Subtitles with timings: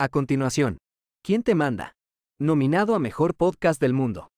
[0.00, 0.78] A continuación,
[1.24, 1.96] ¿Quién te manda?
[2.38, 4.28] Nominado a Mejor Podcast del Mundo.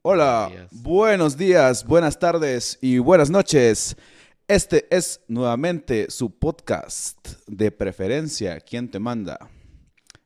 [0.00, 0.82] Hola, días.
[0.82, 3.98] buenos días, buenas tardes y buenas noches.
[4.46, 9.50] Este es nuevamente su podcast de preferencia, ¿Quién te manda?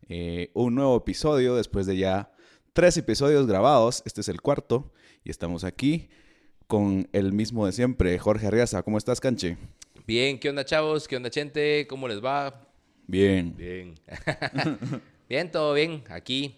[0.09, 2.31] Eh, un nuevo episodio después de ya
[2.73, 4.05] tres episodios grabados.
[4.07, 4.93] Este es el cuarto
[5.25, 6.11] y estamos aquí
[6.69, 8.85] con el mismo de siempre, Jorge Arriaza.
[8.85, 9.59] ¿Cómo estás, Canche?
[10.07, 11.07] Bien, ¿qué onda, chavos?
[11.07, 11.87] ¿Qué onda, gente?
[11.89, 12.67] ¿Cómo les va?
[13.07, 13.55] Bien.
[13.57, 13.95] Bien.
[15.29, 16.03] bien, todo bien.
[16.09, 16.57] Aquí.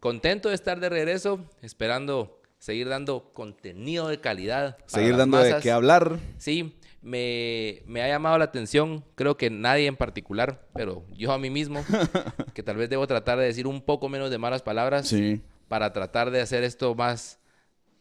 [0.00, 4.76] Contento de estar de regreso, esperando seguir dando contenido de calidad.
[4.86, 6.18] Seguir dando de qué hablar.
[6.38, 11.38] Sí, me, me ha llamado la atención, creo que nadie en particular, pero yo a
[11.38, 11.84] mí mismo,
[12.54, 15.40] que tal vez debo tratar de decir un poco menos de malas palabras Sí.
[15.68, 17.38] para tratar de hacer esto más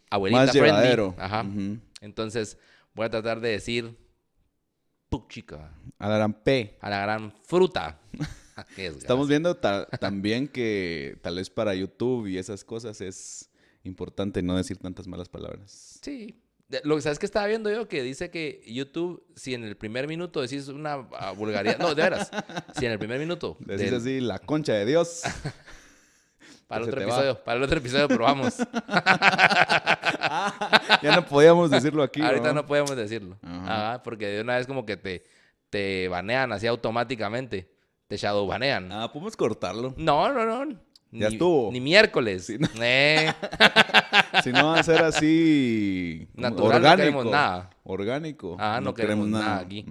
[0.10, 0.70] abuelita Más friendly.
[0.72, 1.16] llevadero.
[1.20, 1.46] Ajá.
[2.02, 2.58] Entonces,
[2.96, 3.96] voy a tratar de decir
[5.12, 6.78] puchica A la gran P.
[6.82, 8.00] a la gran fruta.
[8.54, 8.66] Ah.
[8.76, 13.50] Estamos viendo ta- también que tal vez para YouTube y esas cosas es
[13.86, 16.00] importante no decir tantas malas palabras.
[16.04, 16.36] Sí.
[16.84, 20.06] Lo que sabes que estaba viendo yo que dice que YouTube, si en el primer
[20.06, 22.30] minuto decís una ah, vulgaridad, no, de veras,
[22.78, 25.22] si en el primer minuto, Decís del- así, la concha de Dios.
[26.68, 27.08] para el otro va.
[27.08, 28.56] episodio, para el otro episodio probamos.
[31.02, 32.22] ya no podíamos decirlo aquí.
[32.22, 32.56] Ahorita ¿no?
[32.62, 33.38] no podemos decirlo.
[33.42, 33.64] Ajá.
[33.92, 35.24] Ajá, porque de una vez como que te,
[35.70, 37.72] te banean así automáticamente,
[38.08, 38.92] te shadow banean.
[38.92, 39.94] Ah, podemos cortarlo.
[39.98, 40.78] No, no, no.
[41.14, 41.72] Ya Ni- estuvo.
[41.72, 42.46] Ni miércoles.
[42.46, 42.68] Sí, no.
[42.82, 43.32] Eh,
[44.44, 46.28] Si no va a ser así.
[46.34, 47.70] Natural, no queremos nada.
[47.84, 48.56] Orgánico.
[48.60, 49.86] Ah, no queremos nada aquí.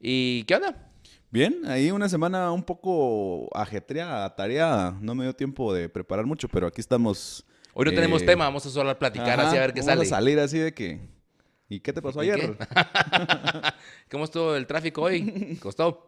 [0.00, 0.88] ¿Y qué onda?
[1.30, 4.96] Bien, ahí una semana un poco ajetreada, atareada.
[5.00, 7.46] No me dio tiempo de preparar mucho, pero aquí estamos.
[7.74, 9.94] Hoy no eh, tenemos tema, vamos a solo platicar ajá, así a ver qué vamos
[9.94, 10.06] sale.
[10.06, 11.00] a salir así de que.
[11.68, 12.56] ¿Y qué te pasó ¿Y ayer?
[14.10, 15.56] ¿Cómo estuvo el tráfico hoy?
[15.62, 16.04] ¿Costó?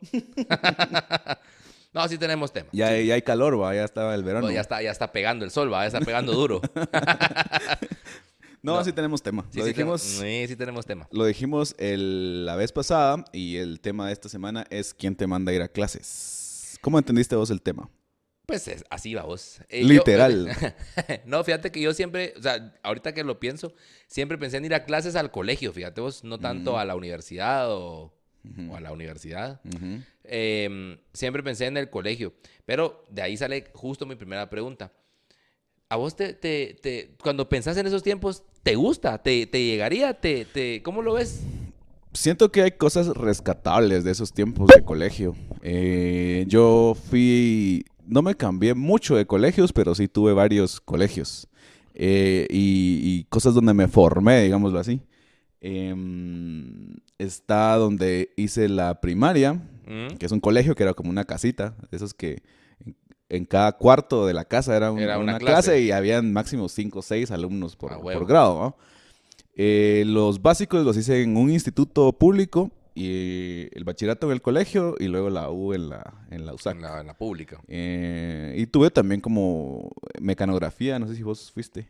[1.94, 2.68] no, sí tenemos tema.
[2.72, 4.50] Ya, ya hay calor, va, ya estaba el verano.
[4.50, 6.60] Ya, está, ya está pegando el sol, va, ya está pegando duro.
[8.62, 8.84] No, No.
[8.84, 9.44] sí tenemos tema.
[9.50, 11.06] Sí, lo, sí, dijimos, sí, sí tenemos tema.
[11.12, 15.26] lo dijimos el- la vez pasada y el tema de esta semana es ¿Quién te
[15.26, 16.78] manda a ir a clases?
[16.80, 17.90] ¿Cómo entendiste vos el tema?
[18.46, 19.60] Pues es- así va vos.
[19.68, 20.50] Eh, yo- Literal.
[21.26, 23.72] no, fíjate que yo siempre, o sea, ahorita que lo pienso,
[24.06, 27.72] siempre pensé en ir a clases al colegio, fíjate vos, no tanto a la universidad
[27.72, 28.12] o,
[28.70, 29.60] o a la universidad.
[30.24, 32.34] Eh, siempre pensé en el colegio,
[32.66, 34.92] pero de ahí sale justo mi primera pregunta.
[35.88, 39.22] ¿A vos te, te, te- cuando pensás en esos tiempos, te gusta?
[39.22, 40.14] ¿Te, te llegaría?
[40.14, 41.40] ¿Te, te, ¿Cómo lo ves?
[42.14, 45.34] Siento que hay cosas rescatables de esos tiempos de colegio.
[45.62, 51.48] Eh, yo fui, no me cambié mucho de colegios, pero sí tuve varios colegios.
[51.94, 55.00] Eh, y, y cosas donde me formé, digámoslo así.
[55.60, 60.16] Em, está donde hice la primaria, ¿Mm?
[60.18, 62.42] que es un colegio que era como una casita, esos que
[63.30, 65.52] en, cada cuarto de la casa era, un- Era una una, clase.
[65.70, 65.80] clase.
[65.80, 68.26] y habían máximo 5 o 6 alumnos por, A por huevo.
[68.26, 68.54] grado.
[68.60, 68.76] ¿no?
[69.56, 74.94] Eh, los básicos los hice en un instituto público y el bachillerato en el colegio
[74.98, 76.76] y luego la U en la, en la USAC.
[76.76, 77.60] En la, en la pública.
[77.68, 79.90] Eh, y tuve también como
[80.20, 81.88] mecanografía, no sé si vos fuiste.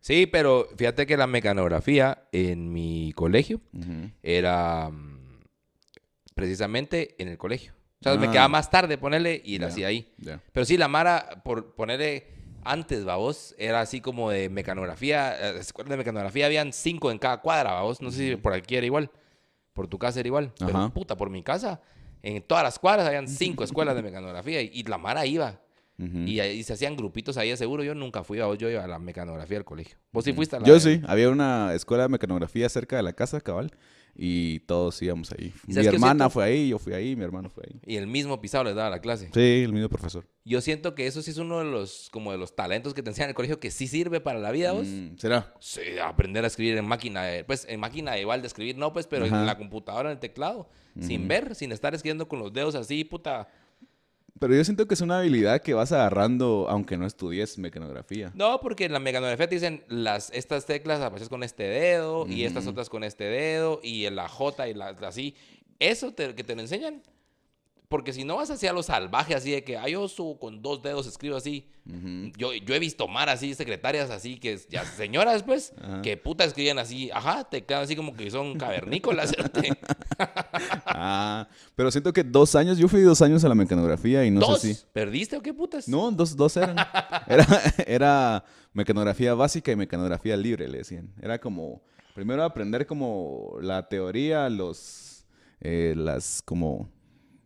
[0.00, 3.60] Sí, pero fíjate que la mecanografía en mi colegio
[4.22, 5.40] era mm,
[6.34, 7.72] precisamente en el colegio.
[8.00, 8.30] O sea, me Ah.
[8.30, 9.72] quedaba más tarde ponerle y la Ya.
[9.72, 10.14] hacía ahí.
[10.52, 12.28] Pero sí, la Mara, por ponerle
[12.64, 15.34] antes, babos, era así como de mecanografía.
[15.58, 18.00] eh, de mecanografía habían cinco en cada cuadra, babos.
[18.00, 19.10] No sé si por aquí era igual.
[19.78, 20.52] Por tu casa era igual.
[20.58, 20.88] Pero Ajá.
[20.90, 21.80] puta, por mi casa,
[22.20, 25.60] en todas las cuadras habían cinco escuelas de mecanografía y, y la Mara iba.
[25.98, 27.84] Y, ahí se hacían grupitos ahí de seguro.
[27.84, 29.96] Yo nunca fui, babos, yo iba a la mecanografía del colegio.
[30.10, 33.12] ¿Vos sí fuiste a la Yo sí, había una escuela de mecanografía cerca de la
[33.12, 33.70] casa, cabal,
[34.20, 35.54] y todos íbamos ahí.
[35.68, 36.30] Mi ¿Sabes qué hermana siento?
[36.30, 37.80] fue ahí, yo fui ahí, mi hermano fue ahí.
[37.86, 39.30] Y el mismo pisado les daba la clase.
[39.32, 40.26] Sí, el mismo profesor.
[40.44, 43.10] Yo siento que eso sí es uno de los, como de los talentos que te
[43.10, 44.86] enseñan en el colegio que sí sirve para la vida, vos.
[44.88, 45.54] Mm, ¿Será?
[45.60, 49.06] Sí, aprender a escribir en máquina, de- pues en máquina igual de escribir, no, pues,
[49.06, 49.38] pero Ajá.
[49.40, 50.68] en la computadora, en el teclado,
[51.00, 53.48] sin ver, sin estar escribiendo con los dedos así, puta.
[54.38, 58.30] Pero yo siento que es una habilidad que vas agarrando aunque no estudies mecanografía.
[58.34, 62.44] No, porque en la mecanografía te dicen las, estas teclas apareces con este dedo y
[62.44, 65.34] estas otras con este dedo y en la J y la, así.
[65.78, 67.02] Eso te- que te lo enseñan.
[67.88, 70.82] Porque si no vas hacia lo salvaje, así de que, ay, yo subo con dos
[70.82, 71.66] dedos, escribo así.
[72.36, 76.78] Yo, yo he visto mar así, secretarias así, que ya señoras, pues, que puta escribían
[76.78, 79.34] así, ajá, te quedan así como que son cavernícolas.
[81.00, 81.46] Ah,
[81.76, 84.60] pero siento que dos años, yo fui dos años a la mecanografía y no ¿Dos?
[84.60, 84.84] sé si...
[84.92, 85.86] ¿Perdiste o qué putas?
[85.86, 86.76] No, dos, dos eran.
[87.28, 87.46] Era,
[87.86, 91.12] era mecanografía básica y mecanografía libre, le decían.
[91.22, 91.82] Era como,
[92.14, 95.24] primero aprender como la teoría, los,
[95.60, 96.90] eh, las como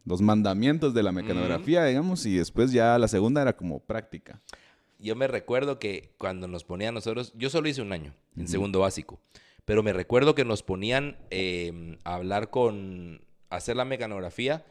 [0.05, 4.41] los mandamientos de la mecanografía, digamos, y después ya la segunda era como práctica.
[4.99, 8.81] Yo me recuerdo que cuando nos ponían nosotros, yo solo hice un año en segundo
[8.81, 9.21] básico,
[9.65, 13.21] pero me recuerdo que nos ponían eh, a hablar con,
[13.51, 14.65] a hacer la mecanografía,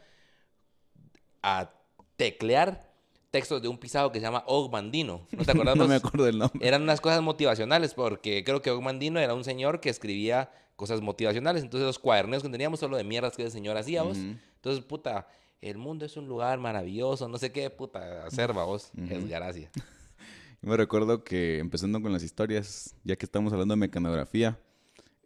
[1.42, 1.70] a
[2.16, 2.92] teclear
[3.30, 5.26] textos de un pisado que se llama Og Mandino.
[5.32, 5.76] ¿No te acuerdas?
[5.76, 6.66] no me acuerdo del nombre.
[6.66, 11.00] Eran unas cosas motivacionales, porque creo que Og Mandino era un señor que escribía cosas
[11.00, 11.62] motivacionales.
[11.62, 14.18] Entonces los cuadernos que teníamos solo de mierdas que ese señor hacía, vos.
[14.62, 15.26] Entonces, puta,
[15.60, 18.92] el mundo es un lugar maravilloso, no sé qué, puta, hacer, vos.
[19.10, 19.68] Es gracia.
[20.60, 24.56] Me recuerdo que empezando con las historias, ya que estamos hablando de mecanografía,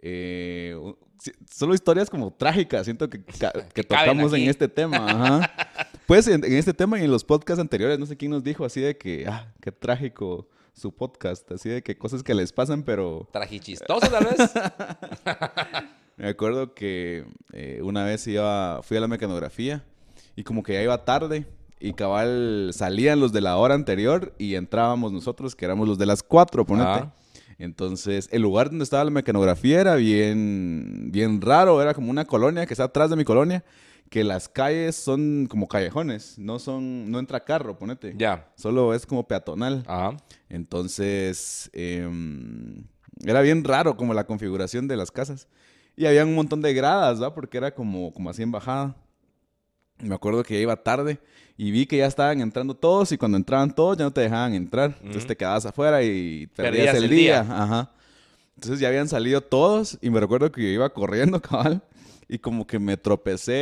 [0.00, 0.74] eh,
[1.50, 3.22] solo historias como trágicas, siento que,
[3.74, 5.06] que tocamos en este tema.
[5.06, 5.52] Ajá.
[6.06, 8.64] Pues en, en este tema y en los podcasts anteriores, no sé quién nos dijo
[8.64, 12.84] así de que, ah, qué trágico su podcast, así de que cosas que les pasan,
[12.84, 14.52] pero Trajichistoso, tal vez.
[16.16, 19.84] Me acuerdo que eh, una vez iba, fui a la mecanografía
[20.34, 21.46] y como que ya iba tarde
[21.78, 26.06] y cabal salían los de la hora anterior y entrábamos nosotros, que éramos los de
[26.06, 26.88] las cuatro, ponete.
[26.88, 27.14] Ah.
[27.58, 32.66] Entonces, el lugar donde estaba la mecanografía era bien, bien raro, era como una colonia
[32.66, 33.64] que está atrás de mi colonia,
[34.10, 38.14] que las calles son como callejones, no son, no entra carro, ponete.
[38.16, 38.50] ya.
[38.56, 39.84] Solo es como peatonal.
[39.86, 40.16] Ajá.
[40.48, 42.84] Entonces, em,
[43.24, 45.48] era bien raro como la configuración de las casas.
[45.96, 47.34] Y había un montón de gradas, ¿va?
[47.34, 48.94] Porque era como, como así en bajada.
[49.98, 51.18] Me acuerdo que ya iba tarde
[51.56, 54.52] y vi que ya estaban entrando todos y cuando entraban todos ya no te dejaban
[54.54, 54.94] entrar.
[55.00, 57.42] Entonces te quedabas afuera y perdías, Perdías el, el día.
[57.42, 57.62] día.
[57.62, 57.90] Ajá.
[58.56, 61.82] Entonces ya habían salido todos y me recuerdo que yo iba corriendo, cabal,
[62.28, 63.52] y como que me tropecé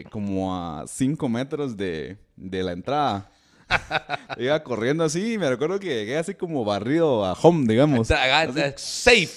[0.00, 3.28] eh, como a 5 metros de, de la entrada.
[4.38, 8.06] iba corriendo así y me recuerdo que llegué así como barrido a home, digamos.
[8.08, 9.28] Traga- Safe.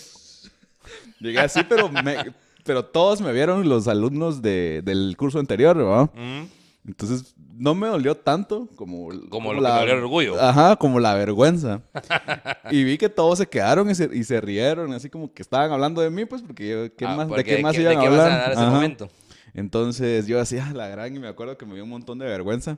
[1.19, 2.17] Llegué así, pero, me-
[2.63, 6.09] pero todos me vieron los alumnos de- del curso anterior, ¿verdad?
[6.15, 6.44] Mm.
[6.88, 9.09] Entonces, no me dolió tanto como...
[9.29, 10.39] Como lo que me dolió el orgullo.
[10.39, 11.81] Ajá, como la vergüenza.
[12.71, 15.71] y vi que todos se quedaron y se, y se rieron, así como que estaban
[15.71, 18.00] hablando de mí, pues, porque yo, ¿qué Ah, más, ¿de porque qué más ¿de iban
[18.00, 18.39] qué a vas hablar?
[18.39, 18.69] dar ese Ajá.
[18.71, 19.09] momento?
[19.56, 22.77] Entonces, yo hacía la gran y me acuerdo que me dio un montón de vergüenza.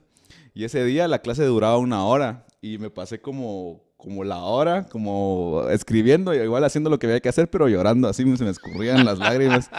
[0.53, 4.85] Y ese día la clase duraba una hora y me pasé como, como la hora,
[4.85, 9.03] como escribiendo igual haciendo lo que había que hacer, pero llorando, así se me escurrían
[9.03, 9.69] las lágrimas.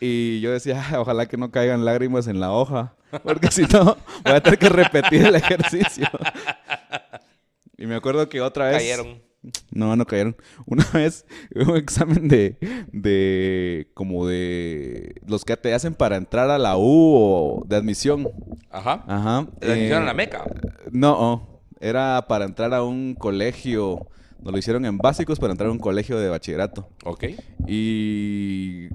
[0.00, 3.96] Y yo decía, "Ay, ojalá que no caigan lágrimas en la hoja, porque si no,
[4.24, 6.06] voy a tener que repetir el ejercicio.
[7.78, 8.78] Y me acuerdo que otra vez...
[8.78, 9.22] Cayeron.
[9.70, 10.36] No, no cayeron.
[10.66, 12.58] Una vez un examen de,
[12.92, 18.28] de, como de los que te hacen para entrar a la U o de admisión.
[18.70, 19.04] Ajá.
[19.06, 19.46] Ajá.
[19.60, 20.44] La admisión eh, a la meca.
[20.90, 24.06] No, oh, era para entrar a un colegio.
[24.40, 26.88] Nos lo hicieron en básicos para entrar a un colegio de bachillerato.
[27.04, 27.24] Ok.
[27.66, 28.88] Y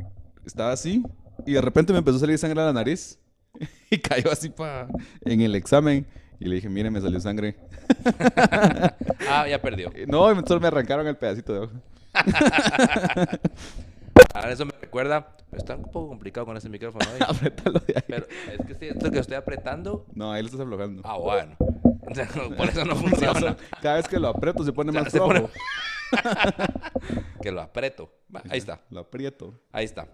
[0.45, 1.03] estaba así.
[1.45, 3.17] Y de repente me empezó a salir sangre a la nariz.
[3.93, 4.87] Y cayó así pa,
[5.25, 6.05] en el examen.
[6.39, 7.57] Y le dije, mire, me salió sangre.
[9.29, 9.91] Ah, ya perdió.
[9.95, 11.73] Y No, solo me arrancaron el pedacito de hoja.
[14.33, 15.35] Ahora eso me recuerda.
[15.51, 17.05] Está un poco complicado con este micrófono.
[17.27, 18.03] Apriétalo de ahí.
[18.07, 20.05] Pero es que estoy- esto que estoy apretando.
[20.13, 21.01] No, ahí lo estás aflojando.
[21.05, 21.55] Ah, bueno.
[22.57, 23.55] Por eso no funciona.
[23.81, 25.47] Cada vez que lo aprieto se pone O sea, más se pone-
[27.41, 28.11] Que lo aprieto.
[28.33, 28.81] Va, ahí está.
[28.89, 29.59] Lo aprieto.
[29.71, 30.07] Ahí está.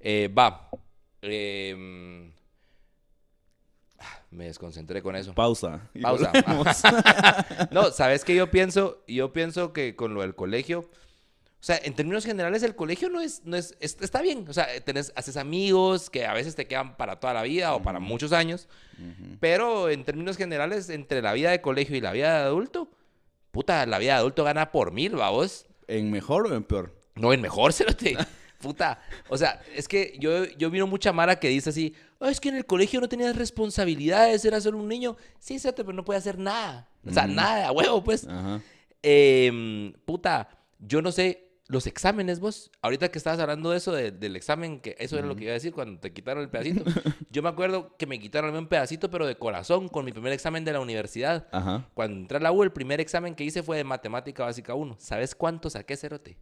[0.00, 0.70] Eh, va.
[1.22, 2.32] Eh,
[3.98, 5.34] ah, me desconcentré con eso.
[5.34, 5.90] Pausa.
[6.00, 6.32] Pausa.
[7.70, 9.02] No, ¿sabes qué yo pienso?
[9.06, 10.88] Yo pienso que con lo del colegio,
[11.66, 14.68] sea, en términos generales el colegio no es, no es, es- está bien, o sea,
[14.84, 18.32] tenés, haces amigos que a veces te quedan para toda la vida o para muchos
[18.32, 18.68] años,
[19.40, 22.88] pero en términos generales, entre la vida de colegio y la vida de adulto,
[23.50, 25.66] puta, la vida de adulto gana por mil, vos.
[25.88, 26.94] ¿En mejor o en peor?
[27.14, 28.16] No, en mejor, cerote.
[28.58, 29.00] Puta.
[29.28, 32.48] O sea, es que yo, yo miro mucha Mara que dice así, "Ah, es que
[32.48, 35.16] en el colegio no tenías responsabilidades, eras solo un niño.
[35.38, 36.88] Sí, cerote, pero no puede hacer nada.
[37.06, 38.26] O sea, nada, a huevo, pues.
[38.26, 38.60] Ajá.
[39.02, 44.12] Em, puta, yo no sé, los exámenes, vos, ahorita que estabas hablando de eso, de-
[44.12, 46.84] del examen, que eso era lo que iba a decir cuando te quitaron el pedacito.
[47.30, 50.64] yo me acuerdo que me quitaron un pedacito, pero de corazón, con mi primer examen
[50.64, 51.48] de la universidad.
[51.52, 51.88] Ajá.
[51.94, 54.96] Cuando entré a la U, el primer examen que hice fue de matemática básica 1.
[55.00, 56.38] ¿Sabes cuánto saqué, Cerote?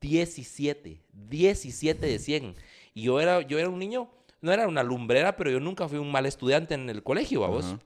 [0.00, 1.02] 17.
[1.12, 2.54] 17 de 100.
[2.94, 4.10] Y yo era, yo era un niño,
[4.40, 7.48] no era una lumbrera, pero yo nunca fui un mal estudiante en el colegio, ¿a
[7.48, 7.66] vos?
[7.66, 7.78] Ajá.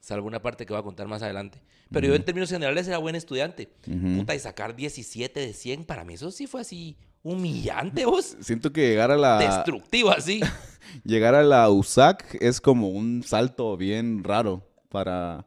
[0.00, 1.60] Salvo una parte que voy a contar más adelante.
[1.90, 3.68] Pero yo en términos generales era buen estudiante.
[4.16, 8.36] Puta, y sacar 17 de 100, para mí eso sí fue así humillante, vos.
[8.40, 10.40] Siento que llegar a la Destructivo así.
[11.04, 15.46] llegar a la USAC es como un salto bien raro para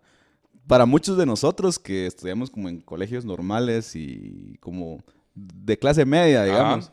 [0.70, 5.04] para muchos de nosotros que estudiamos como en colegios normales y como
[5.34, 6.92] de clase media, digamos.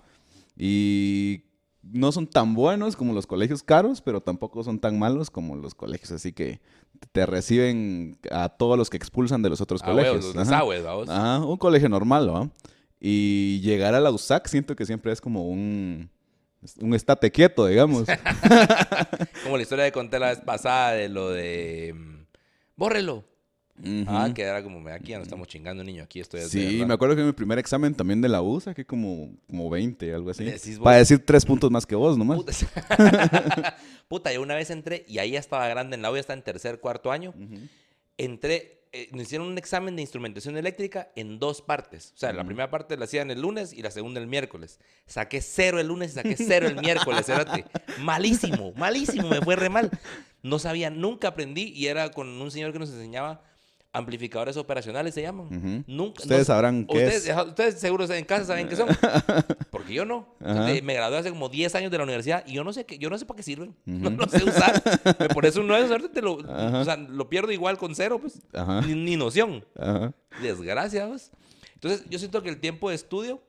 [0.56, 1.42] Y
[1.82, 5.74] no son tan buenos como los colegios caros, pero tampoco son tan malos como los
[5.74, 6.10] colegios.
[6.12, 6.62] Así que
[7.12, 10.16] te reciben a todos los que expulsan de los otros Ah, colegios.
[10.24, 10.44] los Ajá.
[10.44, 11.08] desagües, vamos.
[11.08, 12.50] Ajá, un colegio normal, ¿no?
[13.00, 16.08] Y llegar a la USAC siento que siempre es como un,
[16.80, 18.04] un estate quieto, digamos.
[19.44, 21.94] Como la historia que conté la vez pasada de lo de...
[23.78, 24.18] mm, Bórrelo.
[24.18, 26.02] Ah, que era como, "Mira, aquí ya no estamos chingando, niño.
[26.04, 26.40] Aquí estoy.
[26.42, 26.86] Sí, verdad".
[26.86, 30.12] me acuerdo que en mi primer examen también de la U saqué como, como 20,
[30.14, 30.44] algo así.
[30.44, 30.78] Decís.
[30.78, 32.38] Para decir tres puntos más que vos nomás.
[32.38, 32.52] Puta,
[34.08, 36.32] Puta, yo una vez entré y ahí ya estaba grande en la U, ya está
[36.32, 37.30] en tercer, cuarto año.
[37.30, 37.60] Ujú.
[38.18, 42.12] Entré, eh, nos hicieron un examen de instrumentación eléctrica en dos partes.
[42.14, 44.78] O sea, la primera parte la hacían el lunes y la segunda el miércoles.
[45.06, 47.26] Saqué cero el lunes y saqué cero el miércoles.
[47.26, 47.64] cerote.
[48.00, 49.90] Malísimo, malísimo, me fue re mal.
[50.42, 53.42] No sabía, nunca aprendí y era con un señor que nos enseñaba
[53.96, 55.84] amplificadores operacionales, se llaman.
[55.86, 57.36] Nunca, Ustedes no- sabrán qué ustedes, es.
[57.46, 58.88] ustedes seguro en casa saben qué son.
[59.70, 60.28] Porque yo no.
[60.40, 63.10] Me gradué hace como 10 años de la universidad y yo no sé qué, yo
[63.10, 63.74] no sé para qué sirven.
[63.86, 64.82] No lo sé usar.
[65.18, 68.40] Me pones un 9, suerte te lo, o sea, lo pierdo igual con cero, pues.
[68.86, 69.64] Ni, ni noción.
[70.42, 71.08] Desgracia.
[71.74, 73.40] Entonces, yo siento que el tiempo de estudio,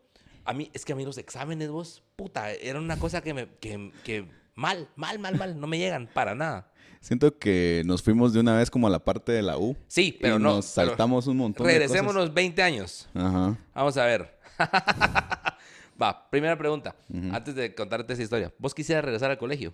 [0.46, 3.48] a mí, es que a mí los exámenes, vos, puta, era una cosa que me,
[3.60, 4.26] que, que
[4.56, 6.72] mal, mal, mal, mal, no me llegan para nada.
[7.00, 9.76] Siento que nos fuimos de una vez como a la parte de la U.
[9.88, 10.56] Sí, pero y no.
[10.56, 13.08] nos pero saltamos un montón de Regresémonos 20 años.
[13.14, 13.28] cosas.
[13.28, 13.58] Ajá.
[13.74, 14.38] Vamos a ver.
[16.02, 16.96] Va, primera pregunta.
[17.32, 18.54] Antes de contarte esa historia.
[18.60, 19.74] ¿Vos quisieras regresar al colegio?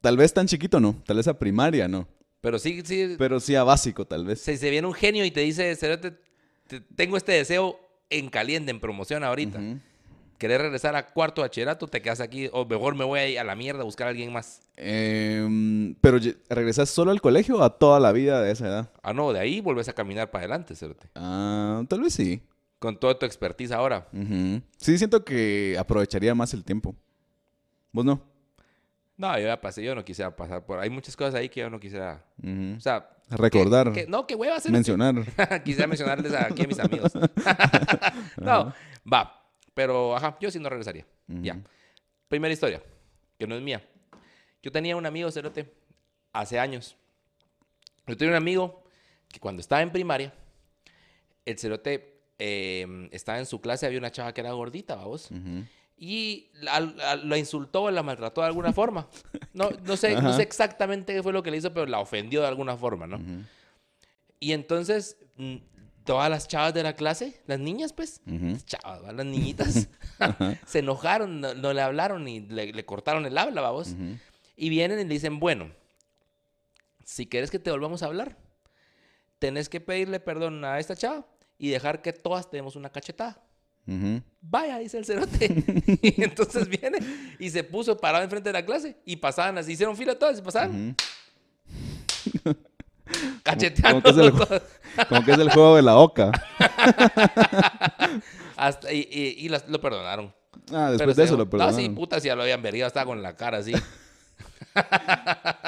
[0.00, 2.06] Tal vez tan chiquito no, tal vez a primaria no.
[2.40, 3.16] Pero sí, sí.
[3.18, 4.40] Pero sí a básico, tal vez.
[4.40, 6.12] Se, se viene un genio y te dice, "Cerote,
[6.68, 9.58] te- tengo este deseo en caliente, en promoción ahorita.
[9.58, 9.80] Ujú.
[10.38, 11.86] ¿Querés regresar a cuarto bachillerato?
[11.88, 12.48] Te quedas aquí.
[12.52, 14.60] O mejor me voy a, ir a la mierda a buscar a alguien más.
[14.76, 16.18] Em, pero
[16.50, 18.90] ¿regresas solo al colegio o a toda la vida de esa edad?
[19.02, 21.08] Ah, no, de ahí vuelves a caminar para adelante, cerote.
[21.14, 22.42] Ah, tal vez sí.
[22.78, 24.06] Con toda tu expertise ahora.
[24.76, 26.94] Sí, siento que aprovecharía más el tiempo.
[27.92, 28.22] ¿Vos no?
[29.16, 30.78] No, yo ya pasé, yo no quisiera pasar por...
[30.78, 32.22] Hay muchas cosas ahí que yo no quisiera...
[32.76, 33.08] O sea...
[33.30, 33.90] Recordar.
[33.92, 34.70] que- que- no, qué hueva cerote.
[34.72, 35.14] Mencionar.
[35.64, 37.12] Quisiera mencionarles aquí a mis amigos.
[38.36, 38.72] no,
[39.12, 39.35] va.
[39.76, 41.04] Pero, ajá, yo sí no regresaría.
[41.28, 41.60] Ya.
[42.28, 42.82] Primera historia,
[43.38, 43.86] que no es mía.
[44.62, 45.70] Yo tenía un amigo, Cerote,
[46.32, 46.96] hace años.
[48.06, 48.82] Yo tenía un amigo
[49.28, 50.32] que cuando estaba en primaria,
[51.44, 55.30] el Cerote eh, estaba en su clase, había una chava que era gordita, vamos.
[55.30, 55.64] Ujú.
[55.98, 59.06] Y la, la- la insultó la maltrató de alguna forma.
[59.52, 62.40] No, no, sé, no sé exactamente qué fue lo que le hizo, pero la ofendió
[62.40, 63.20] de alguna forma, ¿no?
[64.40, 65.56] Y entonces, mm,
[66.06, 68.46] todas las chavas de la clase, las niñas, pues, Ujú.
[68.52, 69.12] las chavas, ¿va?
[69.12, 69.88] las niñitas,
[70.66, 73.88] se enojaron, no, no le hablaron y le, le cortaron el habla, vamos.
[73.88, 74.16] Ujú.
[74.56, 75.70] Y vienen y le dicen, bueno,
[77.04, 78.38] si quieres que te volvamos a hablar,
[79.38, 81.26] tenés que pedirle perdón a esta chava
[81.58, 83.42] y dejar que todas tenemos una cachetada.
[83.86, 84.22] Ujú.
[84.40, 85.46] Vaya, dice el cerote.
[86.02, 86.98] y entonces viene
[87.38, 90.42] y se puso parado enfrente de la clase y pasaban así, hicieron fila todas y
[90.42, 90.96] pasaban.
[93.46, 94.02] Cacheteando.
[94.02, 96.32] Como que, es el, como que es el juego de la oca.
[98.56, 100.32] Hasta- y, y- y las- lo perdonaron.
[100.72, 101.76] Ah, después Pero de eso se- lo perdonaron.
[101.76, 103.72] No, sí, puta, si ya lo habían vergado, estaba con la cara así.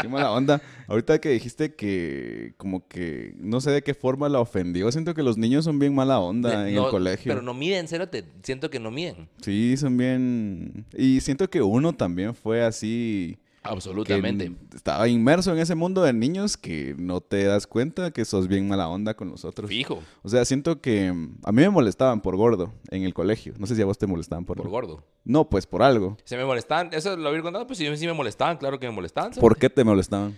[0.02, 0.60] Qué mala onda.
[0.86, 5.22] Ahorita que dijiste que como que no sé de qué forma la ofendió, siento que
[5.22, 7.30] los niños son bien mala onda De- en no, el colegio.
[7.32, 8.24] Pero no miden, cerote.
[8.42, 9.28] Siento que no miden.
[9.42, 10.84] Sí, son bien...
[10.94, 13.38] Y siento que uno también fue así...
[13.62, 14.52] Absolutamente.
[14.74, 18.68] estaba inmerso en ese mundo de niños que no te das cuenta que sos bien
[18.68, 19.68] mala onda con los otros.
[19.68, 23.54] Fijo, O sea, siento que mm, a mí me molestaban por gordo en el colegio.
[23.58, 25.04] No sé si a vos te molestaban por, por gordo.
[25.24, 26.16] No, pues por algo.
[26.24, 28.92] Se me molestaban, eso lo había contado, pues sí, sí me molestaban, claro que me
[28.92, 29.32] molestaban.
[29.32, 30.36] ¿Por qué te molestaban?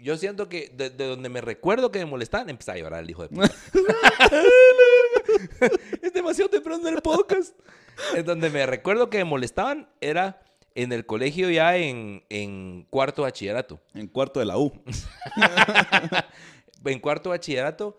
[0.00, 3.10] Yo siento que de, de donde me recuerdo que me molestaban, empezaba a llorar el
[3.10, 3.52] hijo de puta.
[6.02, 7.58] es demasiado temprano en el podcast.
[8.14, 10.40] En donde me recuerdo que me molestaban era
[10.82, 13.80] en el colegio ya en, en cuarto bachillerato.
[13.94, 14.72] En cuarto de la U.
[16.84, 17.98] En cuarto bachillerato,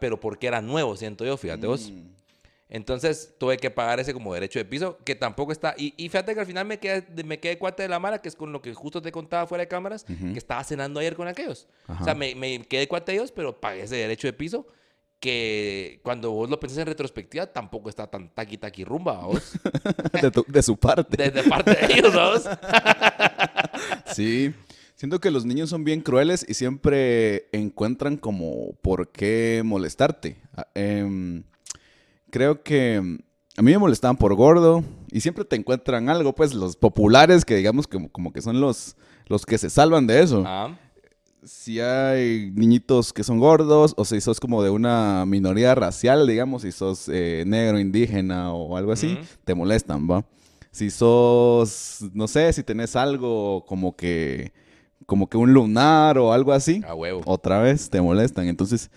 [0.00, 1.90] pero porque era nuevo, siento yo, fíjate vos.
[1.90, 2.08] Mm.
[2.70, 5.74] Entonces tuve que pagar ese como derecho de piso, que tampoco está.
[5.76, 8.28] Y, y fíjate que al final me quedé, me quedé cuate de la mala, que
[8.28, 11.28] es con lo que justo te contaba fuera de cámaras, que estaba cenando ayer con
[11.28, 11.68] aquellos.
[11.86, 12.00] Ajá.
[12.00, 14.66] O sea, me, me quedé cuate de ellos, pero pagué ese derecho de piso,
[15.24, 19.52] que cuando vos lo pensás en retrospectiva, tampoco está tan taqui taqui rumba, vos.
[20.22, 21.16] de, tu- de su parte.
[21.16, 22.42] Desde parte de ellos, vos.
[24.14, 24.52] Sí.
[24.96, 30.36] Siento que los niños son bien crueles y siempre encuentran como por qué molestarte.
[30.56, 31.42] Ah, em,
[32.30, 33.18] creo que mm,
[33.56, 37.56] a mí me molestaban por gordo y siempre te encuentran algo, pues los populares que
[37.56, 40.44] digamos que como que son los, los que se salvan de eso.
[40.46, 40.78] Ah,
[41.44, 46.62] si hay niñitos que son gordos o si sos como de una minoría racial, digamos,
[46.62, 50.24] si sos eh, negro, indígena o algo así, te molestan, ¿va?
[50.70, 54.52] Si sos, no sé, si tenés algo como que,
[55.06, 57.20] como que un lunar o algo así, A huevo.
[57.26, 58.48] otra vez te molestan.
[58.48, 58.90] Entonces,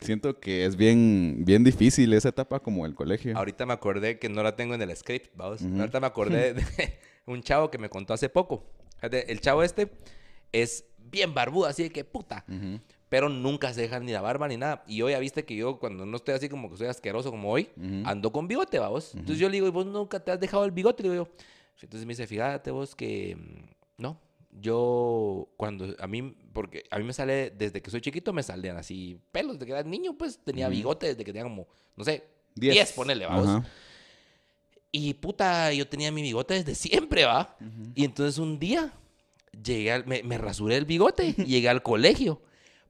[0.00, 3.36] siento que es bien, bien difícil esa etapa como el colegio.
[3.36, 5.62] Ahorita me acordé que no la tengo en el script, vamos.
[5.62, 6.64] Ahorita me acordé de
[7.26, 8.64] un chavo que me contó hace poco.
[9.02, 9.90] El chavo este
[10.52, 12.44] es bien barbudo, así de que puta.
[13.08, 14.84] Pero nunca se deja ni la barba ni nada.
[14.86, 17.50] Y hoy ya viste que yo, cuando no estoy así como que soy asqueroso como
[17.50, 17.68] hoy,
[18.04, 19.14] ando con bigote, va vos.
[19.14, 21.02] Entonces yo le digo, ¿y vos nunca te has dejado el bigote?
[21.02, 21.32] Le digo yo.
[21.82, 24.20] Entonces me dice, fíjate vos que mm, no.
[24.52, 28.76] Yo, cuando a mí, porque a mí me sale, desde que soy chiquito, me salían
[28.76, 29.54] así pelos.
[29.54, 32.24] Desde que era niño, pues tenía bigote, desde que tenía como, no sé,
[32.54, 32.74] Diez.
[32.74, 33.48] 10, ponele, va vos.
[33.48, 33.64] Ajá.
[34.92, 37.56] Y puta, yo tenía mi bigote desde siempre, ¿va?
[37.94, 38.92] Y entonces un día
[39.64, 42.42] llegué al- me, me rasuré el bigote y llegué al colegio.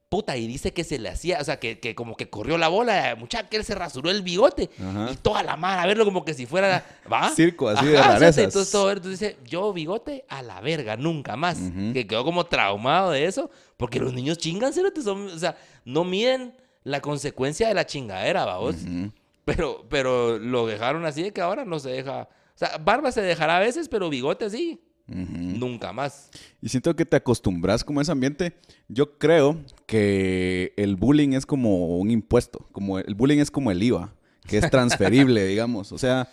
[0.09, 2.67] Puta, y dice que se le hacía, o sea, que, que como que corrió la
[2.67, 4.69] bola, muchacha, que él se rasuró el bigote.
[4.81, 5.09] Ajá.
[5.13, 7.31] Y toda la mano, a verlo como que si fuera, ¿va?
[7.31, 8.39] Circo, así de rarezas.
[8.39, 11.59] Entonces todo, entonces dice, yo bigote a la verga, nunca más.
[11.93, 16.57] Que quedó como traumado de eso, porque los niños chingan, son, o sea, no miden
[16.83, 18.59] la consecuencia de la chingadera.
[18.59, 19.13] Ujú.
[19.45, 22.23] Pero, pero lo dejaron así de que ahora no se deja.
[22.23, 24.81] O sea, barba se dejará a veces, pero bigote sí.
[25.11, 26.31] Nunca más.
[26.63, 28.55] Y siento que te acostumbras como a ese ambiente.
[28.89, 33.83] Yo creo que el bullying es como un impuesto, como el bullying es como el
[33.83, 34.15] IVA,
[34.47, 35.91] que es transferible, digamos.
[35.91, 36.29] O sea,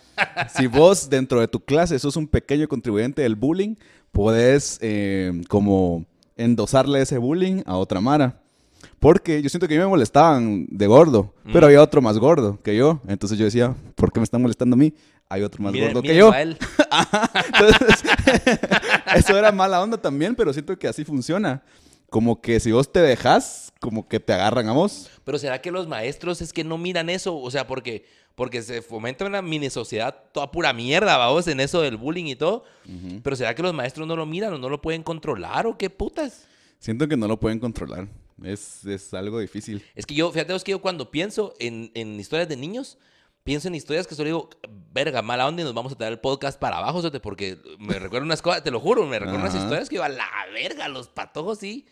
[0.56, 3.74] si vos dentro de tu clase sos un pequeño contribuyente del bullying,
[4.12, 6.06] podés eh, como
[6.36, 8.40] endosarle ese bullying a otra Mara.
[9.00, 12.60] Porque yo siento que a mí me molestaban de gordo, pero había otro más gordo
[12.62, 13.00] que yo.
[13.08, 14.94] Entonces yo decía, ¿por qué me están molestando a mí?
[15.30, 16.32] Hay otro más gordo que yo.
[16.34, 18.02] Entonces,
[19.14, 21.62] eso era mala onda también, pero siento que así funciona.
[22.08, 25.10] Como que si vos te dejas, como que te agarran a vos.
[25.24, 27.36] Pero ¿será que los maestros es que no miran eso?
[27.36, 31.82] O sea, porque, porque se fomenta una mini sociedad toda pura mierda, vamos, en eso
[31.82, 32.64] del bullying y todo.
[33.22, 35.90] Pero ¿será que los maestros no lo miran o no lo pueden controlar o qué
[35.90, 36.46] putas?
[36.78, 38.08] Siento que no lo pueden controlar.
[38.42, 39.84] Es, es algo difícil.
[39.94, 42.96] Es que yo, fíjate vos que yo cuando pienso en, en historias de niños,
[43.48, 44.50] pienso en historias que solo digo,
[44.92, 47.98] verga, mala onda y nos vamos a traer el podcast para abajo, sote, porque me
[47.98, 50.86] recuerdo unas cosas, te lo juro, me recuerdo unas historias que iba a la verga,
[50.88, 51.86] los patojos sí.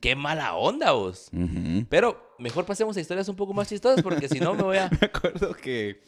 [0.00, 1.30] Qué mala onda vos.
[1.88, 4.90] Pero mejor pasemos a historias un poco más chistosas porque si no me voy a...
[5.00, 6.02] Me acuerdo que,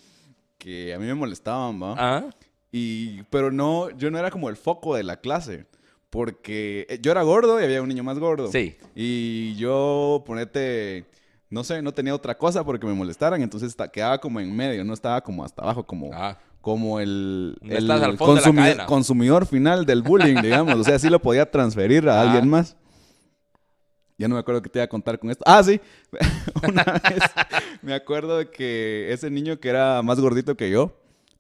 [0.59, 1.95] que a mí me molestaban, ¿va?
[1.97, 2.25] Ah,
[2.71, 5.65] Y, pero no, yo no era como el foco de la clase.
[6.11, 8.53] Porque eh, yo era gordo y había un niño más gordo.
[8.53, 8.77] Sí.
[8.95, 11.07] Y yo, ponete,
[11.51, 13.43] no sé, no tenía otra cosa porque me molestaran.
[13.43, 16.39] Entonces quedaba como en medio, no estaba como hasta abajo, como, ah.
[16.61, 20.75] como el, No el al consumi- consumidor final del bullying, digamos.
[20.77, 22.23] O sea, sí lo podía transferir a Ah.
[22.23, 22.77] alguien más.
[24.17, 25.43] Ya no me acuerdo qué te iba a contar con esto.
[25.47, 25.81] Ah, sí.
[26.69, 27.23] Una vez
[27.83, 30.93] me acuerdo de que ese niño que era más gordito que yo,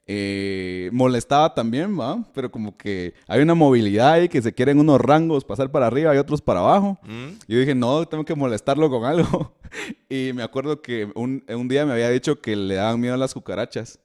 [0.06, 2.24] eh, molestaba también, ¿va?
[2.34, 6.12] Pero como que hay una movilidad ahí que se quieren unos rangos pasar para arriba
[6.14, 6.98] y otros para abajo.
[7.04, 7.28] Mm.
[7.46, 9.52] Y yo dije, no, tengo que molestarlo con algo.
[10.08, 13.18] Y me acuerdo que un, un día me había dicho que le daban miedo a
[13.18, 13.98] las cucarachas.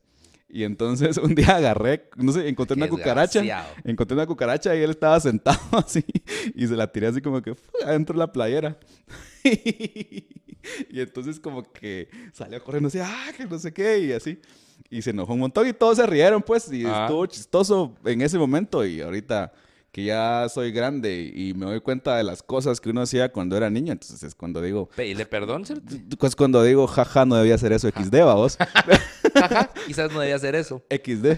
[0.47, 3.41] Y entonces un día agarré, no sé, encontré una cucaracha.
[3.83, 6.05] Encontré una cucaracha y él estaba sentado así.
[6.53, 8.77] Y se la tiré así como que adentro de la playera.
[10.89, 14.39] y entonces como que salió corriendo así, ah, que no sé qué, y así.
[14.89, 16.71] Y se enojó un montón y todos se rieron, pues.
[16.71, 17.03] Y Ah.
[17.05, 18.85] estuvo chistoso en ese momento.
[18.85, 19.51] Y ahorita
[19.95, 23.55] que ya soy grande y me doy cuenta de las cosas que uno hacía cuando
[23.55, 25.85] era niño, entonces es cuando digo, Pedirle perdón, ¿cierto?
[26.19, 28.13] pues cuando digo, jaja, no debía hacer eso, XD.
[29.35, 30.83] Jaja, quizás no debía hacer eso.
[30.89, 31.37] XD.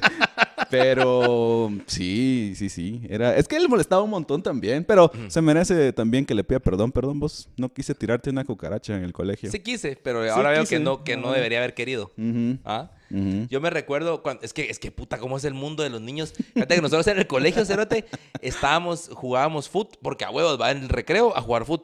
[0.71, 3.03] Pero sí, sí, sí.
[3.07, 3.35] Era...
[3.35, 6.91] Es que él molestaba un montón también, pero se merece también que le pida perdón.
[6.91, 9.51] Perdón, vos no quise tirarte una cucaracha en el colegio.
[9.51, 10.77] Sí quise, pero ahora veo quise.
[10.77, 12.11] que no, que no debería haber querido.
[12.17, 12.89] Ujú, ¿Ah?
[13.09, 16.01] Yo me recuerdo cuando, es que, es que puta, cómo es el mundo de los
[16.01, 16.33] niños.
[16.53, 18.05] Fíjate que nosotros en el colegio, Cerote,
[18.41, 21.83] estábamos, jugábamos foot, porque a huevos va en el recreo a jugar foot.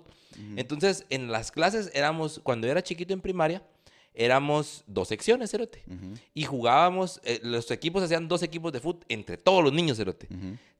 [0.55, 3.63] Entonces, en las clases éramos, cuando yo era chiquito en primaria,
[4.15, 5.83] éramos dos secciones, Cerote.
[6.33, 10.27] Y jugábamos, eh, los equipos hacían dos equipos de foot entre todos los niños, Cerote.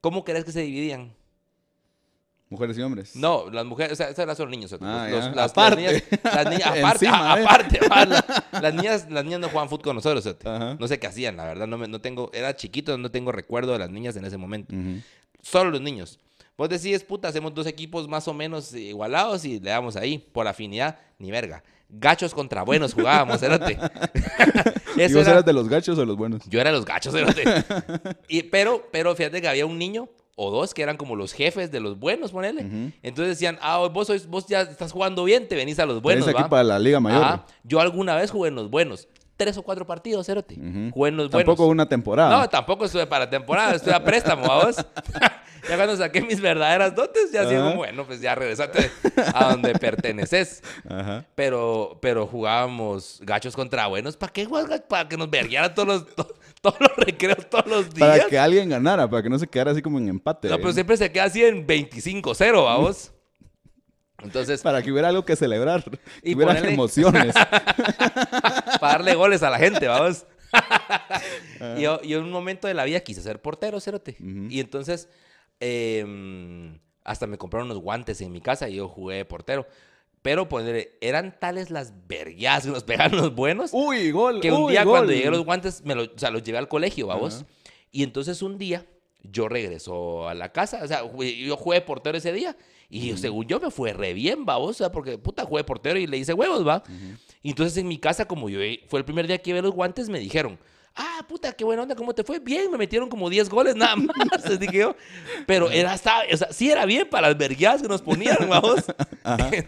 [0.02, 1.14] ¿Cómo crees que se dividían?
[2.54, 3.16] Mujeres y hombres.
[3.16, 4.72] No, las mujeres, o sea, esas solo niños.
[4.80, 5.78] Ah, Los- las, las Aparte.
[5.82, 7.44] niñas, las niñas, aparte, Encima, a- ¿eh?
[7.44, 10.24] aparte, la- las, niñas, las niñas no jugaban fútbol con nosotros.
[10.24, 10.48] cerote.
[10.48, 10.78] Ajá.
[10.80, 11.66] No sé qué hacían, la verdad.
[11.66, 14.74] No, me- no tengo, era chiquito, no tengo recuerdo de las niñas en ese momento.
[15.42, 16.20] Solo los niños.
[16.56, 20.20] Vos decís, puta, hacemos dos equipos más o menos igualados y le damos ahí.
[20.32, 21.64] Por afinidad, ni verga.
[21.90, 23.74] Gachos contra buenos jugábamos, cerote.
[24.96, 26.44] ¿Y vos era- eras de los gachos o los buenos?
[26.48, 27.44] yo era los gachos, cerote.
[28.28, 31.72] y, pero, pero fíjate que había un niño o dos que eran como los jefes
[31.72, 32.92] de los buenos, ponele.
[33.04, 36.26] Entonces decían, ah, vos, sois, vos ya estás jugando bien, te venís a los buenos,
[36.26, 36.50] Venís aquí ¿va?
[36.50, 37.24] para la Liga Mayor.
[37.24, 37.46] Ajá.
[37.64, 39.08] Yo alguna vez jugué en los buenos.
[39.36, 40.56] Tres o cuatro partidos, cerote.
[40.56, 40.92] Ujú.
[40.92, 41.72] Jugué en los Tampoco buenos.
[41.74, 42.38] una temporada.
[42.38, 44.76] No, tampoco estuve para temporada, estuve a préstamo, ¿a vos?
[45.70, 48.92] ya cuando saqué mis verdaderas dotes, ya así como, bueno, pues ya regresate
[49.34, 50.62] a donde perteneces.
[51.36, 54.18] Pero, pero jugábamos gachos contra buenos.
[54.18, 54.82] ¿Para qué juegas?
[54.82, 56.28] Para que nos verguearan todos los,
[56.64, 58.10] todos los recreos, todos los días.
[58.18, 60.48] Para que alguien ganara, para que no se quedara así como en empate.
[60.48, 63.12] No, pero siempre se queda así en 25-0, vamos.
[64.24, 65.84] Entonces, Para que hubiera algo que celebrar.
[66.22, 67.36] Y que hubiera ponerle- emociones.
[68.80, 70.26] para darle goles a la gente, vamos.
[71.78, 73.78] y yo, yo en un momento de la vida quise ser portero.
[73.78, 74.48] Ujú.
[74.50, 75.10] Y entonces,
[75.60, 79.68] em, hasta me compraron unos guantes en mi casa y yo jugué de portero.
[80.24, 84.42] Pero ponerle, eran tales las verguias que nos pegaban los buenos Uy, gol.
[84.42, 84.94] que un uy, día gol.
[85.00, 87.36] cuando llegué los guantes, me lo- o sea, los llevé al colegio, vamos.
[87.36, 87.46] Ajá.
[87.92, 88.86] Y entonces un día
[89.22, 92.58] yo regreso a la casa, o sea, yo jugué portero ese día
[92.90, 95.98] y yo, según yo me fue re bien, vamos, o sea, porque puta jugué portero
[96.00, 96.84] y le hice huevos, va.
[97.42, 100.10] Y entonces en mi casa, como yo fue el primer día que llevé los guantes,
[100.10, 100.58] me dijeron,
[100.96, 102.40] ah, puta, qué buena onda, ¿cómo te fue?
[102.40, 104.16] Bien, me metieron como 10 goles nada más,
[104.50, 104.96] les dije yo.
[105.48, 108.84] Pero era, estaba- o sea, sí era bien para las verguias que nos ponían, vamos.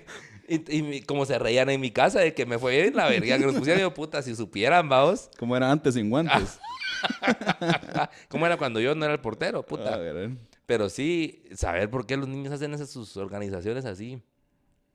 [0.47, 3.37] Y, y como se reían en mi casa de que me fue bien la verga
[3.39, 5.29] que nos pusieron, yo, puta, si supieran, vamos.
[5.37, 6.59] Como era antes sin guantes.
[8.29, 9.65] ¿Cómo era cuando yo no era el portero?
[9.65, 9.97] Puta.
[9.99, 10.35] eh.
[10.65, 14.21] Pero sí, saber por qué los niños hacen esas sus organizaciones así.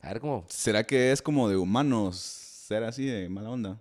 [0.01, 0.45] A ver cómo.
[0.49, 3.81] ¿Será que es como de humanos ser así de mala onda?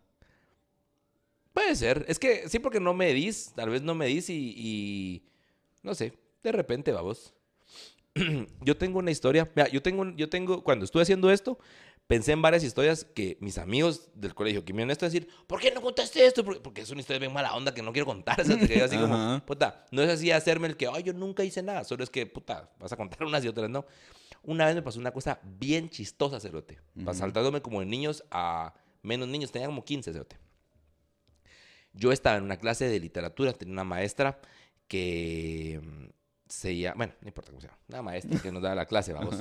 [1.53, 2.05] Puede ser.
[2.08, 3.51] Es que sí, porque no me dis.
[3.55, 4.53] Tal vez no me dis y.
[4.55, 5.23] y-
[5.82, 6.13] no sé.
[6.43, 7.34] De repente, vamos.
[8.62, 9.49] yo tengo una historia.
[9.55, 10.63] Mira, yo tengo, yo tengo.
[10.63, 11.58] Cuando estuve haciendo esto,
[12.08, 15.60] pensé en varias historias que mis amigos del colegio que me han a decir, ¿por
[15.60, 16.43] qué no contaste esto?
[16.43, 18.39] Porque, porque es una historia bien mala onda que no quiero contar.
[18.41, 21.13] O sea, te quedas así como, puta, no es así hacerme el que, ay, yo
[21.13, 21.84] nunca hice nada.
[21.84, 23.86] Solo es que, puta, vas a contar unas y otras no.
[24.41, 26.79] Una vez me pasó una cosa bien chistosa, Cerote.
[26.95, 27.13] Ujú.
[27.13, 29.51] Saltándome como de niños a menos niños.
[29.51, 30.38] Tenía como 15, Cerote.
[31.93, 34.39] Yo estaba en una clase de literatura, tenía una maestra
[34.88, 35.79] que
[36.50, 39.14] se llama, bueno, no importa cómo se llama, una maestra que nos daba la clase,
[39.14, 39.36] vamos.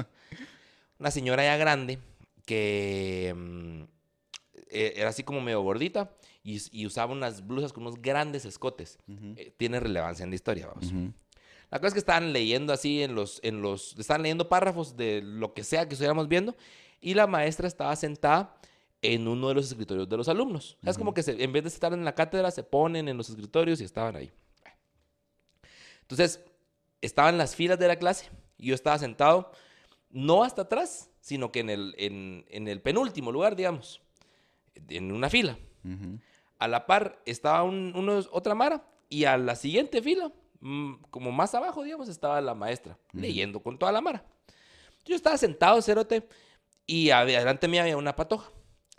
[0.99, 1.99] Una señora ya grande
[2.47, 3.83] que mm,
[4.71, 6.11] eh, era así como medio gordita
[6.42, 8.99] y, us- y usaba unas blusas con unos grandes escotes.
[9.37, 10.92] Eh, tiene relevancia en la historia, vamos.
[11.71, 15.21] La cosa es que estaban leyendo así en los, en los, estaban leyendo párrafos de
[15.23, 16.57] lo que sea que estuviéramos viendo
[17.01, 18.57] y la maestra estaba sentada
[19.03, 20.77] en uno de los escritorios de los alumnos.
[20.90, 23.29] Es como que se- en vez de estar en la cátedra se ponen en los
[23.31, 24.33] escritorios y estaban ahí.
[26.03, 26.40] Entonces,
[27.00, 29.52] estaban las filas de la clase y yo estaba sentado
[30.11, 34.00] no hasta atrás, sino que en el, en, en el penúltimo lugar, digamos,
[34.88, 35.58] en una fila.
[36.58, 37.92] A la par estaba un,
[38.32, 42.98] otra Mara y a la siguiente fila, mm, como más abajo, digamos, estaba la maestra
[43.12, 44.24] leyendo con toda la Mara.
[45.04, 46.26] Yo estaba sentado, cerote,
[46.87, 48.50] y ade- adelante mí había una patoja.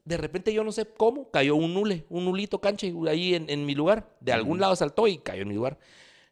[0.06, 3.66] De repente, yo no sé cómo, cayó un hule, un nulito canche ahí en, en
[3.66, 4.16] mi lugar.
[4.22, 5.78] De algún lado saltó y cayó en mi lugar.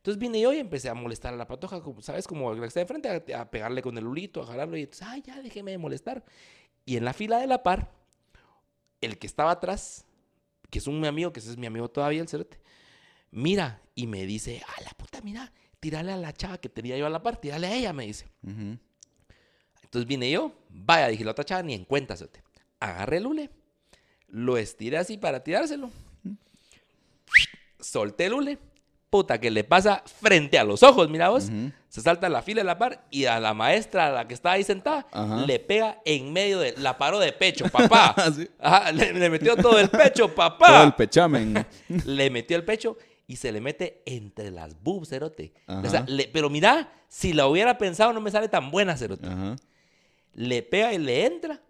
[0.07, 2.27] Entonces vine yo y empecé a molestar a la patoja, ¿sabes?
[2.27, 4.77] Como la que está de frente, a, a pegarle con el hulito, a jalarlo.
[4.77, 6.23] Y entonces, ay, ya, déjeme de molestar.
[6.85, 7.91] Y en la fila de la par,
[9.01, 10.05] el que estaba atrás,
[10.69, 12.57] que es un amigo, que ese es mi amigo todavía, el cerote,
[13.31, 17.05] mira y me dice, a la puta, mira, tírale a la chava que tenía yo
[17.05, 18.29] a la par, tírale a ella, me dice.
[18.43, 22.41] Entonces vine yo, vaya, dije la otra chava, ni en cuenta, cerote.
[22.79, 23.49] Agarré el hule,
[24.29, 25.91] lo estiré así para tirárselo,
[27.81, 28.59] solté el hule,
[29.09, 31.49] puta, que le pasa frente a los ojos, mira vos.
[31.89, 34.55] Se salta la fila de la par y a la maestra, a la que estaba
[34.55, 35.07] ahí sentada,
[35.47, 36.75] le pega en medio de...
[36.77, 38.13] La paró de pecho, papá.
[38.59, 40.67] Ajá, le, le metió todo el pecho, papá.
[40.67, 41.65] Todo el pechamen.
[42.05, 45.53] le metió el pecho y se le mete entre las boobs, cerote.
[45.67, 46.05] O sea, Ajá.
[46.09, 49.27] le- pero mira, si la hubiera pensado no me sale tan buena, cerote.
[49.27, 49.55] Ajá.
[50.33, 51.61] Le pega y le entra.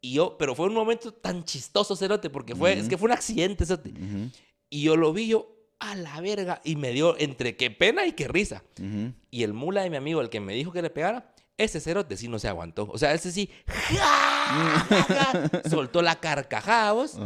[0.00, 3.12] Y yo, pero fue un momento tan chistoso, cerote, porque fue, es que fue un
[3.12, 3.92] accidente, cerote.
[4.70, 8.12] Y yo lo vi yo a la verga y me dio entre qué pena y
[8.12, 8.62] qué risa.
[9.30, 12.16] Y el mula de mi amigo, el que me dijo que le pegara, ese cerote
[12.16, 12.88] sí no se aguantó.
[12.90, 13.98] O sea, ese sí, ¡ja!
[13.98, 14.88] ¡ja!
[15.62, 15.68] ¡ja!
[15.68, 17.18] soltó la carcajada, vos.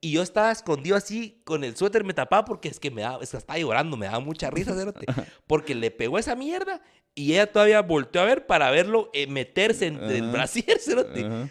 [0.00, 3.22] Y yo estaba escondido así, con el suéter me tapaba porque es que me daba,
[3.22, 5.06] es que estaba llorando, me daba mucha risa, cerote.
[5.46, 6.80] Porque le pegó esa mierda
[7.14, 10.32] y ella todavía volteó a ver para verlo eh, meterse entre el Ajá.
[10.32, 11.50] brasier, cerote.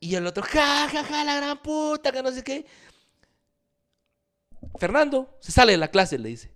[0.00, 2.64] Y el otro, ja, ja, ja, la gran puta, que no sé qué.
[4.78, 6.52] Fernando se sale de la clase, le dice.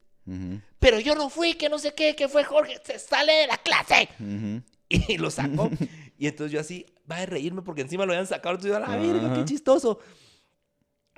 [0.79, 3.59] Pero yo no fui, que no sé qué, que fue Jorge, se sale de la
[3.59, 4.09] clase.
[4.87, 5.71] Y lo sacó.
[6.19, 8.55] y entonces yo así, va a reírme porque encima lo habían sacado.
[8.55, 9.99] Entonces yo, la verga, qué chistoso.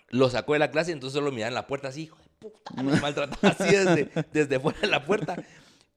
[0.08, 2.28] Lo sacó de la clase y entonces solo miraba en la puerta así, hijo de
[2.38, 2.82] puta.
[2.82, 5.36] Me maltrataba así desde, desde fuera de la puerta.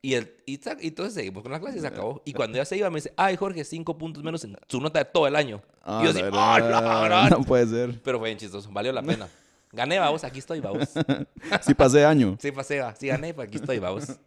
[0.01, 2.21] Y, el, y, y entonces seguimos con la clase y se acabó.
[2.25, 4.99] Y cuando ya se iba, me dice, ay, Jorge, cinco puntos menos en su nota
[4.99, 5.61] de todo el año.
[5.83, 7.29] Ah, y yo así, la ¡oh, verdad, la gran!
[7.29, 8.01] No puede ser.
[8.01, 9.29] Pero fue bien chistoso, valió la pena.
[9.71, 10.89] Gané, vamos, aquí estoy, vamos.
[11.61, 12.37] Sí pasé año.
[12.41, 12.81] Sí, pasé.
[12.99, 14.17] Sí, gané, pues aquí estoy, vamos.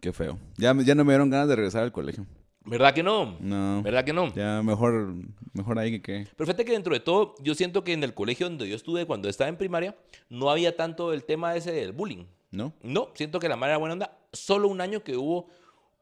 [0.00, 0.38] Qué feo.
[0.56, 2.26] Ya, ya no me dieron ganas de regresar al colegio.
[2.66, 3.36] ¿Verdad que no?
[3.40, 3.82] No.
[3.82, 4.32] ¿Verdad que no?
[4.34, 5.14] Ya mejor,
[5.52, 6.28] mejor ahí que qué.
[6.34, 9.06] Pero fíjate que dentro de todo, yo siento que en el colegio donde yo estuve
[9.06, 9.96] cuando estaba en primaria,
[10.30, 12.24] no había tanto el tema ese del bullying.
[12.50, 12.72] ¿No?
[12.82, 14.18] No, siento que la madre era buena onda.
[14.32, 15.48] Solo un año que hubo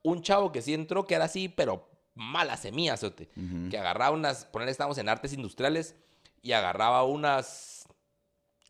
[0.02, 3.28] un chavo que sí entró, que era así, pero mala semilla, cerote.
[3.70, 5.96] Que agarraba unas, ponerle, estábamos en artes industriales,
[6.42, 7.84] y agarraba unas,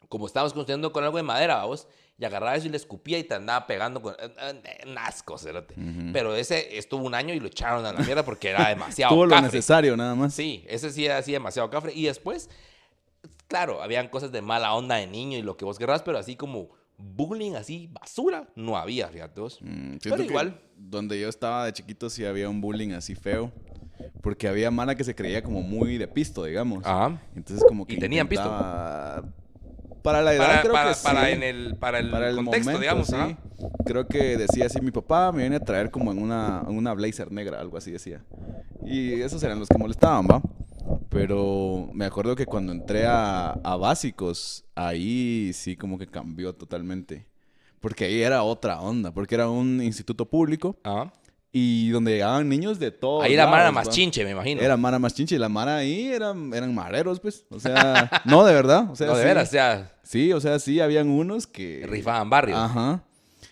[0.08, 3.24] como estábamos construyendo con algo de madera, vamos, y agarraba eso y le escupía y
[3.24, 5.74] te andaba pegando con eh, eh, un asco, cerote.
[6.12, 9.26] Pero ese estuvo un año y lo echaron a la mierda porque era demasiado Tuvo
[9.26, 10.34] lo necesario nada más.
[10.34, 11.92] Sí, ese sí era así demasiado cafre.
[11.92, 12.48] Y después,
[13.48, 16.36] claro, habían cosas de mala onda de niño y lo que vos querrás, pero así
[16.36, 19.58] como bullying, así basura, no había, fíjate vos.
[19.60, 20.60] Mm, Pero igual.
[20.76, 23.50] Donde yo estaba de chiquito sí había un bullying así feo.
[24.22, 26.84] Porque había mana que se creía como muy de pisto, digamos.
[26.86, 27.20] Ajá.
[27.34, 28.44] Entonces como que ¿Y tenían pisto?
[28.44, 29.24] intentaba-
[30.02, 31.04] Para la edad Para, creo para, que sí.
[31.04, 33.06] para en el, para el Para el contexto, momento, digamos.
[33.08, 33.14] sí.
[33.14, 33.38] ajá.
[33.86, 36.92] Creo que decía así, mi papá me viene a traer como en una, en una
[36.94, 38.20] blazer negra, algo así decía.
[38.84, 40.42] Y esos eran los que molestaban, ¿va?
[41.08, 47.26] Pero me acuerdo que cuando entré a, a básicos, ahí sí como que cambió totalmente.
[47.80, 51.12] Porque ahí era otra onda, porque era un instituto público Ajá.
[51.54, 53.20] Y donde llegaban niños de todo.
[53.22, 54.62] Ahí la mara más chinche, me imagino.
[54.62, 57.44] Era Mara más chinche y la Mara ahí eran, eran mareros, pues.
[57.50, 58.90] O sea, no, de verdad.
[58.90, 59.26] O sea, no, de sí.
[59.28, 61.86] veras, o sea, Sí, o sea, sí, habían unos que...
[61.86, 62.58] rifaban barrios.
[62.58, 63.04] Ajá.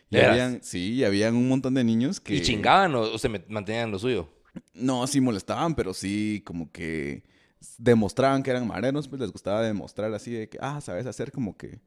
[0.09, 0.33] Y ¿De veras?
[0.33, 2.35] habían, sí, y habían un montón de niños que...
[2.35, 4.29] ¿Y chingaban o, o se mantenían en lo suyo?
[4.75, 7.23] No, sí molestaban, pero sí como que
[7.77, 11.57] demostraban que eran mareros, pues les gustaba demostrar así de que, ah, sabes hacer como
[11.57, 11.79] que...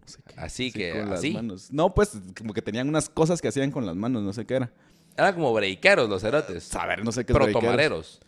[0.00, 1.32] No sé qué, Así que, las así.
[1.32, 1.72] manos.
[1.72, 4.54] No, pues como que tenían unas cosas que hacían con las manos, no sé qué
[4.54, 4.72] era.
[5.16, 6.74] Eran como breikeros los cerotes.
[6.76, 7.38] A ver, no sé qué es.
[7.38, 8.20] Protomareros.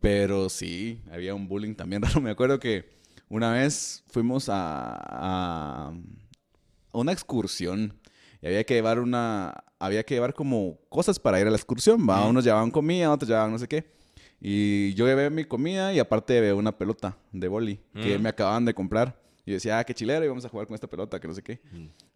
[0.00, 2.20] Pero sí, había un bullying también raro.
[2.20, 2.90] Me acuerdo que
[3.28, 5.92] una vez fuimos a, a
[6.92, 7.94] una excursión
[8.40, 12.06] y había que llevar una, había que llevar como cosas para ir a la excursión,
[12.08, 12.26] ¿va?
[12.26, 13.92] Unos llevaban comida, otros llevaban no sé qué.
[14.40, 18.22] Y yo llevé mi comida y aparte llevé una pelota de boli que Mm.
[18.22, 19.21] me acababan de comprar.
[19.44, 21.42] Y decía, ah, qué chilero, y vamos a jugar con esta pelota, que no sé
[21.42, 21.60] qué.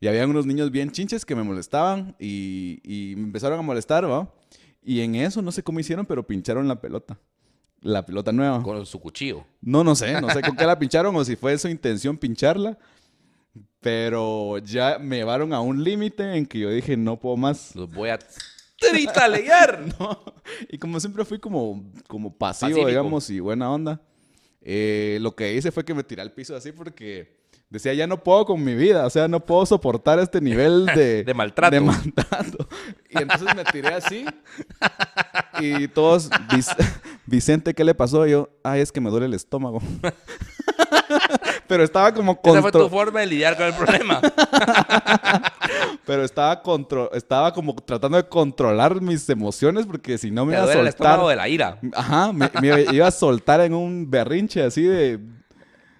[0.01, 4.09] Y había unos niños bien chinches que me molestaban y, y me empezaron a molestar,
[4.09, 4.33] ¿va?
[4.83, 7.19] Y en eso, no sé cómo hicieron, pero pincharon la pelota.
[7.81, 8.62] La pelota nueva.
[8.62, 9.45] Con su cuchillo.
[9.61, 12.79] No, no sé, no sé con qué la pincharon o si fue su intención pincharla.
[13.81, 17.75] Pero ya me llevaron a un límite en que yo dije, no puedo más.
[17.75, 18.19] Los voy a
[18.79, 19.85] tritalear.
[19.99, 20.23] No.
[20.69, 22.89] Y como siempre fui como, como pasivo, Pacífico.
[22.89, 24.01] digamos, y buena onda,
[24.68, 27.37] eh, lo que hice fue que me tiré al piso así porque
[27.70, 31.22] decía, ya no puedo con mi vida, o sea, no puedo soportar este nivel de,
[31.22, 31.72] De maltrato.
[31.74, 32.68] de maltrato.
[33.09, 34.24] Y entonces me tiré así
[35.61, 36.76] y todos, "Vic-
[37.26, 38.26] Vicente, ¿qué le pasó?
[38.26, 39.81] Y yo, ay, es que me duele el estómago.
[41.68, 44.20] Pero estaba como Esa fue tu forma de lidiar con el problema.
[46.07, 50.59] pero estaba contro- estaba como tratando de controlar mis emociones porque si no me Te
[50.59, 50.88] iba a el soltar.
[50.88, 51.79] estómago de la ira.
[51.94, 55.18] Ajá, me, me iba a soltar en un berrinche así de.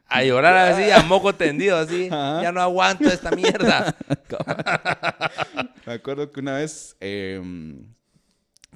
[0.09, 2.07] A llorar así, a moco tendido, así.
[2.13, 2.41] Ajá.
[2.43, 3.97] Ya no aguanto esta mierda.
[5.87, 6.97] Me acuerdo que una vez.
[7.01, 7.41] eh,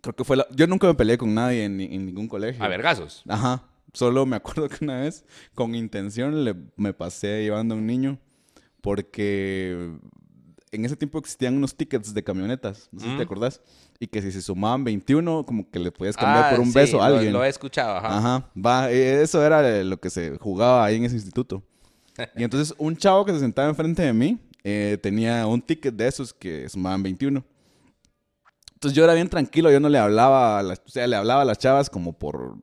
[0.03, 0.47] creo que fue la.
[0.51, 2.63] Yo nunca me peleé con nadie en, en ningún colegio.
[2.65, 3.23] A vergazos.
[3.29, 3.63] Ajá.
[3.93, 5.25] Solo me acuerdo que una vez,
[5.55, 8.19] con intención, le, me pasé llevando a un niño
[8.81, 9.91] porque
[10.73, 13.17] en ese tiempo existían unos tickets de camionetas, no sé si Mm.
[13.17, 13.61] te acordás,
[13.99, 16.75] y que si se sumaban 21, como que le podías cambiar Ah, por un sí,
[16.79, 17.33] beso a alguien.
[17.33, 18.17] Lo, he escuchado, ajá.
[18.19, 21.63] Ajá, va, eh, eso era lo que se jugaba ahí en ese instituto.
[22.37, 26.07] Y entonces un chavo que se sentaba enfrente de mí eh, tenía un ticket de
[26.07, 27.43] esos que sumaban 21.
[28.75, 31.43] Entonces yo era bien tranquilo, yo no le hablaba, a las, o sea, le hablaba
[31.43, 32.57] a las chavas como por,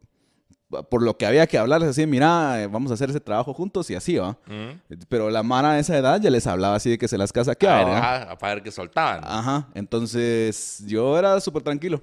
[0.89, 3.89] por lo que había que hablarles, así, mira, eh, vamos a hacer ese trabajo juntos
[3.89, 4.37] y así, ¿va?
[4.47, 4.81] Mm.
[5.07, 7.33] Pero la mara de esa edad ya les hablaba así de que se las A
[7.33, 8.15] casaqueaba, ver, ¿va?
[8.23, 9.21] ajá, para ver que soltaban.
[9.23, 12.01] Ajá, entonces yo era súper tranquilo.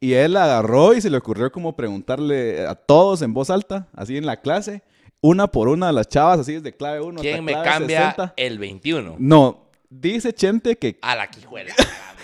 [0.00, 4.16] Y él agarró y se le ocurrió como preguntarle a todos en voz alta, así
[4.16, 4.82] en la clase,
[5.20, 7.98] una por una de las chavas, así desde clave 1 ¿Quién hasta me clave cambia
[8.10, 8.34] 60.
[8.36, 9.16] el 21?
[9.18, 11.74] No, dice Chente que A la quijuela.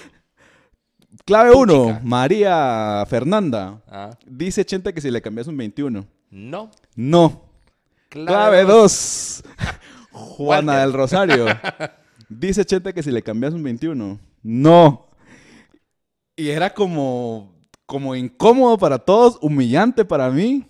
[1.24, 2.00] clave Tu 1, chica.
[2.04, 6.06] María Fernanda, Ah, dice Chente que si le cambias un 21.
[6.30, 6.70] No.
[6.96, 7.42] No,
[8.08, 9.44] clave 2,
[10.12, 11.46] Juana del Rosario,
[12.28, 14.18] dice Chente que si le cambias un 21.
[14.42, 15.08] No.
[16.36, 17.54] Y era como,
[17.86, 20.66] como incómodo para todos, humillante para mí.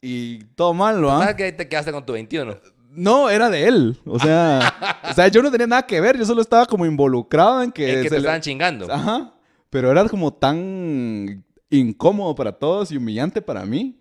[0.00, 1.36] Y todo mal, ¿lo ¿Sabes ah?
[1.36, 2.56] que ahí te quedaste con tu 21?
[2.90, 3.98] No, era de él.
[4.06, 6.16] O sea, o sea, yo no tenía nada que ver.
[6.18, 7.88] Yo solo estaba como involucrado en que...
[7.90, 8.90] Es que se te le- estaban chingando.
[8.92, 9.33] Ajá.
[9.74, 13.98] Pero era como tan incómodo para todos y humillante para mí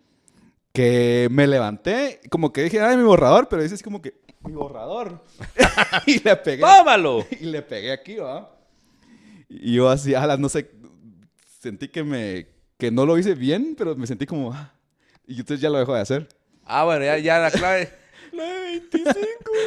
[0.71, 5.25] que me levanté, como que dije, ay, mi borrador, pero dices como que, mi borrador.
[6.05, 6.61] y le pegué.
[6.61, 7.25] ¡Tómalo!
[7.41, 8.55] Y le pegué aquí, ¿va?
[9.49, 10.69] Y yo así, alas, no sé,
[11.59, 14.75] sentí que me, que no lo hice bien, pero me sentí como, ah.
[15.25, 16.29] y entonces ya lo dejo de hacer.
[16.65, 17.91] Ah, bueno, ya, ya la clave.
[18.33, 19.15] La 25.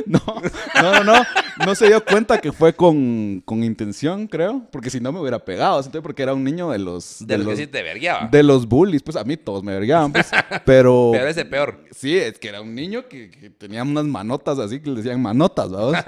[0.07, 0.21] No,
[0.83, 1.25] no, no, no.
[1.65, 4.67] No se dio cuenta que fue con, con intención, creo.
[4.71, 5.83] Porque si no me hubiera pegado.
[5.83, 5.91] ¿sí?
[6.03, 7.27] Porque era un niño de los...
[7.27, 8.29] De, lo los, que sí te vergueaba.
[8.29, 9.03] de los bullies.
[9.03, 10.31] Pues a mí todos me vergaban, pues.
[10.65, 11.11] Pero...
[11.13, 11.81] Pero ese peor.
[11.93, 15.23] Sí, es que era un niño que, que tenía unas manotas así que le decían
[15.23, 15.97] manotas, ¿vamos?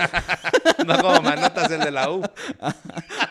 [0.87, 2.23] No como manotas el de la U.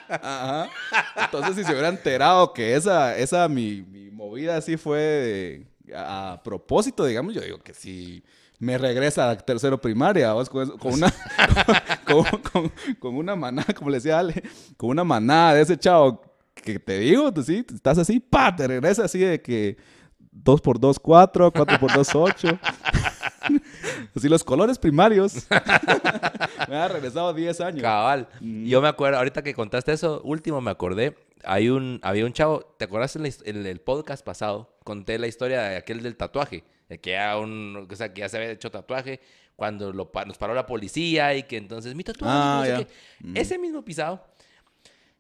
[0.10, 0.70] Ajá.
[1.16, 6.44] Entonces, si se hubiera enterado que esa, esa mi, mi movida así fue a, a
[6.44, 8.24] propósito, digamos, yo digo que si
[8.60, 10.50] me regresa a tercero primaria, ¿vos?
[10.50, 11.14] Con, con una
[12.06, 14.42] con, con- con una manada, como le decía Ale,
[14.78, 16.22] con una manada de ese chavo
[16.56, 19.78] que te digo, tú sí, estás así, pa, te regresa así de que
[20.32, 22.60] 2 por 2, 4, 4 por 2, 8.
[24.16, 25.48] Así los colores primarios.
[26.68, 27.82] me ha regresado 10 años.
[27.82, 28.28] Cabal.
[28.42, 28.66] Mm.
[28.66, 31.16] Yo me acuerdo, ahorita que contaste eso, último me acordé.
[31.46, 34.76] Hay un, había un chavo, ¿te acuerdas en, en el podcast pasado?
[34.84, 36.64] Conté la historia de aquel del tatuaje.
[37.02, 39.20] Que, era un, o sea, que ya se había hecho tatuaje
[39.56, 42.88] cuando lo, nos paró la policía y que entonces mi tatuaje, Ah, no sé ya.
[43.34, 43.40] qué.
[43.42, 44.24] Ese mismo pisado,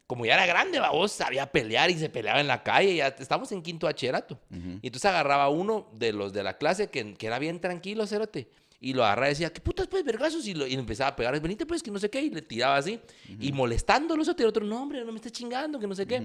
[0.05, 2.95] como ya era grande, vos sabía pelear y se peleaba en la calle.
[2.95, 4.39] Ya estamos en quinto bachillerato.
[4.81, 8.47] Y entonces agarraba uno de los de la clase que, que era bien tranquilo, cerote.
[8.79, 10.47] Y lo agarraba y decía, ¿qué putas pues, vergazos?
[10.47, 12.21] Y, lo, y empezaba a pegar, venite pues, que no sé qué.
[12.21, 12.99] Y le tiraba así.
[13.39, 14.23] Y molestándolo.
[14.23, 16.21] El otro, no, hombre, no me estés chingando, que no sé qué.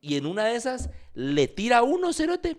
[0.00, 2.56] Y en una de esas, le tira uno, cerote.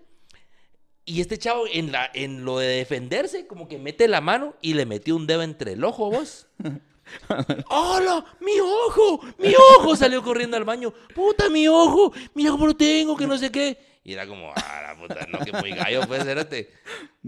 [1.10, 4.74] Y este chavo, en, la, en lo de defenderse, como que mete la mano y
[4.74, 6.46] le metió un dedo entre el ojo, vos.
[7.68, 8.24] ¡Hola!
[8.40, 9.20] ¡Mi ojo!
[9.38, 9.96] ¡Mi ojo!
[9.96, 10.92] Salió corriendo al baño.
[11.14, 12.12] ¡Puta, mi ojo!
[12.34, 13.16] ¡Mira cómo lo tengo!
[13.16, 13.76] Que no sé qué.
[14.04, 15.26] Y era como, ¡ah, la puta!
[15.30, 16.70] No, que muy gallo, pues, cérate.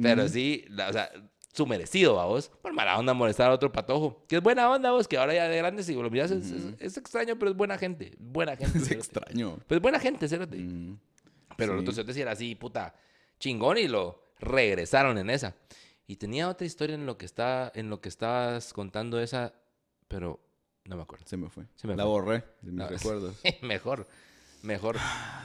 [0.00, 1.10] Pero sí, la- o sea,
[1.52, 2.50] su merecido, ¿va vos.
[2.62, 4.24] Por mala onda molestar a otro patojo.
[4.28, 6.64] Que es buena onda, vos, que ahora ya de grande, si lo miras, es, es-
[6.78, 8.14] es extraño, pero es buena gente.
[8.18, 8.78] Buena gente.
[8.78, 8.94] Es cérate.
[9.00, 9.58] extraño.
[9.66, 10.26] Pues buena gente.
[10.56, 10.96] Mm.
[11.56, 11.82] Pero Sí.
[11.82, 12.94] el otro sí era así, puta,
[13.42, 15.56] chingón y lo regresaron en esa.
[16.06, 19.52] Y tenía otra historia en lo que está, en lo que estabas contando esa,
[20.06, 20.38] pero
[20.84, 21.26] no me acuerdo.
[21.26, 21.64] Se me fue.
[21.74, 22.10] Se me la fue.
[22.12, 22.88] borré de mis No.
[22.88, 23.36] recuerdos.
[23.62, 24.06] mejor,
[24.62, 24.96] mejor.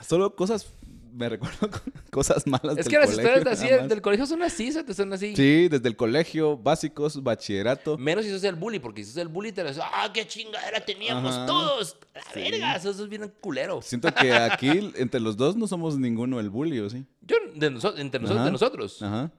[0.02, 0.68] Solo cosas,
[1.12, 1.68] me recuerdo
[2.10, 5.12] cosas malas es del que las colegio, historias así del colegio son así, cerote, son
[5.12, 5.34] así.
[5.36, 7.96] Sí, desde el colegio, básicos, bachillerato.
[7.98, 10.80] Menos si sos el bully, porque si sos el bully te lo ah, qué chingadera
[10.84, 11.46] teníamos Ajá.
[11.46, 11.96] todos.
[12.14, 12.40] La Sí.
[12.40, 13.80] verga, eso es bien culero.
[13.82, 17.04] Siento que aquí, entre los dos, no somos ninguno el bully, ¿o sí?
[17.22, 18.44] Yo, de noso- entre nosotros, Ajá.
[18.44, 19.02] de nosotros.
[19.02, 19.30] Ajá.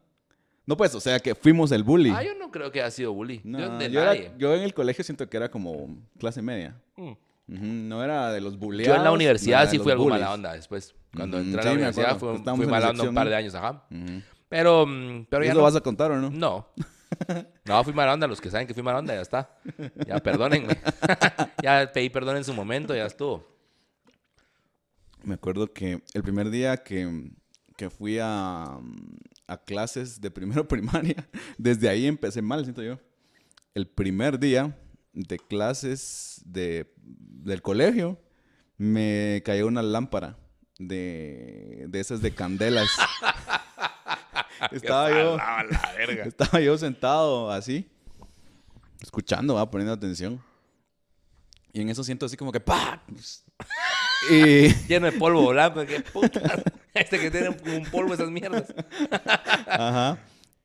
[0.66, 2.12] No, pues, o sea, que fuimos el bully.
[2.12, 3.42] Ah, yo no creo que haya sido bully.
[3.44, 4.32] No, yo, de yo, era- nadie.
[4.38, 6.76] yo en el colegio siento que era como clase media.
[6.96, 7.14] Mm.
[7.50, 8.88] No era de los bullies.
[8.88, 10.94] Yo en la universidad sí fui algo mala onda después.
[11.16, 13.86] Cuando entré a la universidad fui, fui mala onda un par de años, ajá.
[14.48, 15.64] Pero, mm, pero ya ¿Eso no.
[15.64, 16.30] vas a contar o no?
[16.30, 16.68] No.
[17.66, 18.28] No, fui mala onda.
[18.28, 19.50] Los que saben que fui mala onda, ya está.
[20.08, 20.78] Ya perdónenme.
[21.64, 23.48] ya pedí perdón en su momento, ya estuvo.
[25.24, 27.32] Me acuerdo que el primer día que,
[27.76, 28.78] que fui a,
[29.48, 33.00] a clases de primero primaria, desde ahí empecé mal, siento yo.
[33.74, 34.78] El primer día
[35.14, 38.20] de clases de, del colegio,
[38.78, 40.38] me cayó una lámpara
[40.78, 42.90] de, de esas de candelas.
[44.72, 46.24] estaba, yo, Jalaba la verga.
[46.26, 47.90] estaba yo sentado así,
[49.02, 50.42] escuchando, va, poniendo atención.
[51.72, 53.04] Y en eso siento así como que ¡pa!
[54.32, 54.74] Y...
[54.88, 55.86] Lleno de polvo blanco.
[55.86, 56.64] ¿Qué puta?
[56.94, 58.74] Este que tiene un polvo esas mierdas.
[59.68, 60.18] Ajá.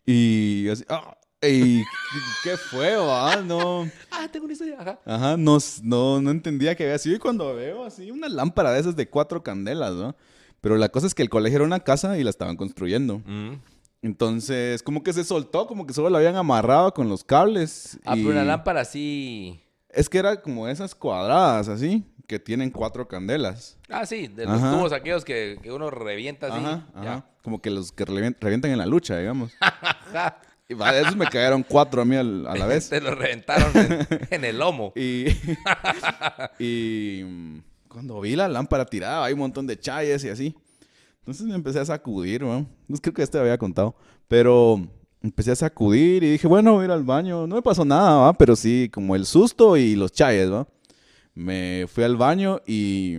[0.06, 1.16] Y así, ah,
[1.48, 1.84] y
[2.42, 3.36] qué fue, va?
[3.36, 4.76] No, Ah, tengo una historia.
[4.80, 4.98] Ajá.
[5.04, 7.16] ajá, no, no, no entendía que había sido.
[7.16, 10.14] Y cuando veo así una lámpara de esas de cuatro candelas, ¿no?
[10.60, 13.18] Pero la cosa es que el colegio era una casa y la estaban construyendo.
[13.26, 13.54] Mm.
[14.02, 17.98] Entonces, como que se soltó, como que solo la habían amarrado con los cables.
[18.04, 19.60] Ah, y pero una lámpara así.
[19.88, 23.78] Es que era como esas cuadradas, así, que tienen cuatro candelas.
[23.88, 24.72] Ah, sí, de los Ajá.
[24.72, 26.58] tubos aquellos que, que uno revienta así.
[26.64, 27.26] Ajá, Ya.
[27.42, 29.52] Como que los que revien- revientan en la lucha, digamos.
[30.68, 32.88] Y de esos me cayeron cuatro a mí al- a la vez.
[32.88, 34.92] Te lo reventaron en, en el lomo.
[34.96, 35.26] Y,
[36.58, 37.22] y
[37.88, 40.54] cuando vi la lámpara tirada, hay un montón de chayes y así.
[41.20, 42.66] Entonces me empecé a sacudir, ¿no?
[42.88, 43.94] No creo que este había contado.
[44.28, 44.86] Pero
[45.22, 47.46] empecé a sacudir y dije, bueno, voy a ir al baño.
[47.46, 48.32] No me pasó nada, ¿va?
[48.34, 50.66] Pero sí, como el susto y los chayes, ¿va?
[51.34, 53.18] Me fui al baño y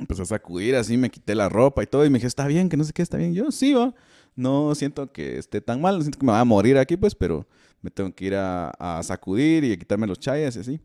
[0.00, 2.04] empecé a sacudir así, me quité la ropa y todo.
[2.04, 3.34] Y me dije, está bien, que no sé qué, está bien.
[3.34, 3.94] Yo, sí, ¿va?
[4.38, 7.14] No siento que esté tan mal, no siento que me vaya a morir aquí, pues,
[7.14, 7.46] pero
[7.82, 10.80] me tengo que ir a, a sacudir y a quitarme los chayas y así.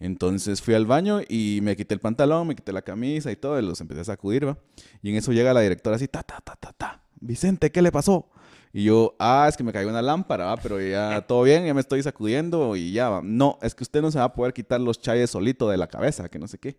[0.00, 3.58] Entonces fui al baño y me quité el pantalón, me quité la camisa y todo,
[3.58, 4.58] y los empecé a sacudir, ¿va?
[5.02, 7.02] Y en eso llega la directora así, ta, ta, ta, ta, ta.
[7.20, 8.28] Vicente, ¿qué le pasó?
[8.72, 10.56] Y yo, ah, es que me cayó una lámpara, ¿va?
[10.56, 13.20] pero ya todo bien, ya me estoy sacudiendo y ya, ¿va?
[13.24, 15.86] no, es que usted no se va a poder quitar los chayes solito de la
[15.86, 16.76] cabeza, que no sé qué.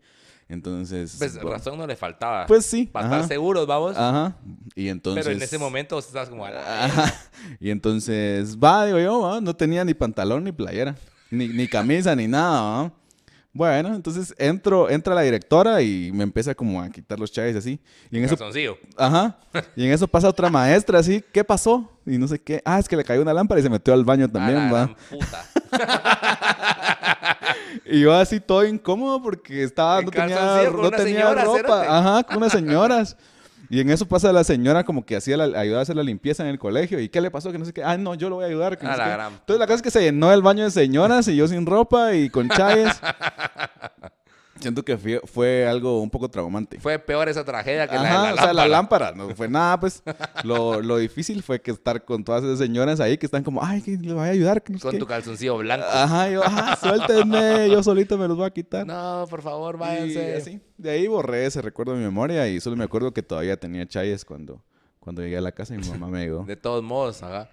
[0.50, 2.48] Entonces, Pues bueno, razón no le faltaba.
[2.48, 2.86] pues sí.
[2.88, 3.96] Para ajá, estar seguros, vamos.
[3.96, 4.36] Ajá.
[4.76, 5.24] Y entonces.
[5.24, 6.44] Pero en ese momento estás como...
[6.46, 7.14] "A la Ajá.
[7.60, 9.40] Y entonces, va, digo yo, ¿va?
[9.42, 10.96] no tenía ni pantalón ni playera,
[11.30, 12.62] ni, ni camisa ni nada.
[12.84, 12.92] ¿va?
[13.54, 17.80] Bueno, entonces entro, entra la directora y me empieza como a quitar los chaves así.
[18.12, 18.36] Y en eso,
[18.98, 19.38] ajá,
[19.76, 21.92] y en eso pasa otra maestra así, ¿qué pasó?
[22.06, 24.04] Y no sé qué, ah, es que le cayó una lámpara y se metió al
[24.06, 24.96] baño A también, la va.
[25.10, 25.46] puta.
[27.86, 31.86] Y yo así todo incómodo porque estaba, no tenía, no unas tenía ropa.
[31.88, 33.18] Ajá, con unas señoras.
[33.72, 36.42] Y en eso pasa la señora como que hacía la, ayudaba a hacer la limpieza
[36.42, 37.00] en el colegio.
[37.00, 37.52] ¿Y qué le pasó?
[37.52, 37.84] Que no sé qué.
[37.84, 38.78] Ah, no, yo lo voy a ayudar.
[38.80, 39.36] que no A sé la qué.
[39.36, 42.16] Entonces la cosa es que se llenó el baño de señoras y yo sin ropa
[42.16, 43.00] y con chayes.
[44.60, 46.80] Siento que fue, fue algo un poco traumante.
[46.80, 49.06] Fue peor esa tragedia que la Ajá, de la o sea, la lámpara.
[49.12, 49.30] lámpara.
[49.30, 50.04] No fue nada, pues.
[50.44, 53.82] Lo, lo difícil fue que estar con todas esas señoras ahí que están como, ay,
[53.82, 54.62] que le voy a ayudar.
[54.62, 54.98] Que no sé Con qué".
[55.00, 55.86] tu calzoncillo blanco.
[55.90, 58.86] Ajá, yo, ajá, suéltenme, yo solito me los voy a quitar.
[58.86, 60.36] No, por favor, Y váyanse.
[60.36, 63.58] así, de ahí borré ese recuerdo de mi memoria y solo me acuerdo que todavía
[63.58, 64.64] tenía chayes cuando,
[65.00, 67.50] cuando llegué a la casa y mi mamá me ayudó De todos modos, ajá.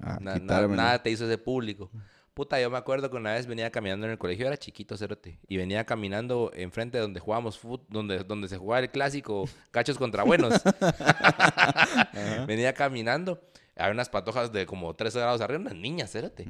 [0.00, 0.76] a Na- na- quitármelo.
[0.82, 1.90] nada te hizo ese público.
[2.34, 5.40] Puta, yo me acuerdo que una vez venía caminando en el colegio, era chiquito, cerote,
[5.48, 9.98] y venía caminando enfrente de donde jugábamos fútbol, donde, donde se jugaba el clásico cachos
[9.98, 10.62] contra buenos.
[12.46, 13.42] venía caminando,
[13.76, 16.46] había unas patojas de como 13 grados arriba, unas niñas, cerote,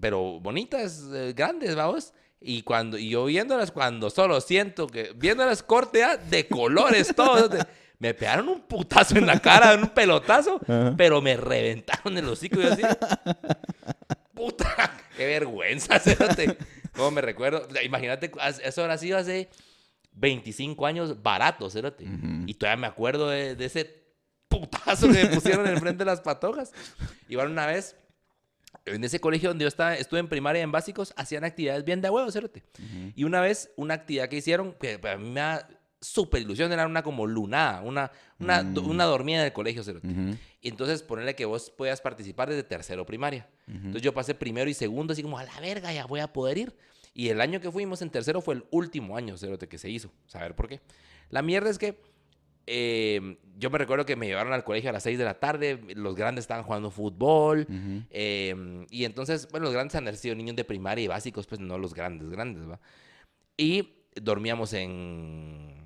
[0.00, 2.12] pero bonitas, eh, grandes, vamos.
[2.40, 7.50] Y cuando y yo viéndolas, cuando solo siento que, viéndolas corte ah, de colores todos,
[8.00, 10.60] me pegaron un putazo en la cara, un pelotazo,
[10.96, 12.82] pero me reventaron el hocico y yo así.
[14.42, 16.56] Puta, qué vergüenza, cerote.
[16.96, 17.68] ¿Cómo me recuerdo?
[17.84, 18.32] Imagínate,
[18.64, 19.48] eso habrá sido hace
[20.14, 22.04] 25 años barato, cerote.
[22.46, 24.02] Y todavía me acuerdo de, de ese
[24.48, 26.72] putazo que me pusieron en el frente de las patojas.
[27.28, 27.94] Igual una vez,
[28.84, 32.00] en ese colegio donde yo estaba, estuve en primaria y en básicos, hacían actividades bien
[32.00, 32.64] de huevo, cerote.
[33.14, 35.68] Y una vez, una actividad que hicieron, que para mí me da
[36.00, 40.08] súper ilusión, era una como lunada, una, una, una dormida en el colegio, cerote.
[40.08, 40.36] Ujú.
[40.62, 43.48] Y entonces ponerle que vos puedas participar desde tercero primaria.
[43.66, 46.56] Entonces yo pasé primero y segundo, así como a la verga, ya voy a poder
[46.56, 46.76] ir.
[47.14, 50.12] Y el año que fuimos en tercero fue el último año, cerote, que se hizo.
[50.26, 50.80] Saber por qué.
[51.30, 52.00] La mierda es que
[52.66, 55.80] eh, yo me recuerdo que me llevaron al colegio a las 6 de la tarde,
[55.94, 57.66] los grandes estaban jugando fútbol.
[58.10, 61.76] Eh, y entonces, bueno, los grandes han sido niños de primaria y básicos, pues no
[61.76, 62.80] los grandes, grandes, ¿va?
[63.56, 65.81] Y dormíamos en...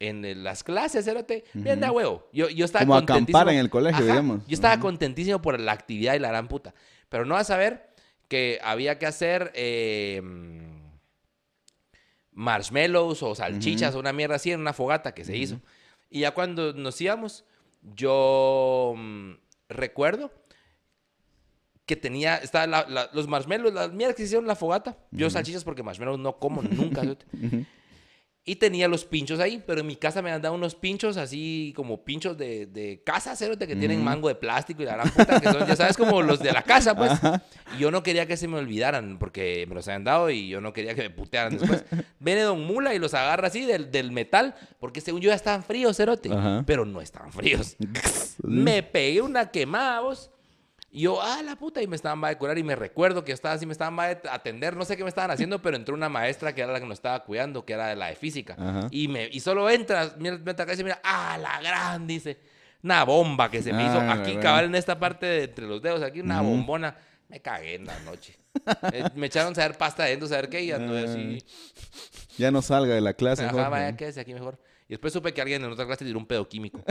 [0.00, 2.26] En las clases, cerote, bien de a huevo.
[2.32, 3.50] Yo, yo estaba Como acampar contentísimo.
[3.50, 4.46] en el colegio, Ajá, digamos.
[4.46, 6.74] Yo estaba contentísimo por la actividad y la gran puta.
[7.10, 7.90] Pero no a saber
[8.26, 10.22] que había que hacer eh,
[12.32, 15.60] marshmallows o salchichas o una mierda así en una fogata que se hizo.
[16.08, 17.44] Y ya cuando nos íbamos,
[17.82, 19.32] yo mm,
[19.68, 20.32] recuerdo
[21.86, 24.96] que tenía, estaba la- la- los marshmallows, las mierdas que se hicieron en la fogata.
[25.10, 27.02] Yo salchichas porque marshmallows no como nunca.
[28.42, 31.74] Y tenía los pinchos ahí, pero en mi casa me han dado unos pinchos así
[31.76, 35.40] como pinchos de, de casa, cerote, que tienen mango de plástico y la gran puta,
[35.40, 37.12] que son, ya sabes, como los de la casa, pues.
[37.76, 40.62] Y yo no quería que se me olvidaran porque me los habían dado y yo
[40.62, 41.84] no quería que me putearan después.
[42.18, 45.62] Viene Don Mula y los agarra así del, del metal, porque según yo ya estaban
[45.62, 46.32] fríos, cerote.
[46.32, 46.64] Ajá.
[46.66, 47.76] Pero no estaban fríos.
[48.42, 50.30] Me pegué una quemada, vos.
[50.92, 52.58] Y yo, ah, la puta, y me estaban va a curar.
[52.58, 55.08] Y me recuerdo que estaba así, me estaban va a atender, no sé qué me
[55.08, 57.86] estaban haciendo, pero entró una maestra que era la que nos estaba cuidando, que era
[57.86, 58.54] de la de física.
[58.58, 58.88] Ajá.
[58.90, 62.38] Y, me, y solo entra, mira, me ataca y dice, mira, ah, la gran, dice.
[62.82, 65.82] Una bomba que se me hizo Ah, aquí, cabal, en esta parte de entre los
[65.82, 66.96] dedos, aquí, una bombona.
[67.28, 68.36] Me cagué en la noche.
[69.14, 71.44] Me echaron a saber pasta adentro, saber qué, y anduve así.
[72.38, 73.44] Ya no salga de la clase.
[73.44, 74.58] Ajá, vaya, quédese aquí mejor.
[74.90, 76.82] Y después supe que alguien en otra clase tiró un pedo químico.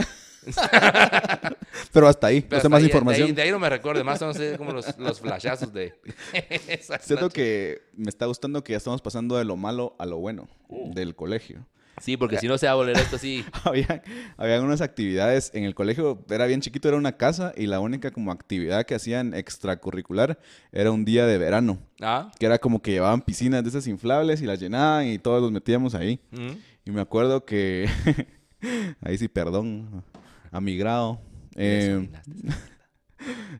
[1.92, 3.26] Pero hasta ahí, Pero no sé hasta más ahí- información.
[3.26, 5.92] De ahí, de ahí no me recuerdo, más son así como los, los flashazos de.
[7.02, 10.48] Siento que me está gustando que ya estamos pasando de lo malo a lo bueno
[10.94, 11.66] del colegio.
[12.00, 13.44] Sí, porque si no se va a volver esto así.
[13.64, 14.02] Había,
[14.38, 18.10] habían unas actividades en el colegio, era bien chiquito, era una casa y la única
[18.10, 20.38] como actividad que hacían extracurricular
[20.72, 22.32] era un día de verano, ¿Ah?
[22.38, 25.52] que era como que llevaban piscinas de esas inflables y las llenaban y todos los
[25.52, 26.20] metíamos ahí.
[26.30, 26.52] ¿Mm?
[26.90, 27.88] Y me acuerdo que,
[29.00, 30.02] ahí sí, perdón,
[30.50, 31.20] a mi grado,
[31.54, 32.10] eh,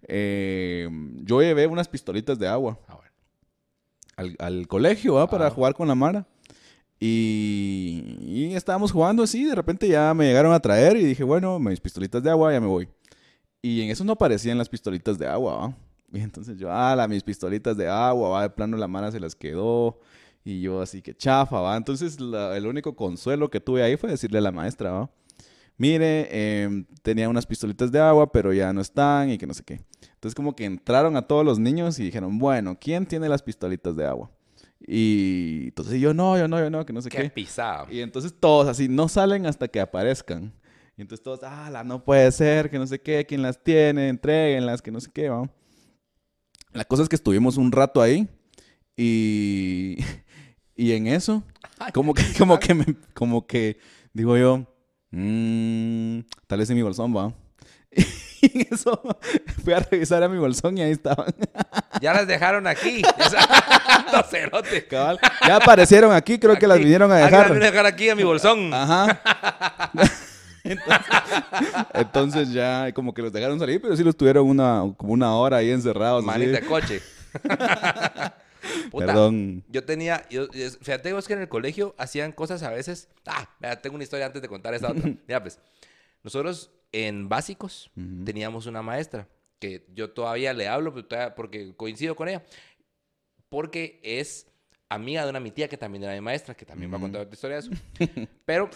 [0.09, 0.89] eh,
[1.23, 3.11] yo llevé unas pistolitas de agua Ah, bueno.
[4.17, 5.31] al, al colegio ¿va?
[5.31, 5.51] para Ah.
[5.51, 6.27] jugar con la Mara.
[6.99, 11.59] Y, y estábamos jugando así, de repente ya me llegaron a traer y dije, bueno,
[11.61, 12.89] mis pistolitas de agua, ya me voy.
[13.63, 15.77] Y en eso no aparecían las pistolitas de agua, ¿va?
[16.13, 19.21] Y entonces yo, ah, la, mis pistolitas de agua, va, de plano la mano se
[19.21, 20.01] las quedó.
[20.45, 21.77] Y yo así que chafa, va.
[21.77, 25.11] Entonces la- el único consuelo que tuve ahí fue decirle a la maestra, va.
[25.77, 29.63] Mire, em, tenía unas pistolitas de agua, pero ya no están y que no sé
[29.65, 29.81] qué.
[30.15, 33.97] Entonces como que entraron a todos los niños y dijeron, bueno, ¿quién tiene las pistolitas
[33.97, 34.31] de agua?
[34.87, 37.31] Y entonces yo no, yo no, yo no, que no sé Qué qué.
[37.31, 37.87] pisada.
[37.91, 40.53] Y entonces todos así, no salen hasta que aparezcan.
[40.97, 44.09] Y entonces todos, ah, la no puede ser, que no sé qué, quién las tiene,
[44.09, 45.51] entréguenlas, que no sé qué, ¿va?
[46.73, 48.29] La cosa es que estuvimos un rato ahí
[48.97, 49.97] y,
[50.83, 51.43] y en eso,
[51.93, 53.79] como que, como que, me- como que
[54.13, 54.67] digo yo,
[55.11, 57.33] "Mm, tal vez en mi bolsón va.
[58.43, 58.99] Y en eso
[59.65, 61.27] fui a revisar a mi bolsón y ahí estaban.
[62.01, 63.03] Ya las dejaron aquí.
[64.89, 65.19] Cabal.
[65.47, 67.53] Ya aparecieron aquí, creo que las vinieron a las dejar.
[67.53, 68.73] a dejar aquí a mi bolsón.
[68.73, 69.21] Ajá.
[70.65, 71.05] entonces,
[71.93, 75.59] entonces ya como que los dejaron salir, pero sí los tuvieron una, como una hora
[75.59, 76.25] ahí encerrados.
[76.25, 77.03] Manita coche.
[78.91, 79.65] Puta, Perdón.
[79.69, 83.09] Yo tenía, yo, es- fíjate vos que en el colegio hacían cosas a veces.
[83.27, 85.03] Ah, mira, tengo una historia antes de contar esta otra.
[85.29, 85.59] Mira, pues,
[86.23, 87.91] nosotros en básicos
[88.25, 92.43] teníamos una maestra que yo todavía le hablo todavía- porque coincido con ella.
[93.49, 94.47] Porque es
[94.89, 97.23] amiga de una mi tía que también era mi maestra, que también va a contar
[97.23, 97.71] otra historia de eso.
[98.45, 98.71] Pero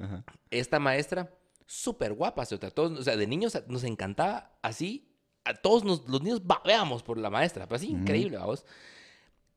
[0.00, 0.24] Ajá.
[0.50, 1.30] esta maestra,
[1.66, 5.08] súper guapa, o sea, todos, o sea, de niños nos encantaba así,
[5.44, 8.64] a todos nos- los niños babeamos por la maestra, pero así increíble, vamos.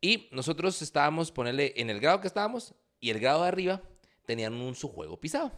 [0.02, 3.82] Y nosotros estábamos, ponerle, en el grado que estábamos y el grado de arriba
[4.26, 5.52] tenían un su juego pisado.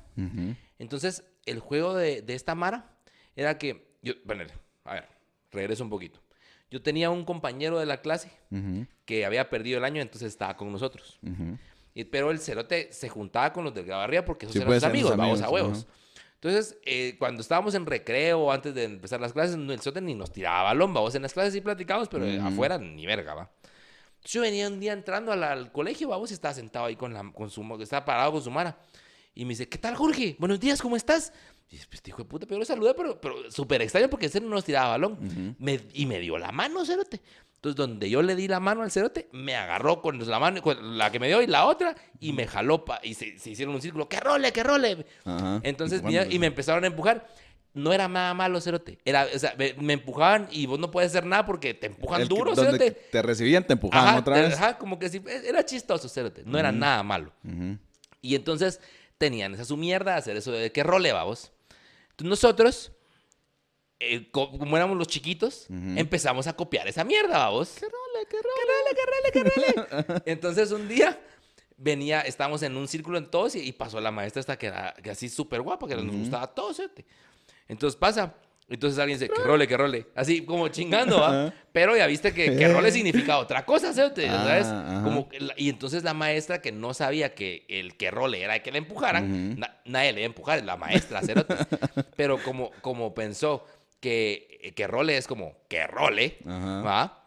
[0.78, 2.98] Entonces, el juego de, de esta Mara
[3.36, 4.44] era que, yo, bueno,
[4.86, 5.08] a ver,
[5.52, 6.22] regreso un poquito.
[6.72, 8.32] Yo tenía un compañero de la clase
[9.06, 11.20] que había perdido el año, entonces estaba con nosotros.
[11.96, 14.60] Y- pero el cerote se juntaba con los del grado de arriba porque esos Sí,
[14.60, 15.88] eran sus amigos, vamos a huevos.
[16.36, 20.14] Entonces, eh, cuando estábamos en recreo, antes de empezar las clases, no, el cerote ni
[20.14, 21.14] nos tiraba balón, vamos.
[21.16, 23.52] En las clases sí platicábamos, pero afuera ni verga, va.
[24.26, 27.32] Yo venía un día entrando al, al colegio, vamos, y estaba sentado ahí con, la,
[27.34, 28.78] con su, estaba parado con su mara.
[29.34, 30.36] Y me dice, ¿qué tal, Jorge?
[30.40, 31.32] Buenos días, ¿cómo estás?
[31.70, 34.42] Y yo, pues, hijo de puta, pero lo saludé, pero, pero súper extraño porque ese
[34.42, 35.14] no nos tiraba balón.
[35.14, 35.56] Ujú.
[35.60, 37.22] Me- y me dio la mano, cerote.
[37.56, 40.98] Entonces, donde yo le di la mano al cerote, me agarró con la mano, con
[40.98, 43.76] la que me dio y la otra, y me jaló, pa- y se, se hicieron
[43.76, 45.06] un círculo, ¡que role, que role!
[45.26, 45.60] Ajá.
[45.64, 47.28] Entonces, Bueno, mira, y me empezaron a empujar.
[47.84, 49.00] No era nada malo, cerote.
[49.06, 52.22] Era, o sea, me, me empujaban y vos no puedes hacer nada porque te empujan
[52.22, 52.92] el que- duro, donde cerote.
[53.12, 54.54] te recibían, te empujaban Ajá, otra te- vez.
[54.56, 56.44] ajá, como que sí, era chistoso, cerote.
[56.46, 57.32] No era nada malo.
[57.44, 57.78] Ujú.
[58.22, 58.80] Y entonces
[59.18, 61.52] tenían esa su mierda, hacer eso de que role, vamos.
[62.12, 62.92] Entonces nosotros,
[64.00, 65.94] eh, co- como éramos los chiquitos, Ujú.
[65.98, 67.70] empezamos a copiar esa mierda, vamos.
[67.72, 70.22] Que role, que role, que role, que role.
[70.26, 71.20] Entonces un día
[71.78, 74.94] venía, estábamos en un círculo en todos y, y pasó la maestra esta que era
[75.02, 76.84] que así súper guapa, que nos gustaba a todos, ¿sí?
[77.70, 78.34] Entonces pasa.
[78.72, 80.06] Entonces alguien dice, que role, que role.
[80.14, 81.52] Así como chingando, ¿va?
[81.72, 84.02] Pero ya viste que, que role significa otra cosa, ¿sí?
[84.16, 84.68] ¿Sabes?
[84.68, 85.02] Ah.
[85.04, 88.72] Como y entonces la maestra que no sabía que el que role era el que
[88.72, 91.56] le empujaran, na- nadie le iba a empujar, la maestra, cerote.
[92.16, 93.66] Pero como, como pensó
[94.00, 96.82] que, que role es como que role, Ajá.
[96.84, 97.24] ¿va?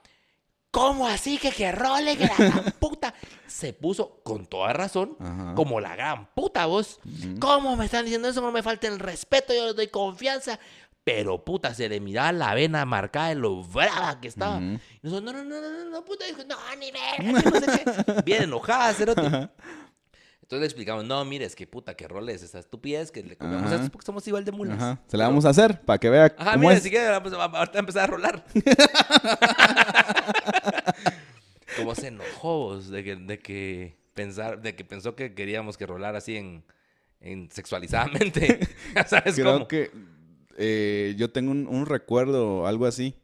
[0.73, 3.15] ¿Cómo así que que role, que la gran puta?
[3.47, 5.55] Se puso con toda razón, Ajá.
[5.55, 6.99] como la gran puta vos.
[7.41, 8.41] ¿Cómo me están diciendo eso?
[8.41, 10.59] No me falta el respeto, yo les doy confianza.
[11.05, 14.57] Pero puta, se le miraba la vena marcada de lo brava que estaba.
[14.57, 14.65] Ujú.
[14.65, 17.85] Y nosotros, no, no, no, no, no, puta, dijo, no, ni verga, que no sé
[17.85, 18.23] qué.
[18.25, 19.21] Bien enojada, cerote.
[19.27, 23.37] Entonces le explicamos, no, mire, es que puta, qué rol es esa estupidez que le
[23.39, 24.77] comemos a estos porque somos igual de mulas.
[24.81, 24.99] Ajá.
[25.07, 26.83] Se la vamos a hacer para que vea Ajá, cómo mire, es.
[26.83, 28.45] si quiere, ahorita empezar a rolar.
[31.85, 35.87] ¿Cómo se enojó vos de que, de que pensar, de que pensó que queríamos que
[35.87, 36.65] rolar así en,
[37.21, 38.61] en sexualizadamente?
[39.07, 39.69] ¿Sabes Creo cómo?
[39.69, 39.91] que
[40.57, 43.15] eh, yo tengo un, un recuerdo, algo así.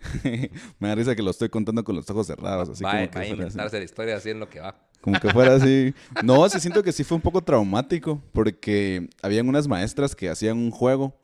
[0.80, 3.10] Me da risa que lo estoy contando con los ojos cerrados, así va, como va
[3.10, 3.66] que a fuera así.
[3.66, 4.76] inventarse la historia así en lo que va.
[5.00, 5.94] Como que fuera así.
[6.22, 10.56] No, sí siento que sí fue un poco traumático porque habían unas maestras que hacían
[10.58, 11.16] un juego.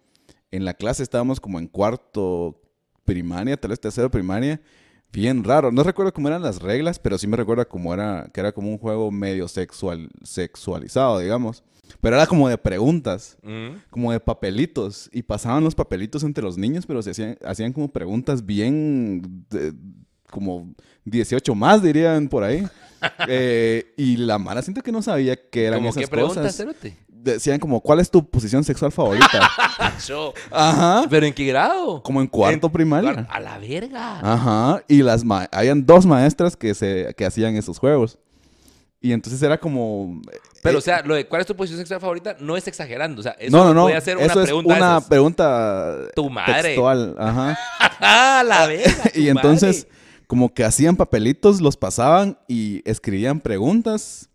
[0.50, 2.60] En la clase estábamos como en cuarto
[3.04, 4.60] primaria, tal vez tercero primaria.
[5.12, 5.72] Bien raro.
[5.72, 8.70] No recuerdo cómo eran las reglas, pero sí me recuerda cómo era, que era como
[8.70, 11.64] un juego medio sexual, sexualizado, digamos.
[12.02, 13.78] Pero era como de preguntas, Ujú.
[13.90, 15.08] como de papelitos.
[15.12, 19.44] Y pasaban los papelitos entre los niños, pero se hacían, hacían como preguntas bien...
[19.50, 19.72] de-
[20.30, 20.74] como
[21.06, 22.66] 18 más, dirían por ahí.
[23.28, 26.56] Eh, y la mala siento que no sabía qué eran ¿Cómo esas qué preguntas, cosas.
[26.56, 26.96] cerote?
[27.20, 29.50] Decían como, ¿cuál es tu posición sexual favorita?
[30.06, 30.32] Yo.
[30.50, 31.04] Ajá.
[31.10, 32.02] ¿Pero en qué grado?
[32.02, 33.26] Como en cuarto En- primaria.
[33.28, 34.20] A la verga.
[34.20, 34.82] Ajá.
[34.88, 38.18] Y las ma- habían dos maestras que, se, que hacían esos juegos.
[39.00, 40.20] Y entonces era como...
[40.62, 43.20] Pero, eh, o sea, lo de cuál es tu posición sexual favorita no es exagerando.
[43.20, 43.82] O sea, eso no, no, no.
[43.84, 44.74] puede ser una eso pregunta.
[44.74, 46.62] es una pregunta Tu madre.
[46.62, 47.14] textual.
[47.18, 47.58] Ajá.
[48.00, 49.10] ¡Ah, la verga!
[49.14, 50.24] y entonces, madre.
[50.26, 54.30] como que hacían papelitos, los pasaban y escribían preguntas.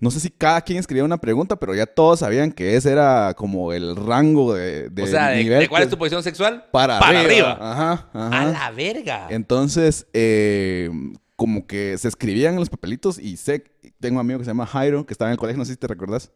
[0.00, 3.34] No sé si cada quien escribía una pregunta, pero ya todos sabían que ese era
[3.34, 6.64] como el rango de, de O sea, nivel de cuál es tu posición sexual?
[6.72, 7.52] para, Para arriba.
[7.52, 7.72] arriba.
[7.72, 8.40] Ajá, ajá.
[8.40, 9.26] ¡A la verga!
[9.28, 10.90] Entonces, eh,
[11.36, 13.64] como que se escribían en los papelitos y sé,
[14.00, 15.78] tengo un amigo que se llama Jairo, que estaba en el colegio, no sé si
[15.78, 16.30] te recuerdas,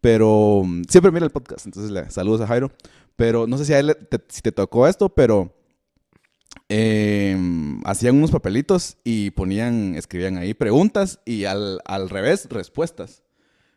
[0.00, 2.70] pero mm, siempre mira el podcast, entonces le saludos a Jairo,
[3.16, 5.54] pero no sé si a él te, si te tocó esto, pero
[6.74, 7.36] eh,
[7.84, 13.22] hacían unos papelitos y ponían, escribían ahí preguntas y al, al revés respuestas.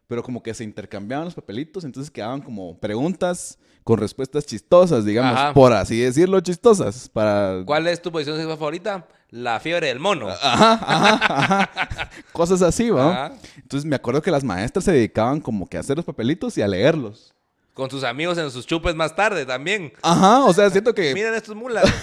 [0.07, 5.33] Pero como que se intercambiaban los papelitos, entonces quedaban como preguntas con respuestas chistosas, digamos,
[5.33, 5.53] Ajá.
[5.53, 7.09] por así decirlo, chistosas.
[7.09, 9.07] Para ¿Cuál es tu posición sexual favorita?
[9.29, 10.29] La fiebre del mono.
[10.29, 12.09] Ajá, ajá, ajá.
[12.31, 13.33] Cosas así, ¿va?
[13.57, 16.61] Entonces me acuerdo que las maestras se dedicaban como que a hacer los papelitos y
[16.61, 17.34] a leerlos.
[17.75, 19.91] Con sus amigos en sus chupes más tarde también.
[20.01, 21.13] Ajá, o sea, siento que...
[21.13, 21.85] Miren estos mulas.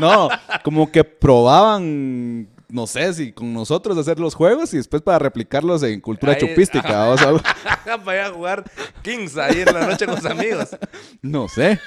[0.00, 0.30] No,
[0.64, 5.82] como que probaban, no sé, si con nosotros hacer los juegos y después para replicarlos
[5.82, 7.40] en cultura Ahí- chupística o algo.
[8.04, 8.64] Para ir a jugar
[9.02, 10.70] Kings ahí en la noche con sus amigos.
[11.20, 11.78] No sé,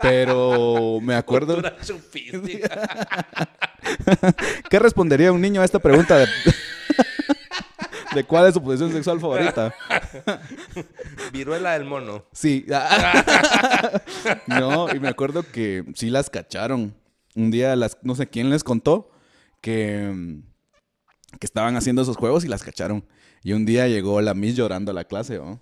[0.00, 1.54] pero me acuerdo...
[1.54, 2.88] Cultura chupística.
[4.68, 6.26] ¿Qué respondería un niño a esta pregunta de...
[8.14, 9.74] de cuál es su posición sexual favorita?
[11.32, 12.24] Viruela del mono.
[12.32, 12.66] Sí.
[14.46, 16.94] no, y me acuerdo que sí las cacharon.
[17.34, 19.10] Un día las, no sé quién les contó
[19.60, 20.40] que,
[21.38, 23.04] que estaban haciendo esos juegos y las cacharon.
[23.42, 25.60] Y un día llegó la Miss llorando a la clase, ¿no?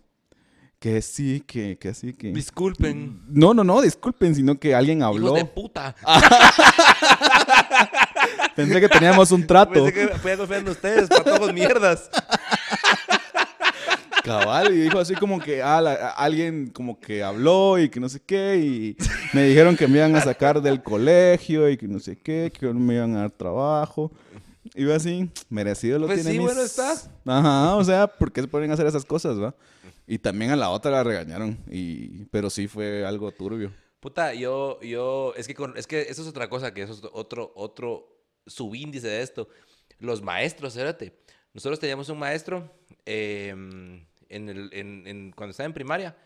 [0.80, 2.32] Que sí, que, que sí, que...
[2.32, 3.22] Disculpen.
[3.28, 5.36] No, no, no, disculpen, sino que alguien habló.
[5.36, 5.94] Hijos de puta.
[8.57, 9.72] Pensé que teníamos un trato.
[9.72, 12.11] Pensé que podía confiar en ustedes, patojos mierdas.
[14.24, 18.00] Cabal, y dijo así como que ah, la- a- alguien como que habló y que
[18.00, 18.96] no sé qué, y
[19.32, 22.66] me dijeron que me iban a sacar del colegio y que no sé qué, que
[22.66, 24.12] no me iban a dar trabajo.
[24.74, 26.92] Y yo así, merecido lo Pues tiene sí, mis- bueno está.
[27.24, 29.54] Ajá, o sea, ¿por qué se ponen a hacer esas cosas, va?
[30.06, 32.24] Y también a la otra la regañaron, y...
[32.26, 33.72] pero sí fue algo turbio.
[34.00, 37.00] Puta, yo, yo, es que, con- es que eso es otra cosa, que eso es
[37.12, 38.06] otro, otro
[38.46, 39.48] subíndice de esto.
[39.98, 41.14] Los maestros, espérate.
[41.52, 42.70] Nosotros teníamos un maestro
[43.06, 43.54] eh,
[44.31, 46.16] en el, en, en- cuando estaba en primaria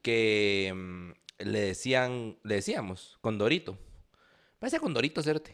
[0.00, 1.10] que mm,
[1.44, 3.78] le decían, le decíamos, Condorito.
[4.58, 5.52] Parecía Condorito, espérate.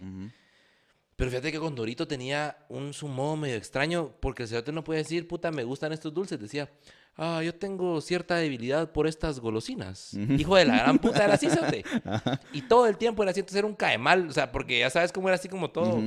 [1.17, 5.01] Pero fíjate que Condorito tenía un su modo medio extraño, porque el cerote no puede
[5.01, 6.39] decir, puta, me gustan estos dulces.
[6.39, 6.71] Decía,
[7.17, 10.15] ah, yo tengo cierta debilidad por estas golosinas.
[10.15, 11.85] Hijo de la gran puta, era así, cerote.
[12.53, 15.11] Y todo el tiempo era así, entonces era un caemal, o sea, porque ya sabes
[15.11, 15.99] cómo era así como todo.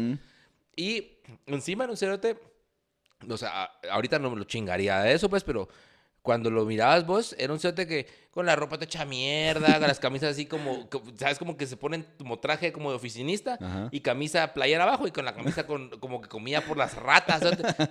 [0.77, 2.37] Y encima era un cerote,
[3.29, 5.67] o sea, ahorita no me lo chingaría de eso, pues, pero
[6.21, 9.87] cuando lo mirabas vos, era un cerote que con la ropa te echa mierda, con
[9.87, 11.39] las camisas así como, co- ¿sabes?
[11.39, 13.89] Como que se ponen como traje como de oficinista Ajá.
[13.91, 17.41] y camisa playera abajo y con la camisa con, como que comía por las ratas.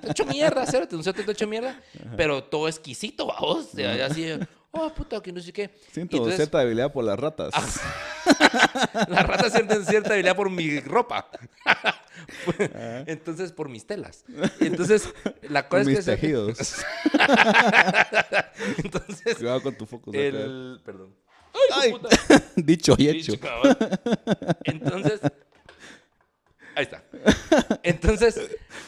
[0.00, 1.80] Te hecho mierda, cerote, un cerote te hecho mierda,
[2.16, 3.66] pero todo exquisito, vos.
[3.72, 4.24] O sea, así,
[4.72, 5.70] oh, puta, que no sé qué.
[5.92, 7.52] Siento entonces- cierta debilidad por las ratas.
[9.08, 11.28] las ratas sienten cierta habilidad por mi ropa.
[13.06, 14.24] Entonces, por mis telas.
[14.60, 15.08] Entonces,
[15.48, 16.04] la cosa es mis que...
[16.04, 16.58] tejidos.
[18.84, 20.12] Entonces, Cuidado con tu foco.
[20.12, 20.80] el...
[20.84, 21.14] Perdón.
[21.74, 22.08] Ay, puta!
[22.56, 23.32] dicho y hecho.
[24.64, 25.20] Entonces...
[26.80, 27.02] Ahí está.
[27.82, 28.40] Entonces,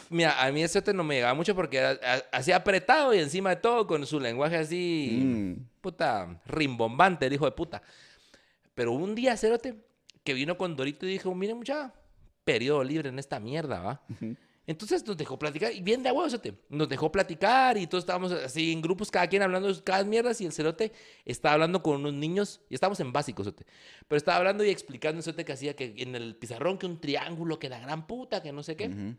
[0.08, 1.98] mira, a mí ese te no me llegaba mucho porque era
[2.32, 5.52] así apretado y encima de todo con su lenguaje así, Mm.
[5.82, 7.82] puta, rimbombante, el hijo de puta.
[8.74, 9.74] Pero un día, Cerote,
[10.24, 11.92] que vino con Dorito y dijo, miren mucha,
[12.44, 14.00] periodo libre en esta mierda, ¿va?
[14.66, 18.70] Entonces nos dejó platicar, y bien de Cerote, nos dejó platicar y todos estábamos así
[18.72, 20.92] en grupos, cada quien hablando de cada mierdas y el Cerote
[21.24, 23.66] estaba hablando con unos niños, y estábamos en básicos, Cerote,
[24.06, 27.58] pero estaba hablando y explicando Cerote que hacía que en el pizarrón que un triángulo,
[27.58, 29.16] que la gran puta, que no sé qué, Ujú.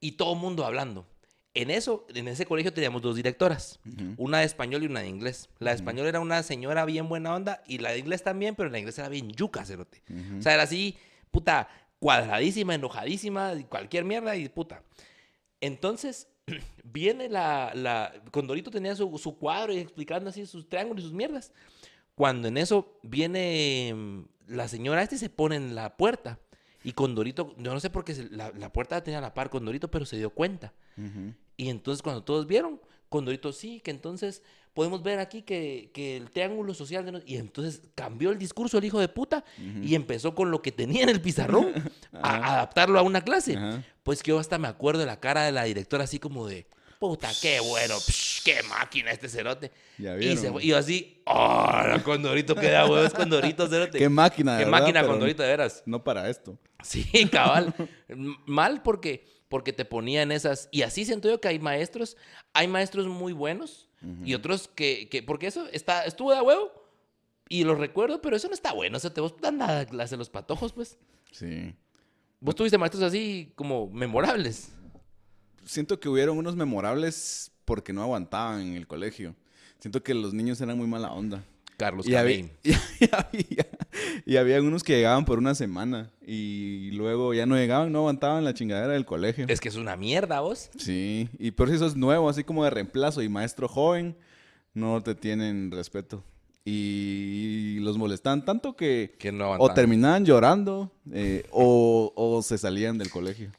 [0.00, 1.06] y todo el mundo hablando.
[1.54, 4.14] En eso, en ese colegio teníamos dos directoras, Ujú.
[4.16, 5.50] una de español y una de inglés.
[5.58, 8.70] La de español era una señora bien buena onda y la de inglés también, pero
[8.70, 10.02] la de inglés era bien yuca, cerote.
[10.38, 10.96] O sea, era así,
[11.30, 11.68] puta,
[12.02, 14.82] cuadradísima, enojadísima, cualquier mierda y puta.
[15.60, 16.26] Entonces,
[16.84, 18.12] viene la, la...
[18.32, 21.52] Condorito tenía su, su cuadro y explicando así sus triángulos y sus mierdas.
[22.16, 26.40] Cuando en eso viene mm, la señora este se pone en la puerta.
[26.82, 29.32] Y Condorito, yo no sé por qué se- la, la puerta la tenía a la
[29.34, 30.72] par Condorito, pero se dio cuenta.
[31.56, 32.80] Y entonces cuando todos vieron,
[33.12, 34.42] Condorito, sí, que entonces
[34.74, 37.12] podemos ver aquí que, que el triángulo social de...
[37.12, 37.22] nos-".
[37.24, 39.44] Y entonces cambió el discurso el hijo de puta
[39.82, 41.72] y empezó con lo que tenía en el pizarrón
[42.12, 43.56] a adaptarlo a una clase.
[44.02, 46.66] Pues que yo hasta me acuerdo de la cara de la directora así como de...
[47.02, 49.72] puta, qué bueno, psh, qué máquina este cerote.
[49.98, 51.68] Ya y, se fue, y yo así, oh,
[52.04, 53.98] Condorito queda huevos, Condorito, cerote.
[53.98, 55.82] Qué máquina, de Qué verdad, máquina, Condorito, de veras.
[55.84, 56.56] No para esto.
[56.84, 57.74] Sí, cabal.
[58.46, 60.68] Mal porque, porque te ponía en esas.
[60.70, 62.16] Y así siento yo que hay maestros.
[62.52, 63.88] Hay maestros muy buenos
[64.24, 65.24] y otros que, que.
[65.24, 66.70] Porque eso está, estuvo de huevo.
[67.48, 68.96] Y lo recuerdo, pero eso no está bueno.
[68.96, 70.98] O sea, te vos anda de los patojos, pues.
[71.32, 71.74] Sí.
[72.38, 74.72] Vos tuviste maestros así como memorables.
[75.64, 79.34] Siento que hubieron unos memorables porque no aguantaban en el colegio.
[79.78, 81.44] Siento que los niños eran muy mala onda.
[81.76, 83.66] Carlos Y había, y, había,
[84.24, 88.44] y había unos que llegaban por una semana y luego ya no llegaban, no aguantaban
[88.44, 89.46] la chingadera del colegio.
[89.48, 90.70] Es que es una mierda, vos.
[90.76, 94.16] Sí, y por si sos nuevo, así como de reemplazo y maestro joven,
[94.74, 96.22] no te tienen respeto.
[96.64, 102.98] Y los molestaban tanto que Que no o terminaban llorando eh, o, o se salían
[102.98, 103.50] del colegio.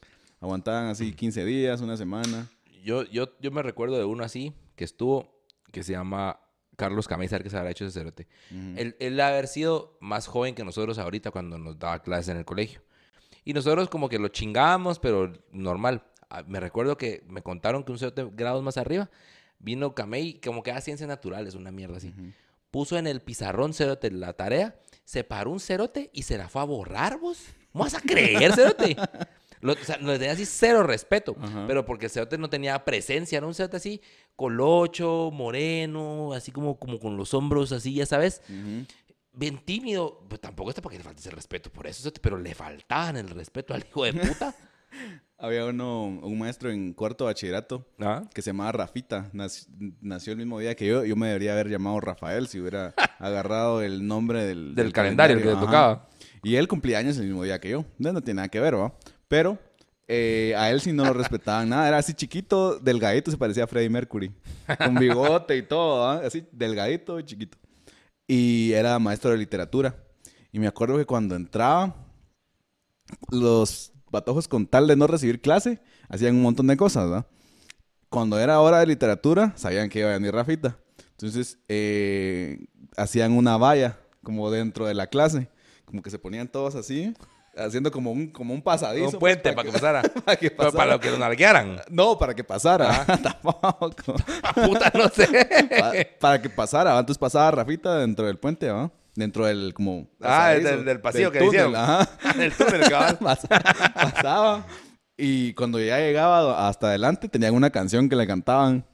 [0.44, 2.50] Aguantaban así 15 días, una semana.
[2.82, 5.42] Yo, yo, yo me recuerdo de uno así que estuvo,
[5.72, 6.38] que se llama
[6.76, 8.28] Carlos Camey, saber que se habrá hecho ese cerote.
[8.76, 12.36] Él, él ha haber sido más joven que nosotros ahorita cuando nos daba clases en
[12.36, 12.82] el colegio.
[13.42, 16.04] Y nosotros como que lo chingábamos, pero normal.
[16.28, 19.10] Ah, Me recuerdo que me contaron que un cerote grados más arriba
[19.60, 22.12] vino Camey, como que da ciencias naturales, una mierda así.
[22.70, 26.60] Puso en el pizarrón cerote la tarea, se paró un cerote y se la fue
[26.60, 27.46] a borrar, vos.
[27.72, 28.94] ¿Cómo vas a creer, cerote?
[29.64, 31.64] Lo, o sea, nos tenía así cero respeto, Ajá.
[31.66, 34.00] pero porque el cerote no tenía presencia, era un cerote así
[34.36, 38.42] colocho, moreno, así como, como con los hombros así, ya sabes
[39.32, 40.20] bien tímido.
[40.28, 43.28] Pues tampoco está para que le falte ese respeto por eso, pero le faltaban el
[43.30, 44.54] respeto al hijo de puta.
[45.38, 48.22] Había uno, un maestro en cuarto bachillerato ¿Ah?
[48.32, 49.30] que se llamaba Rafita.
[49.32, 49.66] Nac-
[50.00, 51.04] nació el mismo día que yo.
[51.04, 55.44] Yo me debería haber llamado Rafael si hubiera agarrado el nombre del, Del calendario que
[55.46, 56.08] le tocaba.
[56.44, 57.84] Y él cumplía años el mismo día que yo.
[57.98, 58.94] No, no tiene nada que ver, ¿va?
[59.34, 59.58] Pero
[60.06, 61.88] eh, a él sí no lo respetaban nada.
[61.88, 64.32] Era así chiquito, delgadito, se parecía a Freddie Mercury.
[64.78, 66.24] Con bigote y todo, ¿va?
[66.24, 67.58] Así delgadito y chiquito.
[68.28, 69.96] Y era maestro de literatura.
[70.52, 71.96] Y me acuerdo que cuando entraba,
[73.28, 77.26] los patojos con tal de no recibir clase, hacían un montón de cosas, ¿verdad?
[78.10, 80.78] Cuando era hora de literatura, sabían que iba a venir Rafita.
[81.10, 82.66] Entonces, eh,
[82.96, 85.48] hacían una valla como dentro de la clase.
[85.86, 87.12] Como que se ponían todos así,
[87.56, 89.10] haciendo como un, como un pasadizo.
[89.10, 90.02] Un puente pues, para que pasara.
[90.02, 90.76] para que Pero pasara.
[90.76, 91.80] para lo que lo nalguearan.
[91.90, 93.04] No, para que pasara.
[93.22, 94.14] Tampoco.
[94.54, 95.26] Puta, no sé.
[95.78, 96.90] Pa- para que pasara.
[96.98, 98.90] Entonces pasaba Rafita dentro del puente, ¿va?
[99.16, 100.08] Dentro del como...
[100.20, 101.76] Ah, del- del pasillo que túnel, hicieron.
[101.76, 102.08] Ajá.
[102.38, 103.18] el túnel, cabal.
[103.18, 103.62] Pasaba,
[103.94, 104.66] pasaba.
[105.16, 108.84] Y cuando ya llegaba hasta adelante, tenían una canción que le cantaban,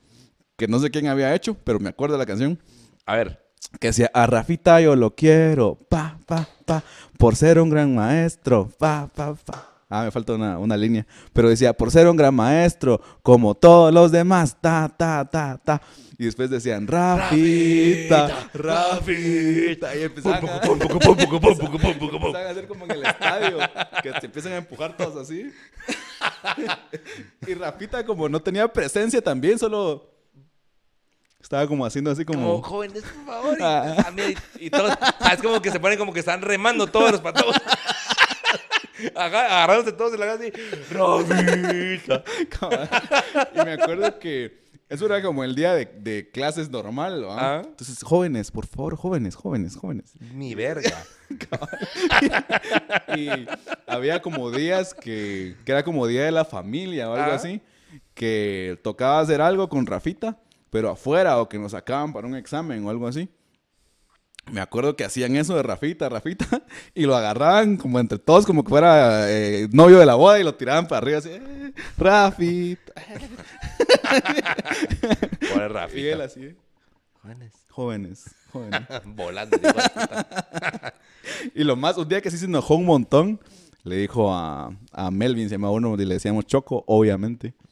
[0.58, 2.58] que no sé quién había hecho, pero me acuerdo de la canción,
[3.06, 3.42] A ver.
[3.78, 6.82] Que decía, a Rafita yo lo quiero, pa, pa, pa,
[7.18, 9.70] por ser un gran maestro, pa, pa, pa.
[9.92, 11.04] Ah, me falta una, una línea.
[11.32, 15.82] Pero decía, por ser un gran maestro, como todos los demás, ta, ta, ta, ta.
[16.16, 19.96] Y después decían, Rafita, Rafita.
[19.96, 21.18] Y empezaban a, empezaban
[22.36, 23.58] a hacer como en el estadio,
[24.00, 25.50] que se empiezan a empujar todos así.
[27.48, 30.08] y Rafita, como no tenía presencia también, solo
[31.50, 32.62] estaba como haciendo así Como como...
[32.62, 33.58] jóvenes, por favor.
[33.58, 34.12] Y, Ah.
[34.60, 34.96] y- y todos,
[35.32, 37.56] es como que se ponen como que están remando todos los patos.
[39.16, 40.52] Agarrándose todos y la hagan así.
[40.92, 42.22] Rafita.
[43.54, 47.36] y me acuerdo que eso era como el día de, de clases normal, ¿va?
[47.58, 47.62] Ah.
[47.64, 50.12] Entonces, jóvenes, por favor, jóvenes, jóvenes, jóvenes.
[50.32, 51.04] Mi verga.
[53.16, 53.28] Y
[53.88, 57.34] había como días que, que era como día de la familia o algo Ah.
[57.36, 57.60] así,
[58.14, 60.38] que tocaba hacer algo con Rafita,
[60.70, 63.28] pero afuera o que nos sacaban para un examen o algo así.
[64.50, 66.46] Me acuerdo que hacían eso de Rafita, Rafita,
[66.94, 70.44] y lo agarraban como entre todos, como que fuera eh, novio de la boda, y
[70.44, 72.92] lo tiraban para arriba así, "Eh, Rafita.
[75.52, 76.24] Pobre Y él Rafita.
[76.24, 76.56] así,
[77.22, 77.52] Jóvenes.
[77.70, 78.80] jóvenes, jóvenes.
[79.04, 79.56] Volando.
[81.54, 83.40] Y lo más, un día que sí se enojó un montón,
[83.84, 87.54] le dijo a, a Melvin, se llama uno, y le decíamos Choco, obviamente.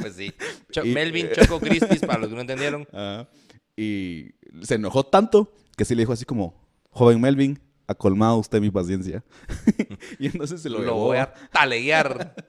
[0.00, 0.32] Pues sí.
[0.70, 2.86] Cho- Y- Melvin Choco Crispis, para los que no entendieron.
[2.92, 3.28] Ajá.
[3.76, 4.30] y
[4.62, 6.54] se enojó tanto que sí le dijo así como,
[6.90, 9.22] joven Melvin, ha colmado usted mi paciencia.
[10.18, 12.34] y entonces se lo, Lo, voy a taleguear.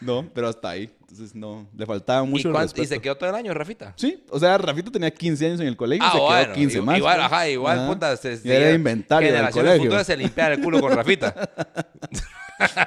[0.00, 0.90] No, pero hasta ahí.
[1.00, 3.94] Entonces no, le faltaba ¿Y, mucho el y se quedó todo el año, Rafita?
[3.96, 6.52] Sí, o sea, Rafito tenía 15 años en el colegio y Ah, se quedó bueno,
[6.54, 6.98] 15 i- más.
[6.98, 7.26] Igual, pues.
[7.26, 7.88] ajá, igual, Ajá.
[7.88, 8.16] puta.
[8.16, 11.34] Se, Y era inventario Generaciones futuras se limpian el culo con Rafita.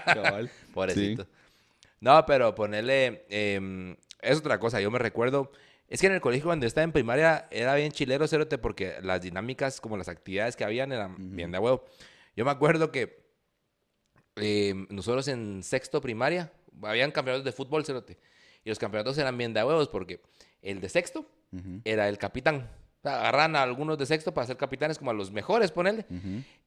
[0.05, 0.49] Cabal.
[0.73, 1.23] Pobrecito.
[1.23, 1.29] Sí.
[1.99, 3.25] No, pero ponerle.
[3.29, 4.79] eh, es otra cosa.
[4.81, 5.51] Yo me recuerdo.
[5.87, 9.21] Es que en el colegio, cuando estaba en primaria, era bien chilero, cerote, porque las
[9.21, 11.85] dinámicas, como las actividades que habían, eran bien de huevo.
[12.35, 13.25] Yo me acuerdo que
[14.35, 16.51] eh, nosotros en sexto primaria,
[16.83, 18.17] habían campeonatos de fútbol, cerote.
[18.63, 20.21] Y los campeonatos eran bien de huevos porque
[20.61, 21.25] el de sexto
[21.85, 22.69] era el capitán.
[22.99, 26.05] O sea, agarran a algunos de sexto para ser capitanes como a los mejores, ponerle.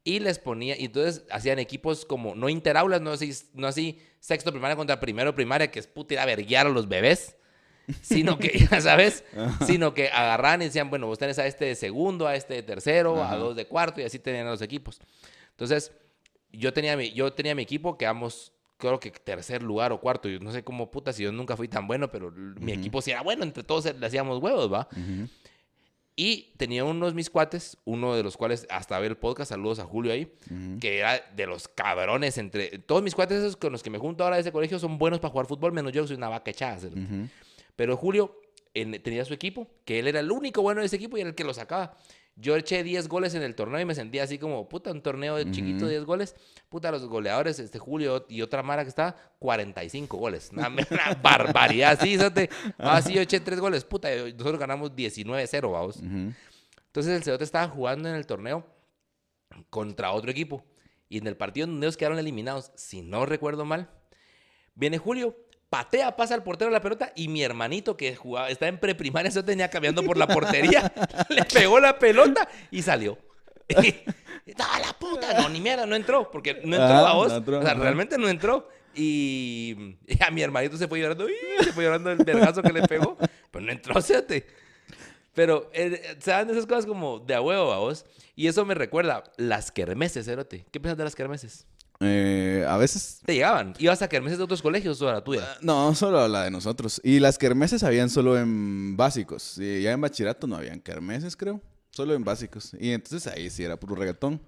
[0.02, 4.50] Y les ponía, y entonces hacían equipos como, no interaulas, no así, no así sexto
[4.50, 7.36] primaria contra primero primaria, que es puta ir a verguiar a los bebés.
[8.02, 9.24] Sino que, ya sabes,
[9.66, 12.62] sino que agarran y decían, bueno, vos tenés a este de segundo, a este de
[12.62, 15.00] tercero, a dos de cuarto, y así tenían a los equipos.
[15.50, 15.92] Entonces,
[16.52, 20.28] yo tenía mi, yo tenía mi equipo, quedamos, creo que tercer lugar o cuarto.
[20.28, 23.10] Yo no sé cómo puta, si yo nunca fui tan bueno, pero mi equipo sí
[23.10, 24.88] era bueno, entre todos le hacíamos huevos, ¿va?
[26.16, 29.84] Y tenía unos mis cuates, uno de los cuales hasta ver el podcast, saludos a
[29.84, 30.30] Julio ahí,
[30.78, 32.78] que era de los cabrones entre...
[32.80, 35.18] Todos mis cuates esos con los que me junto ahora de ese colegio son buenos
[35.18, 36.90] para jugar fútbol, menos yo que soy una vaca echada.
[37.80, 38.38] Pero Julio
[38.74, 41.30] en- tenía su equipo, que él era el único bueno de ese equipo y era
[41.30, 41.96] el que lo sacaba.
[42.36, 45.36] Yo eché 10 goles en el torneo y me sentía así como, puta, un torneo
[45.36, 46.36] de chiquito, 10 goles.
[46.68, 50.50] Puta, los goleadores, este Julio y otra Mara que estaba, 45 goles.
[50.52, 52.50] Una, una barbaridad, sí, ¿sabes?
[52.76, 53.82] Ah, sí, yo eché 3 goles.
[53.84, 55.96] Puta, nosotros ganamos 19-0, vamos.
[56.02, 58.66] Entonces el Cerote estaba jugando en el torneo
[59.70, 60.62] contra otro equipo.
[61.08, 63.88] Y en el partido donde ellos quedaron eliminados, si no recuerdo mal,
[64.74, 65.34] viene Julio,
[65.70, 69.42] patea, pasa al portero la pelota y mi hermanito que jugaba, está en preprimaria, se
[69.42, 70.92] tenía cambiando por la portería,
[71.30, 73.16] le pegó la pelota y salió.
[74.58, 75.40] ¡Ah, la puta!
[75.40, 77.28] No, ni mierda, no entró, porque no entró Ah, a vos.
[77.30, 78.68] no entró, o sea, realmente no entró.
[78.94, 81.34] Y, y a mi hermanito se fue llorando, ¡ih!
[81.62, 83.16] se fue llorando el vergazo que le pegó,
[83.52, 84.46] pero no entró, fíjate.
[85.32, 88.04] Pero eh, se dan esas cosas como de a huevo a vos.
[88.34, 90.66] Y eso me recuerda las kermeses, Erote.
[90.72, 91.66] ¿Qué piensas de las kermeses?
[92.02, 93.74] Eh, a veces Te llegaban.
[93.78, 95.46] ¿Ibas a kermeses de otros colegios o a la tuya?
[95.60, 97.00] No, solo la de nosotros.
[97.04, 99.58] Y las kermeses habían solo en básicos.
[99.58, 101.60] Y ya en bachillerato no habían kermeses, creo.
[101.90, 102.72] Solo en básicos.
[102.80, 104.40] Y entonces ahí sí era puro reggaetón.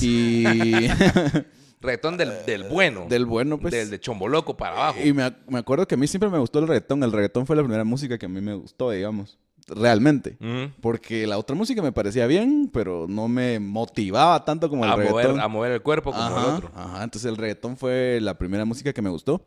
[0.00, 0.44] Y
[1.80, 3.06] Reggaetón del, del bueno.
[3.08, 3.72] del bueno, pues.
[3.72, 4.98] Del de Chomboloco para abajo.
[5.02, 7.02] Y me, me acuerdo que a mí siempre me gustó el reggaetón.
[7.02, 9.38] El reggaetón fue la primera música que a mí me gustó, digamos.
[9.74, 10.36] Realmente.
[10.80, 14.96] Porque la otra música me parecía bien, pero no me motivaba tanto como el a,
[14.96, 15.30] reggaetón.
[15.32, 16.70] mover, a mover el cuerpo como ajá, el otro.
[16.74, 19.44] Ajá, entonces el reggaetón fue la primera música que me gustó.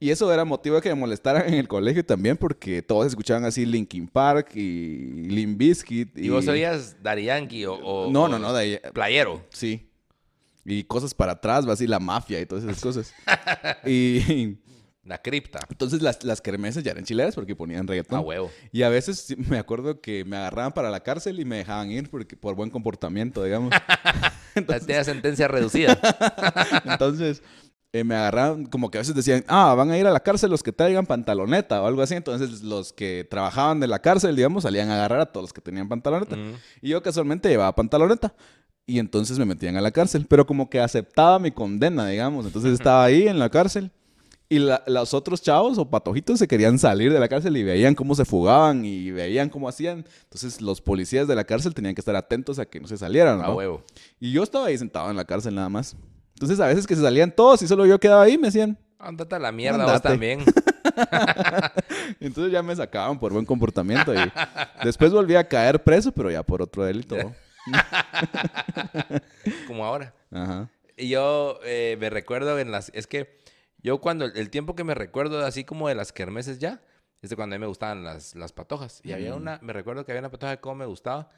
[0.00, 3.44] Y eso era motivo de que me molestaran en el colegio también, porque todos escuchaban
[3.44, 6.16] así Linkin Park y Limp Bizkit.
[6.16, 8.52] ¿Y vos oías Daddy Yankee o, o- No, no, no.
[8.94, 9.44] Playero.
[9.50, 9.90] Sí.
[10.64, 13.12] Y cosas para atrás, así la mafia y todas esas cosas.
[13.86, 14.56] y
[15.08, 15.60] La cripta.
[15.70, 18.18] entonces las, las kermeses ya eran chileras porque ponían reggaetón.
[18.18, 18.50] A huevo.
[18.72, 22.10] Y a veces me acuerdo que me agarraban para la cárcel y me dejaban ir
[22.10, 23.72] porque, por buen comportamiento, digamos.
[24.86, 25.98] Tenía sentencia reducida.
[26.84, 27.42] Entonces,
[27.94, 30.50] eh, me agarraban, como que a veces decían, ah, van a ir a la cárcel
[30.50, 32.14] los que traigan pantaloneta o algo así.
[32.14, 35.62] Entonces, los que trabajaban de la cárcel, digamos, salían a agarrar a todos los que
[35.62, 36.36] tenían pantaloneta.
[36.82, 38.34] Y yo casualmente llevaba pantaloneta.
[38.84, 40.26] Y entonces me metían a la cárcel.
[40.28, 42.44] Pero como que aceptaba mi condena, digamos.
[42.44, 43.90] Entonces estaba ahí en la cárcel.
[44.50, 47.94] Y la- los otros chavos o patojitos se querían salir de la cárcel y veían
[47.94, 50.06] cómo se fugaban y veían cómo hacían.
[50.24, 53.40] Entonces los policías de la cárcel tenían que estar atentos a que no se salieran.
[53.42, 53.56] A ¿no?
[53.56, 53.82] huevo.
[54.18, 55.96] Y yo estaba ahí sentado en la cárcel nada más.
[56.34, 58.78] Entonces a veces que se salían todos y solo yo quedaba ahí, me decían.
[58.98, 60.08] Ándate a la mierda vos Ándate.
[60.08, 60.40] también.
[62.20, 64.14] Entonces ya me sacaban por buen comportamiento.
[64.14, 64.18] Y
[64.82, 67.16] después volví a caer preso, pero ya por otro delito.
[69.66, 70.14] Como ahora.
[70.32, 70.68] Ajá.
[70.96, 72.90] Y yo eh, me recuerdo en las...
[72.94, 73.36] Es que
[73.78, 74.24] yo cuando...
[74.26, 76.82] El tiempo que me recuerdo así como de las kermeses ya,
[77.22, 79.00] es de cuando a mí me gustaban las, las patojas.
[79.04, 79.58] Y había una...
[79.62, 81.30] Me recuerdo que había una patoja que como me gustaba.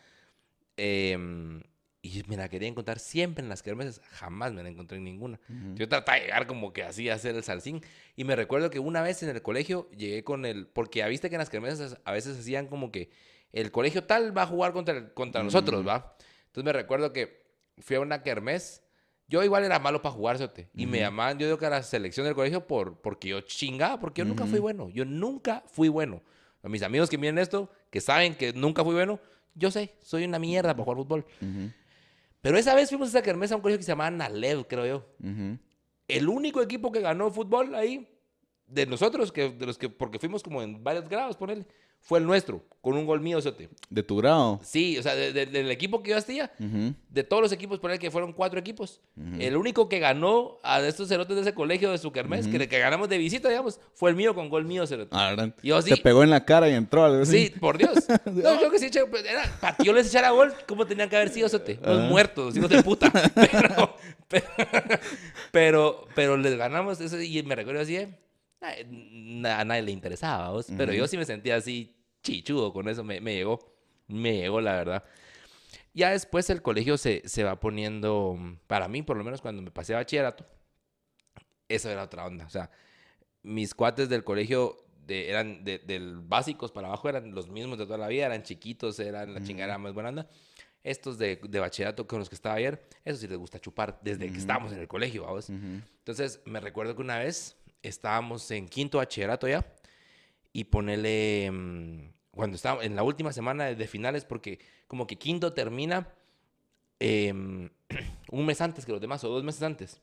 [0.76, 1.62] em,
[2.02, 4.00] y me la quería encontrar siempre en las kermeses.
[4.12, 5.38] Jamás me la encontré en ninguna.
[5.74, 7.82] Yo trataba de llegar como que así a hacer el salsín.
[8.16, 10.66] Y me recuerdo que una vez en el colegio llegué con el...
[10.66, 13.10] Porque ya viste que en las kermeses a veces hacían como que
[13.52, 16.16] el colegio tal va a jugar contra, el- contra nosotros, ¿va?
[16.46, 17.42] Entonces me recuerdo que
[17.78, 18.82] fui a una kermés.
[19.30, 20.68] Yo igual era malo para jugar, Sote.
[20.74, 24.00] Y me llamaban, yo digo que a la selección del colegio por, porque yo chingaba,
[24.00, 24.88] porque yo nunca fui bueno.
[24.88, 26.20] Yo nunca fui bueno.
[26.64, 29.20] A mis amigos que miren esto, que saben que nunca fui bueno,
[29.54, 31.26] yo sé, soy una mierda para jugar fútbol.
[31.40, 31.70] Ujú,
[32.40, 34.84] Pero esa vez fuimos a esa kermés a un colegio que se llamaba Nalev, creo
[34.84, 35.06] yo.
[36.08, 38.08] El único equipo que ganó fútbol ahí,
[38.66, 41.66] de nosotros, que, de los que, porque fuimos como en varios grados, ponele,
[42.00, 43.68] fue el nuestro, con un gol mío, Sote.
[43.90, 44.58] De tu grado.
[44.62, 46.94] Sí, o sea, de- de- del equipo que yo hacía, Ujú.
[47.10, 49.00] de todos los equipos, por que fueron cuatro equipos.
[49.38, 52.78] El único que ganó a estos cerotes de ese colegio de su kermés, que, que
[52.78, 55.10] ganamos de visita, digamos, fue el mío con gol mío, cerote.
[55.12, 55.54] Ah, ¿verdad?
[55.62, 55.90] Yo sí.
[55.90, 57.46] Te pegó en la cara y entró algo así.
[57.48, 57.92] Sí, por Dios.
[58.24, 61.16] No, yo que sí, pues, era, para que yo les echara gol, ¿cómo tenían que
[61.16, 61.78] haber sido, Sote?
[61.84, 63.10] Los muertos, hijos de puta.
[63.34, 63.94] Pero,
[64.28, 64.46] pero,
[65.52, 68.08] pero, pero les ganamos eso y me recuerdo así, eh,
[68.60, 70.66] a nadie le interesaba, ¿vos?
[70.76, 73.74] pero yo sí me sentía así chichudo con eso, me, me llegó,
[74.08, 75.04] me llegó la verdad.
[75.92, 79.70] Ya después el colegio se, se va poniendo, para mí por lo menos cuando me
[79.70, 80.44] pasé a bachillerato,
[81.68, 82.70] eso era otra onda, o sea,
[83.42, 87.86] mis cuates del colegio de, eran de, del básicos para abajo, eran los mismos de
[87.86, 90.28] toda la vida, eran chiquitos, eran la chingada más buena onda.
[90.82, 94.30] Estos de, de bachillerato con los que estaba ayer, eso sí les gusta chupar desde
[94.30, 95.50] que estábamos en el colegio, vamos.
[95.50, 99.64] Entonces, me recuerdo que una vez estábamos en quinto bachillerato ya
[100.52, 105.52] y ponerle, mm, cuando estábamos en la última semana de, finales, porque como que quinto
[105.52, 106.08] termina
[106.98, 107.70] em,
[108.30, 110.00] un mes antes que los demás, o dos meses antes.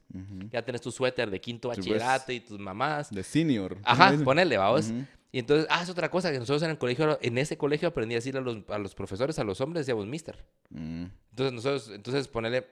[0.51, 3.11] Ya tenés tu suéter de quinto bachillerato y tus mamás.
[3.11, 3.77] De senior.
[3.83, 4.89] Ajá, ¿cómo se ponele, vamos.
[4.89, 5.05] Ujú.
[5.31, 8.15] Y entonces, ah, es otra cosa que nosotros en el colegio, en ese colegio aprendí
[8.15, 10.43] a decir a los, a los profesores, a los hombres, decíamos mister.
[10.69, 11.05] Mm.
[11.31, 12.65] Entonces, nosotros, entonces ponele...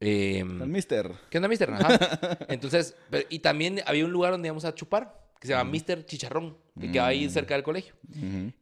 [0.00, 1.10] em, El mister.
[1.30, 1.70] ¿Qué onda, mister?
[1.70, 2.38] Ajá.
[2.48, 6.04] Entonces, pero- y también había un lugar donde íbamos a chupar, que se llama Mister
[6.06, 7.30] Chicharrón, que quedaba ahí Mm.
[7.30, 7.94] cerca del colegio.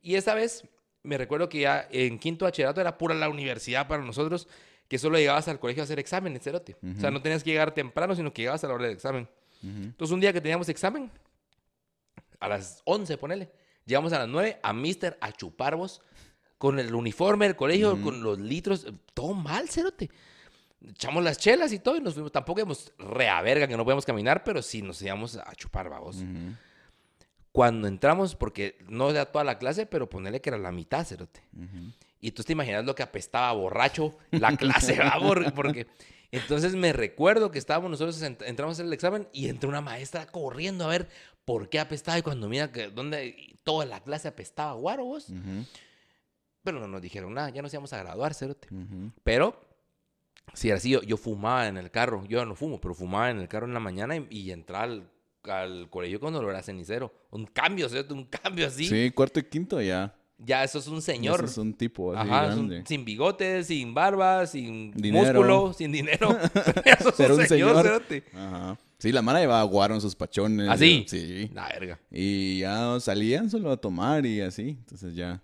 [0.02, 0.64] Y esa vez,
[1.04, 4.48] me recuerdo que ya en quinto bachillerato era pura la universidad para nosotros,
[4.88, 6.76] que solo llegabas al colegio a hacer exámenes, cerote.
[6.96, 9.28] O sea, no tenías que llegar temprano, sino que llegabas a la hora del examen.
[9.62, 11.10] Entonces, un día que teníamos examen,
[12.40, 13.48] a las 11, ponele,
[13.86, 16.02] llegamos a las 9 a Mister a chupar vos,
[16.58, 20.10] con el uniforme del colegio, con los litros, todo mal, cerote.
[20.90, 22.32] Echamos las chelas y todo y nos fuimos.
[22.32, 25.88] Tampoco íbamos re a verga que no podíamos caminar, pero sí nos íbamos a chupar,
[25.88, 26.16] vamos.
[26.16, 26.56] Ujú.
[27.52, 31.42] Cuando entramos, porque no era toda la clase, pero ponele que era la mitad, cerote.
[31.54, 31.92] Ujú.
[32.20, 34.98] Y tú te imaginas lo que apestaba borracho la clase.
[35.20, 35.86] Por- Porque
[36.30, 40.26] entonces me recuerdo que estábamos nosotros, ent- entramos en el examen y entró una maestra
[40.26, 41.08] corriendo a ver
[41.44, 42.18] por qué apestaba.
[42.18, 45.28] Y cuando mira que donde toda la clase apestaba, guaro vos.
[45.28, 45.66] Ujú.
[46.64, 48.68] Pero no nos dijeron nada, ya nos íbamos a graduar, cerote.
[48.74, 49.10] Ujú.
[49.24, 49.60] Pero,
[50.54, 52.24] sí, así yo, yo fumaba en el carro.
[52.28, 55.10] Yo no fumo, pero fumaba en el carro en la mañana y, y entraba al,
[55.44, 57.12] al colegio con olor a cenicero.
[57.30, 58.86] Un cambio, cerote, un cambio así.
[58.86, 60.14] Sí, cuarto y quinto ya.
[60.44, 61.36] Ya eso es un señor.
[61.44, 65.40] Ese es un tipo así Ajá, un- sin bigote, sin barba, sin Dinero.
[65.40, 66.36] músculo, sin dinero.
[66.84, 68.02] Eso es un señor.
[68.34, 68.76] Ajá.
[68.98, 70.68] Sí, la mara llevaba guaro en sus pachones.
[70.68, 71.04] ¿Ah, sí?
[71.08, 71.48] Sí.
[71.54, 72.00] La verga.
[72.10, 74.70] Y ya salían solo a tomar y así.
[74.80, 75.40] Entonces ya,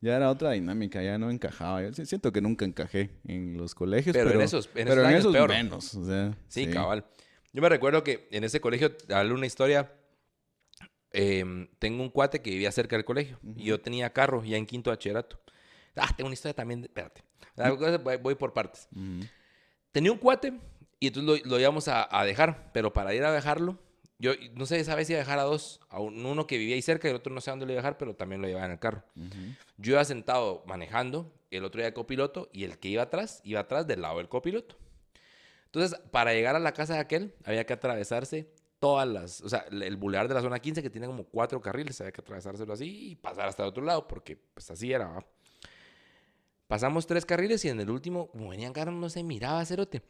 [0.00, 1.82] ya era otra dinámica, ya no encajaba.
[1.82, 4.92] Yo sí siento que nunca encajé en los colegios, Pero pero, en esos- en pero
[5.02, 5.50] esos en esos peor.
[5.50, 5.94] menos.
[5.94, 7.04] O sea, Sí, cabal.
[7.52, 9.92] Yo me recuerdo que en ese colegio, darle una historia,
[11.12, 13.38] em, tengo un cuate que vivía cerca del colegio.
[13.56, 15.40] Y yo tenía carro ya en quinto bachillerato.
[15.96, 17.22] Ah, tengo una historia también, de- espérate.
[18.22, 18.88] Voy- por partes.
[19.92, 20.54] Tenía un cuate
[21.00, 23.78] y entonces lo, lo íbamos a, a dejar, pero para ir a dejarlo,
[24.20, 26.76] yo no sé, esa vez iba a dejar a dos, a un- uno que vivía
[26.76, 28.46] ahí cerca y el otro no sé dónde lo iba a dejar, pero también lo
[28.46, 29.02] llevaba en el carro.
[29.78, 33.86] Yo iba sentado manejando, el otro iba copiloto y el que iba atrás, iba atrás
[33.88, 34.76] del lado del copiloto.
[35.66, 39.64] Entonces, para llegar a la casa de aquel, había que atravesarse todas las, o sea,
[39.70, 42.72] el el bulevar de la zona 15 que tiene como cuatro carriles, había que atravesárselo
[42.72, 45.06] así y pasar hasta el otro lado, porque pues así era.
[45.08, 45.24] ¿va?
[46.66, 50.02] Pasamos tres carriles y en el último, como venían carros, no se miraba, cerote.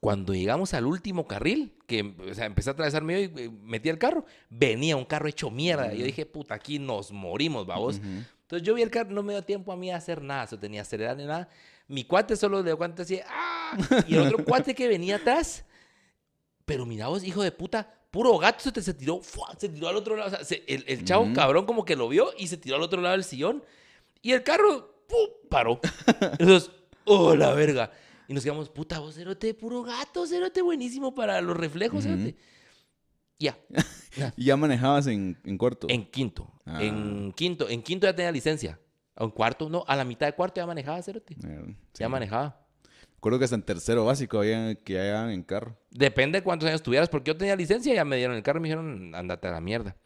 [0.00, 3.88] Cuando llegamos al último carril, que o sea, empecé a atravesar medio y eh, metí
[3.88, 5.92] el carro, venía un carro hecho mierda.
[5.92, 7.96] Y yo dije, puta, aquí nos morimos, vamos.
[7.98, 8.06] Ujú.
[8.42, 10.58] Entonces yo vi el carro, no me dio tiempo a mí a hacer nada, no
[10.58, 11.48] tenía acelerar ni nada.
[11.88, 13.76] Mi cuate solo le dio cuenta así, ¡ah!
[14.06, 15.64] Y el otro cuate que venía atrás,
[16.64, 19.48] pero mira vos, hijo de puta, puro gato se, te, se tiró, ¡fua!
[19.58, 20.28] se tiró al otro lado.
[20.28, 21.32] O sea, se- el, el chavo Ujú.
[21.34, 23.64] cabrón como que lo vio y se tiró al otro lado del sillón.
[24.22, 25.48] Y el carro, ¡pum!
[25.50, 25.80] paró.
[26.38, 26.70] Entonces,
[27.04, 27.90] ¡oh, la verga!
[28.28, 32.14] Y nos quedamos, puta, vos, cerote, puro gato, cerote, buenísimo para los reflejos, Ujú.
[32.14, 32.36] cerote.
[33.38, 33.56] Ya.
[34.16, 34.32] ya.
[34.36, 35.86] Y ya manejabas en, en corto.
[35.90, 36.52] En quinto.
[36.66, 36.82] Ah.
[36.82, 37.68] En quinto.
[37.68, 38.78] En quinto ya tenía licencia.
[39.16, 39.82] En cuarto, no.
[39.88, 41.34] A la mitad de cuarto ya manejaba, cerote.
[41.34, 41.76] Eh, sí.
[42.00, 42.64] Ya manejaba.
[43.14, 45.76] Recuerdo que hasta en tercero básico había que ya iban en carro.
[45.90, 48.62] Depende de cuántos años tuvieras, porque yo tenía licencia, ya me dieron el carro y
[48.62, 49.96] me dijeron, andate a la mierda.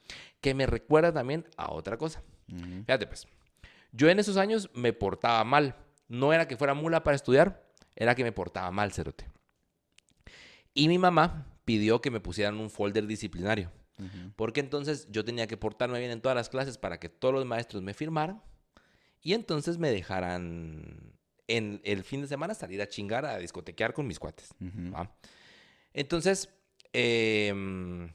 [0.40, 2.22] Que me recuerda también a otra cosa.
[2.86, 3.26] Fíjate, pues.
[3.92, 5.74] Yo en esos años me portaba mal.
[6.08, 7.66] No era que fuera mula para estudiar,
[7.96, 9.26] era que me portaba mal, cerote.
[10.74, 13.70] Y mi mamá pidió que me pusieran un folder disciplinario.
[14.34, 17.44] Porque entonces yo tenía que portarme bien en todas las clases para que todos los
[17.44, 18.42] maestros me firmaran.
[19.20, 21.12] Y entonces me dejaran
[21.46, 24.54] en el fin de semana salir a chingar, a discotequear con mis cuates.
[25.92, 26.48] Entonces,
[26.92, 28.10] em,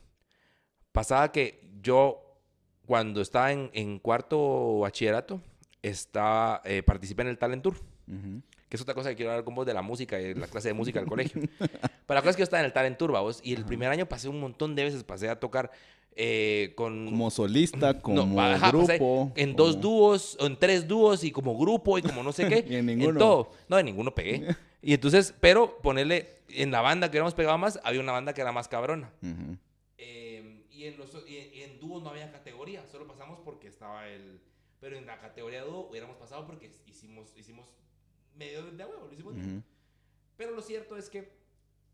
[0.91, 2.41] pasaba que yo,
[2.85, 5.41] cuando estaba en, en cuarto bachillerato,
[5.81, 7.75] estaba, eh, participé en el Talent Tour,
[8.07, 8.41] Ujú.
[8.69, 10.69] Que es otra cosa que quiero hablar con vos de la música y la clase
[10.69, 11.41] de música del colegio.
[11.59, 13.89] Pero la cosa es que yo estaba en el Talent Tour, vos, y el primer
[13.89, 15.71] año pasé un montón de veces, pasé a tocar
[16.15, 17.05] eh, con...
[17.05, 19.31] Como solista, como ajá, grupo.
[19.35, 22.47] en dos como- dúos, o en tres dúos y como grupo y como no sé
[22.47, 22.65] qué.
[22.69, 23.19] Y en ninguno.
[23.19, 23.51] todo.
[23.69, 24.55] No, en ninguno pegué.
[24.79, 28.41] Y entonces, pero ponerle, en la banda que éramos pegado más, había una banda que
[28.41, 29.11] era más cabrona.
[29.23, 29.57] Ujú.
[29.97, 34.39] Eh, y, en los, y, en dúos no había categoría, solo pasamos porque estaba el...
[34.79, 37.65] Pero en la categoría de dúo hubiéramos pasado porque hicimos, hicimos
[38.37, 39.57] medio de huevo, lo hicimos bien.
[39.57, 39.63] Ujú.
[40.37, 41.31] Pero lo cierto es que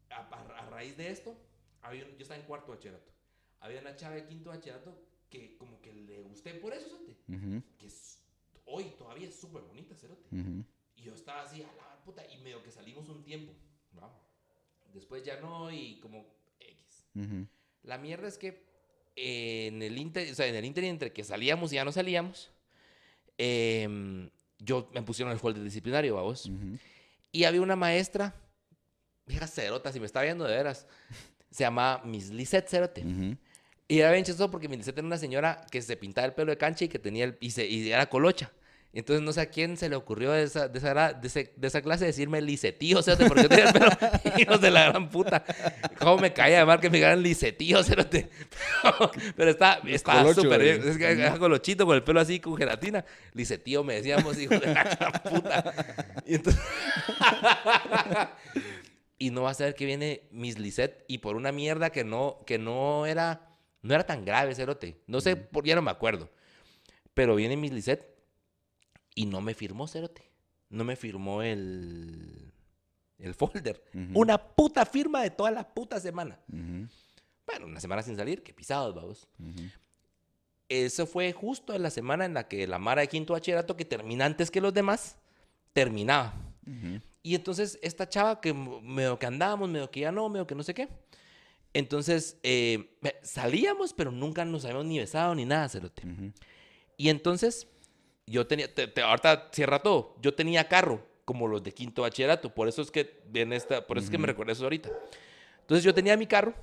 [0.10, 1.36] a, a- a raíz de esto,
[1.82, 3.12] había yo estaba en cuarto bachillerato.
[3.60, 4.94] había una chava de quinto bachillerato
[5.30, 7.16] que como que le gusté por eso, cerote.
[7.30, 8.20] Ujú, Que es-
[8.66, 10.28] hoy todavía es súper bonita, cerote.
[10.36, 10.64] ujú.
[10.96, 13.54] Y yo estaba así, a la puta, y medio que salimos un tiempo.
[13.98, 14.12] ¿va?
[14.94, 16.26] Después ya no, y como
[16.60, 17.06] X.
[17.16, 17.48] Ujú,
[17.84, 18.64] La mierda es que
[19.16, 22.52] en el inter, o sea, en el inter entre que salíamos y ya no salíamos,
[23.38, 24.30] em,
[24.64, 26.50] yo me pusieron el folder disciplinario, vamos.
[27.32, 28.34] Y había una maestra,
[29.26, 30.88] vieja cerota, si me está viendo de veras,
[31.52, 33.04] se llama Miss Lisette Cerote.
[33.88, 36.52] Y era bien chistoso porque Miss Lisette era una señora que se pintaba el pelo
[36.52, 38.52] de cancha y que tenía el, y, se- y era colocha.
[38.96, 41.68] Entonces no sé a quién se le ocurrió de esa, de esa, de ese- de
[41.68, 43.88] esa clase decirme licetío, cerote, porque yo tenía el pelo
[44.38, 45.44] hijos de la gran puta.
[46.00, 48.30] ¿Cómo me caía de mal que me digan licetío, cerote?
[48.84, 49.82] Pero, pero está,
[50.36, 50.88] súper bien.
[50.88, 53.04] Es que era colochito con el pelo así con gelatina.
[53.34, 55.74] Licetío me decíamos, hijo de la gran puta.
[56.28, 56.62] Y entonces...
[59.18, 62.40] y no va a ser que viene Miss Lisette y por una mierda que no,
[62.46, 63.50] que no era,
[63.82, 64.98] no era tan grave, cerote.
[65.08, 66.30] No sé, por, ya no me acuerdo.
[67.14, 68.13] Pero viene Miss Lisette
[69.16, 70.30] y no me firmó, cerote.
[70.70, 72.52] No me firmó el,
[73.20, 73.84] el folder.
[74.14, 76.40] Una puta firma de toda la puta semana.
[76.52, 76.88] Ujú,
[77.46, 79.28] Bueno, una semana sin salir, que pisados, vamos.
[80.70, 83.86] Eso fue justo en la semana en la que la Mara de quinto bachillerato, que
[83.86, 85.18] termina antes que los demás,
[85.74, 86.34] terminaba.
[87.22, 90.64] Y entonces esta chava que medio que andábamos, medio que ya no, medio que no
[90.64, 90.88] sé qué.
[91.74, 96.04] Entonces eh, salíamos, pero nunca nos habíamos ni besado ni nada, cerote.
[96.98, 97.68] Y entonces
[98.26, 102.54] yo tenía, te- te- ahorita cierra todo, yo tenía carro, como los de quinto bachillerato,
[102.54, 104.90] por eso es que en esta, por eso es que me recuerdo eso ahorita.
[105.62, 106.54] Entonces yo tenía mi carro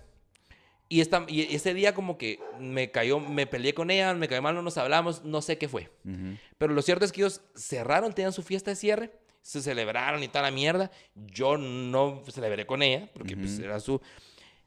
[0.88, 4.42] y, esta, y ese día como que me cayó, me peleé con ella, me cayó
[4.42, 5.90] mal, no nos hablamos, no sé qué fue.
[6.04, 6.36] Ujú.
[6.58, 10.28] Pero lo cierto es que ellos cerraron, tenían su fiesta de cierre, se celebraron y
[10.28, 10.90] toda la mierda.
[11.14, 13.64] Yo no celebré con ella, porque pues Ujú.
[13.64, 14.00] era su...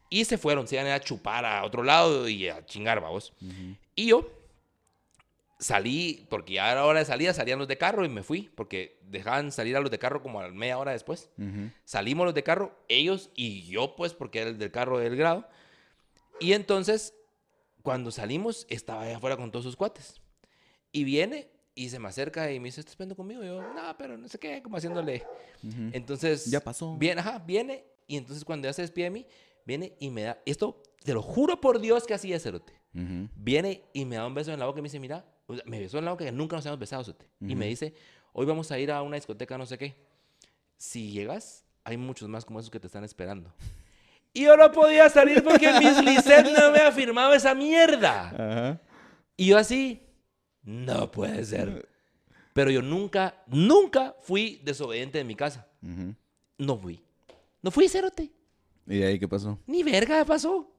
[0.10, 3.00] Y se fueron, se iban a chupar a otro lado y a chingar.
[3.04, 3.22] Ujú.
[3.96, 4.28] Y yo
[5.64, 9.00] salí, porque ya era hora de salida, salían los de carro y me fui, porque
[9.04, 11.30] dejaban salir a los de carro como a media hora después.
[11.38, 11.72] Ujú.
[11.86, 15.48] Salimos los de carro, ellos y yo, pues, porque era el del carro del grado.
[16.40, 17.14] Y entonces,
[17.82, 20.22] cuando salimos, estaba allá afuera con todos sus cuates.
[20.92, 23.42] Y viene y se me acerca y me dice, ¿estás viendo conmigo?
[23.42, 25.24] Y yo, no, pero no sé qué, como haciéndole.
[25.94, 26.98] Entonces, Ya pasó.
[26.98, 27.86] Viene, ajá, viene.
[28.06, 29.26] Y entonces, cuando ya se despide de mí,
[29.66, 30.42] viene y me da.
[30.46, 32.74] Esto, te lo juro por Dios que así es, Cerote.
[32.94, 33.30] Ujú.
[33.36, 35.64] Viene y me da un beso en la boca y me dice, mira, o sea,
[35.66, 37.28] me besó en la boca que nunca nos habíamos besado, Cerote.
[37.42, 37.94] Y me dice,
[38.34, 39.96] hoy vamos a ir a una discoteca, no sé qué.
[40.78, 43.54] Si llegas, hay muchos más como esos que te están esperando.
[44.34, 48.30] Y yo no podía salir porque Miss Lisette no me ha firmado esa mierda.
[48.30, 48.82] Ajá.
[49.38, 50.02] Y yo así,
[50.64, 51.88] no puede ser.
[52.54, 55.68] Pero yo nunca, nunca fui desobediente de mi casa.
[55.82, 56.16] Ujú.
[56.58, 57.02] No fui.
[57.62, 58.32] No fui, cerote.
[58.88, 59.58] ¿Y de ahí qué pasó?
[59.66, 60.70] Ni verga pasó.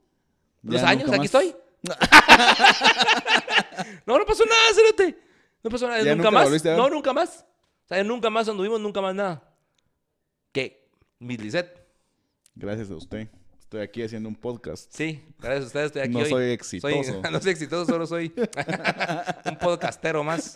[0.62, 1.24] Los Ya años, aquí más.
[1.26, 1.54] estoy.
[4.06, 5.18] no, no pasó nada, cerote.
[5.62, 6.02] No pasó nada.
[6.02, 6.64] ¿Ya Nunca más.
[6.64, 7.44] No, nunca más.
[7.84, 9.42] O sea, nunca más anduvimos, nunca más nada.
[10.52, 10.88] ¿Qué?
[11.18, 11.82] Miss Lisette.
[12.54, 13.28] Gracias a usted.
[13.58, 14.90] Estoy aquí haciendo un podcast.
[14.92, 16.30] Sí, gracias a ustedes estoy aquí No hoy.
[16.30, 17.22] soy exitoso.
[17.30, 18.32] no soy exitoso, solo soy
[19.46, 20.52] un podcastero más.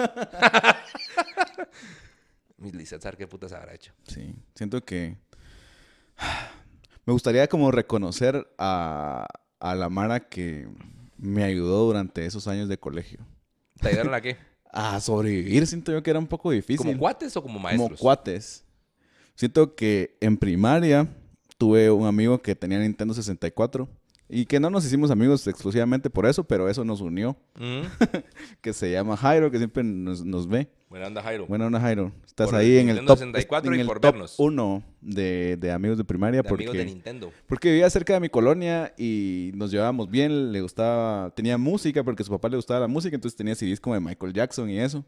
[2.58, 3.92] Miss Lisette, ¿saber qué putas habrá hecho?
[4.06, 4.34] Sí.
[4.54, 5.16] Siento que.
[7.06, 9.26] Me gustaría como reconocer a,
[9.60, 10.68] a la Mara que
[11.18, 13.20] me ayudó durante esos años de colegio.
[13.80, 14.36] ¿Te ayudaron a qué?
[14.70, 16.84] A sobrevivir, siento yo que era un poco difícil.
[16.84, 17.88] ¿Como cuates o como maestros?
[17.88, 18.64] Como cuates.
[19.34, 21.08] Siento que en primaria
[21.56, 23.88] tuve un amigo que tenía Nintendo 64
[24.28, 27.82] y que no nos hicimos amigos exclusivamente por eso, pero eso nos unió, Mm.
[28.60, 30.68] que se llama Jairo, que siempre nos, nos ve.
[30.88, 31.46] Buena onda, Jairo.
[31.46, 34.00] Bueno, onda Jairo, estás Por ahí el en el top, 64 en y el por
[34.00, 34.34] top vernos.
[34.38, 37.30] uno de, de amigos de primaria de porque, amigos de Nintendo.
[37.46, 42.22] porque vivía cerca de mi colonia y nos llevábamos bien, le gustaba, tenía música porque
[42.22, 44.78] a su papá le gustaba la música, entonces tenía CDs como de Michael Jackson y
[44.78, 45.04] eso.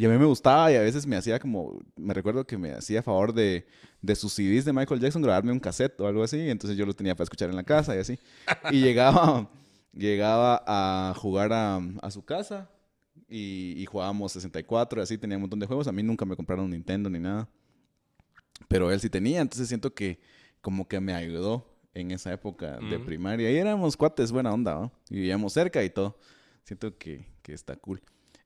[0.00, 2.72] Y a mí me gustaba y a veces me hacía como, me recuerdo que me
[2.72, 3.66] hacía favor de,
[4.00, 6.94] de sus CDs de Michael Jackson grabarme un cassette o algo así, entonces yo lo
[6.94, 8.18] tenía para escuchar en la casa y así.
[8.70, 9.50] Y llegaba,
[9.92, 12.70] llegaba a jugar a, a su casa
[13.28, 15.86] y, y jugábamos 64 y así, tenía un montón de juegos.
[15.86, 17.46] A mí nunca me compraron un Nintendo ni nada.
[18.68, 20.18] Pero él sí tenía, entonces siento que
[20.62, 23.04] como que me ayudó en esa época de Ujú.
[23.04, 23.50] primaria.
[23.50, 24.92] Y éramos cuates, buena onda, ¿no?
[25.10, 26.18] Y vivíamos cerca y todo.
[26.64, 28.00] Siento que, que está cool.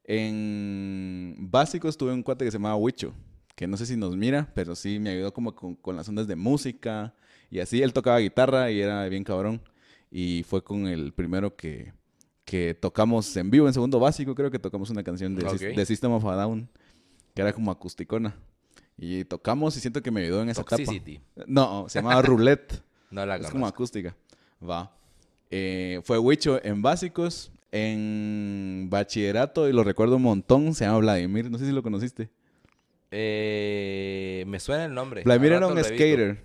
[0.04, 3.14] En básicos tuve un cuate que se llamaba Huicho,
[3.54, 6.26] que no sé si nos mira, pero sí me ayudó como con, con las ondas
[6.26, 7.14] de música
[7.50, 7.82] y así.
[7.82, 9.62] Él tocaba guitarra y era bien cabrón.
[10.10, 11.92] Y fue con el primero que,
[12.44, 16.12] que tocamos en vivo, en segundo básico, creo que tocamos una canción de, de System
[16.12, 16.68] of a Down,
[17.34, 18.36] que era como acusticona.
[18.96, 20.76] Y tocamos y siento que me ayudó en esa etapa.
[20.76, 21.20] Toxicity.
[21.46, 22.82] No, se llamaba Roulette.
[23.10, 24.16] No la es como acústica.
[24.62, 24.92] Va.
[25.50, 31.50] Eh, fue Huicho en básicos, en bachillerato, y lo recuerdo un montón, se llama Vladimir,
[31.50, 32.30] no sé si lo conociste.
[33.10, 35.22] Eh, me suena el nombre.
[35.24, 36.40] Vladimir era un skater.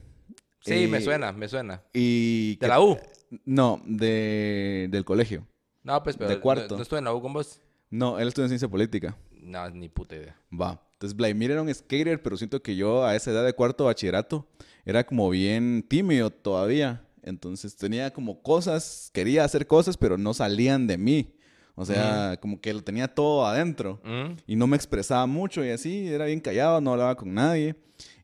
[0.61, 1.83] Sí, me suena, me suena.
[1.93, 2.97] Y ¿De que- la U?
[3.45, 5.45] No, de, del colegio.
[5.83, 6.75] No, pues, pero de no- cuarto.
[6.75, 7.61] ¿no, estuve en la U con vos?
[7.91, 9.15] No, él estudió en ciencia política.
[9.31, 10.35] No, ni puta idea.
[10.51, 10.81] Va.
[10.93, 14.47] Entonces, Vladimir era un skater, pero siento que yo a esa edad de cuarto bachillerato
[14.85, 17.03] era como bien tímido todavía.
[17.23, 21.35] Entonces tenía como cosas, quería hacer cosas, pero no salían de mí.
[21.75, 24.01] O sea, como que lo tenía todo adentro.
[24.03, 24.37] ¿Mm?
[24.47, 27.75] Y no me expresaba mucho y así, era bien callado, no hablaba con nadie.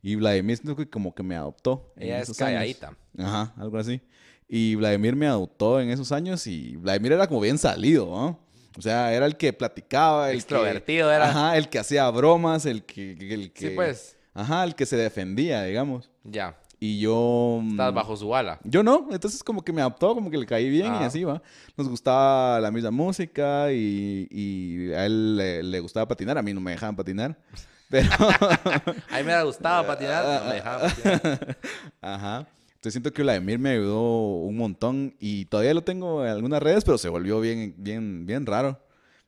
[0.02, 0.60] Y Vladimir
[0.92, 1.94] como que me adoptó.
[1.96, 2.38] Ella es años.
[2.38, 2.98] calladita.
[3.18, 4.02] Ajá, algo así.
[4.48, 8.40] Y Vladimir me adoptó en esos años y Vladimir era como bien salido, ¿no?
[8.78, 11.30] O sea, era el que platicaba, el Extrovertido que, era.
[11.30, 13.70] Ajá, el que hacía bromas, el que, el que...
[13.70, 14.18] Sí, pues.
[14.34, 16.12] Ajá, el que se defendía, digamos.
[16.26, 16.60] Ya.
[16.80, 17.60] Y yo...
[17.64, 18.60] mm, Estás bajo su ala.
[18.64, 21.06] Yo no, entonces como que me adoptó, como que le caí bien y Ah.
[21.06, 21.42] así va.
[21.78, 26.54] Nos gustaba la misma música y, y a él le, le gustaba patinar, a mí
[26.54, 27.38] no me dejaban patinar.
[27.90, 28.10] Pero...
[29.12, 31.58] A mí me gustado patinar, no me dejaban patinar.
[32.02, 32.48] Ajá.
[32.68, 34.02] Entonces siento que Vladimir me ayudó
[34.40, 38.46] un montón y todavía lo tengo en algunas redes, pero se volvió bien, bien, bien
[38.46, 38.80] raro.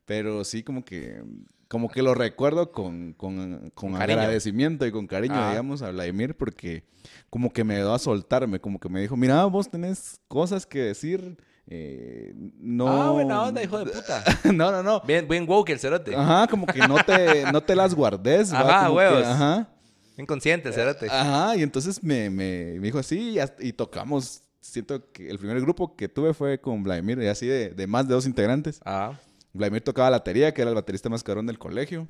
[0.06, 1.22] Pero sí como que,
[1.68, 5.50] como que lo recuerdo con, con, con agradecimiento y con cariño, Ajá.
[5.52, 6.84] digamos, a Vladimir, porque
[7.30, 10.80] como que me ayudó a soltarme, como que me dijo, mira, vos tenés cosas que
[10.80, 11.38] decir,
[11.68, 12.88] eh, no...
[12.88, 14.24] Ah, buena onda, hijo de puta.
[14.54, 15.02] no, no, no.
[15.02, 16.16] Bien, bien woke el cerote.
[16.16, 18.54] Ajá, como que no te, no te las guardes.
[18.54, 19.26] Ajá, Como que- huevos.
[19.26, 19.70] ajá.
[20.16, 21.08] Bien consciente el cerote.
[21.12, 24.42] Ajá, y entonces me, me, me dijo así y, y tocamos.
[24.60, 28.08] Siento que el primer grupo que tuve fue con Vladimir, y así de, de más
[28.08, 28.82] de dos integrantes.
[28.84, 29.14] Ah.
[29.58, 32.08] Vladimir tocaba la batería, que era el baterista más cabrón del colegio.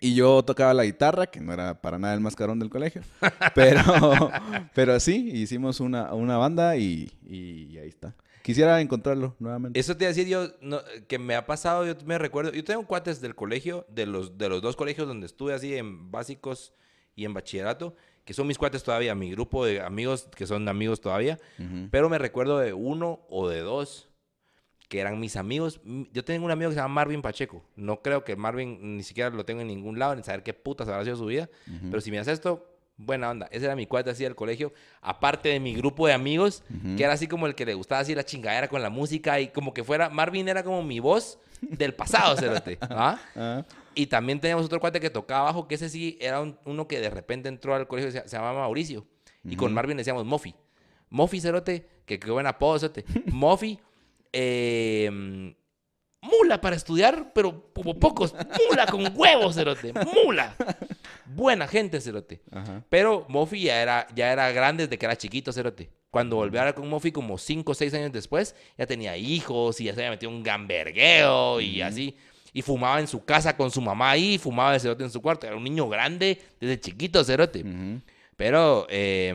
[0.00, 3.02] Y yo tocaba la guitarra, que no era para nada el más cabrón del colegio.
[3.54, 3.80] Pero,
[4.74, 8.14] pero sí, hicimos una, una banda y, y ahí está.
[8.44, 9.80] Quisiera encontrarlo nuevamente.
[9.80, 12.62] Eso te iba a decir yo, no, que me ha pasado, yo me recuerdo, yo
[12.62, 16.74] tengo cuates del colegio, de los, de los dos colegios donde estuve así en básicos
[17.16, 21.00] y en bachillerato, que son mis cuates todavía, mi grupo de amigos que son amigos
[21.00, 21.38] todavía,
[21.90, 24.10] pero me recuerdo de uno o de dos
[24.94, 25.80] que eran mis amigos.
[26.12, 27.64] Yo tengo un amigo que se llama Marvin Pacheco.
[27.74, 30.86] No creo que Marvin ni siquiera lo tengo en ningún lado, ni saber qué putas
[30.86, 31.50] habrá sido su vida.
[31.90, 32.64] Pero si me haces esto,
[32.96, 33.48] buena onda.
[33.50, 34.72] Ese era mi cuate así del colegio.
[35.02, 36.94] Aparte de mi grupo de amigos, Ujú.
[36.96, 39.48] que era así como el que le gustaba así la chingadera con la música y
[39.48, 42.78] como que fuera, Marvin era como mi voz del pasado, cerote.
[42.82, 43.18] ¿ah?
[43.34, 43.64] Ah,
[43.96, 47.00] Y también teníamos otro cuate que tocaba bajo, que ese sí era un- uno que
[47.00, 49.04] de repente entró al colegio, se, se llamaba Mauricio.
[49.42, 50.54] Y con Marvin decíamos Mofi.
[51.10, 53.04] Mofi, cerote, que qué buen apodo, cerote.
[53.26, 53.80] Mofi,
[54.34, 55.54] eh,
[56.20, 58.34] mula para estudiar, pero como pocos.
[58.68, 59.92] Mula con huevos, cerote.
[59.92, 60.56] Mula.
[61.26, 62.40] Buena gente, cerote.
[62.50, 62.84] ajá.
[62.88, 65.90] Pero Mofi ya era, ya era grande desde que era chiquito, cerote.
[66.10, 69.80] Cuando volví a hablar con Mofi, como 5 o 6 años después, ya tenía hijos
[69.80, 72.16] y ya se había metido un gambergueo y así.
[72.52, 75.46] Y fumaba en su casa con su mamá ahí, fumaba el cerote en su cuarto.
[75.46, 77.64] Era un niño grande desde chiquito, cerote.
[78.36, 79.34] Pero eh,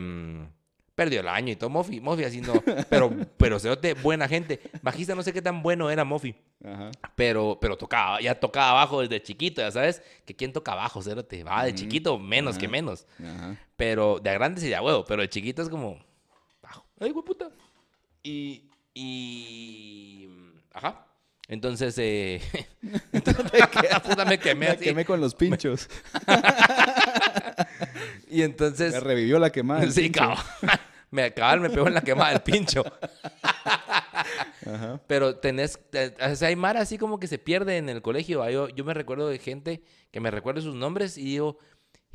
[1.00, 1.70] perdió el año y todo.
[1.70, 2.52] Mofi, Mofi así no.
[2.90, 4.60] Pero, pero cerote, buena gente.
[4.82, 6.34] Bajista, no sé qué tan bueno era Mofi.
[6.62, 6.90] Ajá.
[7.16, 10.02] Pero, pero tocaba, ya tocaba bajo desde chiquito, ya sabes.
[10.26, 11.42] Que quién toca bajo, cerote.
[11.42, 13.06] Va, de chiquito, menos que menos.
[13.18, 13.56] Ajá.
[13.76, 15.98] Pero de a grande sí ya huevo, pero de chiquito es como.
[16.60, 16.84] Bajo.
[17.00, 17.48] Ay, güey, puta.
[18.22, 18.68] Y.
[18.92, 20.28] Y.
[20.74, 21.06] Ajá.
[21.48, 22.42] Entonces, eh.
[23.12, 23.46] entonces,
[24.06, 24.84] puta, me quemé Me así.
[24.84, 25.88] quemé con los pinchos.
[28.30, 28.92] Y entonces.
[28.92, 29.82] Me revivió la quemada.
[29.84, 30.20] el sí, pincho.
[30.20, 30.40] cabrón.
[31.10, 32.84] Me cabal, me pegó en la quemada del pincho.
[34.66, 35.00] Ajá.
[35.06, 38.42] Pero tenés, te- o sea, hay mar así como que se pierde en el colegio.
[38.42, 41.58] Ah, Yo, yo me recuerdo de gente que me recuerda sus nombres y digo,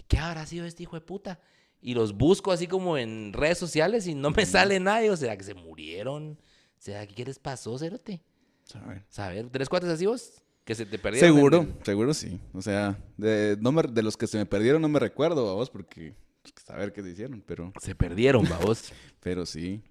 [0.08, 1.40] ¿qué habrá sido este hijo de puta?
[1.82, 5.12] Y los busco así como en redes sociales y no me sale nadie.
[5.12, 6.32] O sea, que se murieron.
[6.78, 8.22] O sea, ¿qué les pasó, Cerote?
[8.64, 9.04] Saber.
[9.10, 10.42] Saber, ¿tres cuates así vos?
[10.64, 11.30] Que se te perdieron.
[11.36, 12.40] Seguro, el- seguro sí.
[12.54, 15.54] O sea, de, no me- de los que se me perdieron no me recuerdo a
[15.54, 16.25] vos porque que
[16.66, 18.92] saber qué se hicieron, pero, Se perdieron, vos.
[19.20, 19.82] pero sí.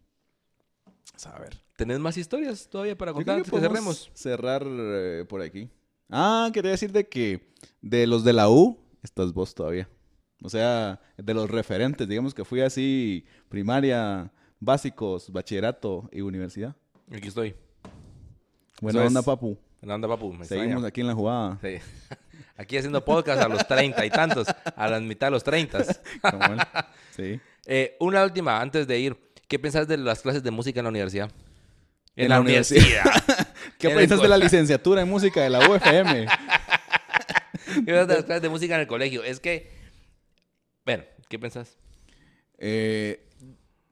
[1.16, 1.62] Saber.
[1.76, 4.10] ¿Tenés más historias todavía para contar antes que cerremos?
[4.14, 5.68] cerrar eh, por aquí.
[6.10, 9.88] Ah, quería decir de que de los de la U estás vos todavía.
[10.42, 16.76] O sea, de los referentes, digamos que fui así primaria, básicos, bachillerato y universidad.
[17.10, 17.54] Aquí estoy.
[18.80, 19.56] Buena onda, papu.
[19.82, 20.32] Anda, papu.
[20.32, 20.88] Me Seguimos extraña.
[20.88, 21.58] aquí en la jugada.
[21.62, 21.76] Sí.
[22.56, 26.00] Aquí haciendo podcast a los treinta y tantos, a la mitad de los treintas.
[27.14, 27.40] Sí.
[27.66, 29.16] Eh, una última, antes de ir.
[29.46, 31.30] ¿Qué pensás de las clases de música en la universidad?
[32.16, 33.04] En la universidad.
[33.78, 36.26] ¿Qué piensas de la licenciatura en música de la UFM?
[37.66, 39.22] ¿Qué pensás de las clases de música en el colegio?
[39.22, 39.70] Es que...
[40.84, 41.76] Bueno, ¿qué pensás?
[42.58, 43.24] Eh,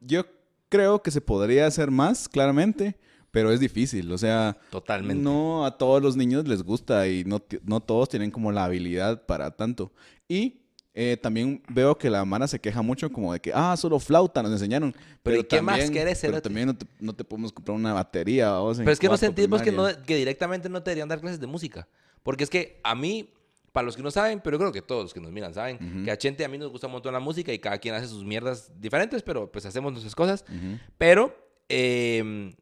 [0.00, 0.26] yo
[0.68, 2.96] creo que se podría hacer más, claramente,
[3.32, 4.12] pero es difícil.
[4.12, 5.20] O sea, Totalmente.
[5.22, 9.26] no a todos los niños les gusta y no, no todos tienen como la habilidad
[9.26, 9.90] para tanto.
[10.28, 10.60] Y
[10.94, 14.42] eh, también veo que la Mara se queja mucho como de que, ah, solo flauta
[14.42, 14.94] nos enseñaron.
[15.22, 17.94] Pero ¿y qué más también- querés, Pero también no te, no te podemos comprar una
[17.94, 18.58] batería.
[18.58, 21.20] vos, en Pero es que no sentimos que, no, que directamente no te deberían dar
[21.20, 21.88] clases de música.
[22.22, 23.30] Porque es que a mí,
[23.72, 25.76] para los que no saben, pero yo creo que todos los que nos miran saben,
[25.76, 26.04] Ujú.
[26.04, 28.06] que a Chente a mí nos gusta un montón la música y cada quien hace
[28.08, 30.44] sus mierdas diferentes, pero pues hacemos nuestras cosas.
[30.46, 30.78] Ujú.
[30.98, 31.34] Pero
[31.70, 32.54] eh,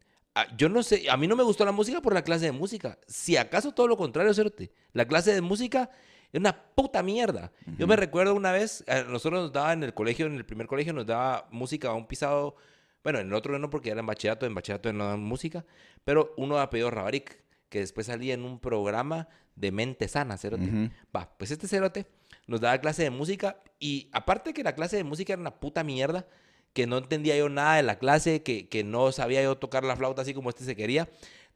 [0.57, 2.99] yo no sé, a mí no me gustó la música por la clase de música.
[3.07, 4.73] Si acaso todo lo contrario, Cerote.
[4.93, 5.91] La clase de música
[6.33, 7.53] es una puta mierda.
[7.79, 10.67] Yo me recuerdo una vez, a nosotros nos daba en el colegio, en el primer
[10.67, 12.57] colegio, nos daba música a un pisado.
[13.03, 15.65] Bueno, en el otro no, porque era en bachillerato, en bachillerato no daban música.
[16.05, 20.91] Pero uno de apellido Rabaric, que después salía en un programa de mente sana, Cerote.
[21.15, 22.07] Va, pues este cerote
[22.47, 25.85] nos daba clase de música y aparte que la clase de música era una puta
[25.85, 26.27] mierda,
[26.73, 29.97] que no entendía yo nada de la clase, que, que no sabía yo tocar la
[29.97, 31.09] flauta así como este se quería.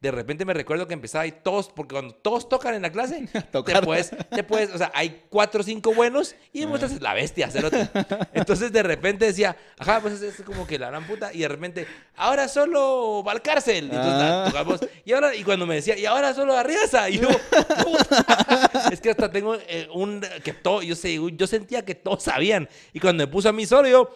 [0.05, 3.27] De repente me recuerdo que empezaba y todos, porque cuando todos tocan en la clase,
[3.65, 7.51] te puedes, te puedes, o sea, hay cuatro o cinco buenos y demuestras la bestia,
[7.51, 7.89] cerote.
[8.35, 11.49] Entonces de repente decía, ajá, pues es, es como que la gran puta, y de
[11.49, 11.87] repente,
[12.17, 13.85] ahora solo Valcárcel.
[13.87, 14.45] Y entonces Ah.
[14.51, 17.29] tocamos, y ahora, y cuando me decía, y ahora solo Arriaza, y yo,
[17.83, 18.71] puta.
[18.93, 22.69] es que hasta tengo eh, un, que todo, yo sé, yo sentía que todos sabían,
[22.93, 24.11] y cuando me puso a mí solo, yo,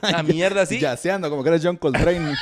[0.00, 0.78] la mierda así.
[0.80, 2.34] Yaceando, como que eres John Coltrane.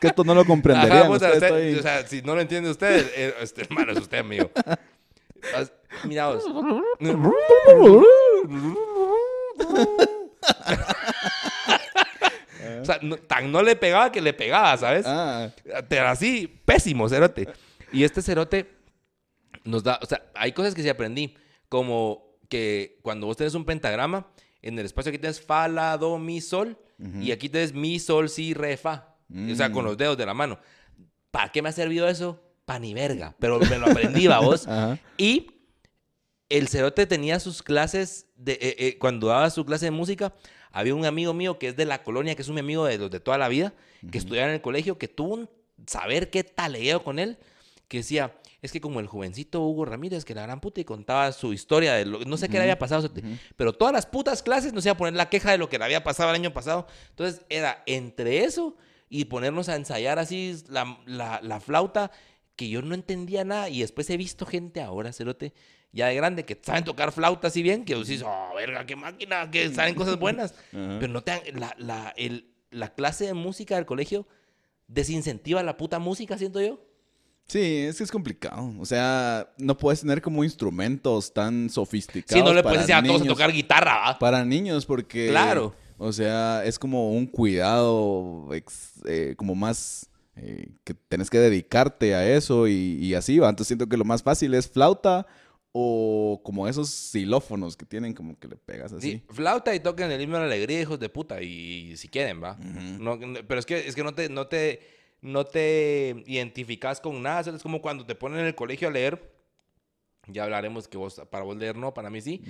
[0.00, 0.98] Que esto no lo comprenderían.
[0.98, 3.92] Ajá, puta, ustedes, usted- estoy- O sea, si no lo entiende usted, eh, este, hermano,
[3.92, 4.50] es usted, amigo.
[5.54, 5.72] As-
[6.04, 6.44] Mira vos.
[12.80, 15.04] O sea, no- tan no le pegaba que le pegaba, ¿sabes?
[15.06, 15.50] Ah,
[15.88, 17.48] Pero así, pésimo, cerote.
[17.92, 18.70] Y este cerote
[19.64, 21.34] nos da, o sea, hay cosas que sí aprendí,
[21.68, 24.26] como que cuando vos tenés un pentagrama,
[24.62, 26.76] en el espacio aquí tienes fa, la, do, mi, sol,
[27.22, 29.09] y aquí tienes mi, sol, si, re, fa.
[29.52, 29.88] O sea, con Mm.
[29.88, 30.58] los dedos de la mano.
[31.30, 32.40] ¿Para qué me ha servido eso?
[32.64, 33.34] Pa' ni verga.
[33.38, 34.66] Pero me lo aprendí, vos.
[34.66, 34.98] ajá.
[35.16, 35.46] Y
[36.48, 40.34] el cerote tenía sus clases, de, eh, eh, cuando daba su clase de música,
[40.72, 43.10] había un amigo mío que es de la colonia, que es un amigo de los
[43.10, 43.72] de toda la vida,
[44.10, 45.50] que estudiaba en el colegio, que tuvo un
[45.86, 47.38] saber qué taleo con él,
[47.88, 51.30] que decía, es que como el jovencito Hugo Ramírez, que la gran puta, y contaba
[51.32, 53.22] su historia de lo, no sé qué le había pasado, cerote,
[53.56, 55.84] pero todas las putas clases nos iba a poner la queja de lo que le
[55.84, 56.86] había pasado el año pasado.
[57.10, 58.76] Entonces era entre eso
[59.10, 62.10] y ponernos a ensayar así la, la- la flauta,
[62.56, 63.68] que yo no entendía nada.
[63.68, 65.52] Y después he visto gente ahora, cerote,
[65.92, 69.50] ya de grande, que saben tocar flauta así bien, que decís, oh, verga, qué máquina,
[69.50, 70.54] que saben cosas buenas.
[70.70, 74.26] Pero no te dan- la, la, el- la clase de música del colegio
[74.86, 76.80] desincentiva la puta música, siento yo.
[77.46, 78.72] Sí, es que es complicado.
[78.78, 82.40] O sea, no puedes tener como instrumentos tan sofisticados.
[82.40, 84.18] Si no le para puedes decir a todos a tocar guitarra, ¿va?
[84.20, 85.26] Para niños, porque.
[85.28, 85.74] Claro.
[86.02, 90.08] O sea, es como un cuidado ex- eh, como más.
[90.36, 93.50] eh, que tenés que dedicarte a eso y, y así va.
[93.50, 95.26] Entonces siento que lo más fácil es flauta
[95.72, 99.10] o como esos xilófonos que tienen como que le pegas así.
[99.12, 102.42] Sí, flauta y toquen el himno de la alegría, hijos de puta, y, si quieren,
[102.42, 102.56] ¿va?
[102.56, 104.80] No, no, pero es que, es que no, te, no, te,
[105.20, 107.54] no te identificas con nada.
[107.54, 109.38] Es como cuando te ponen en el colegio a leer.
[110.26, 112.42] Ya hablaremos que vos, para vos leer no, para mí sí.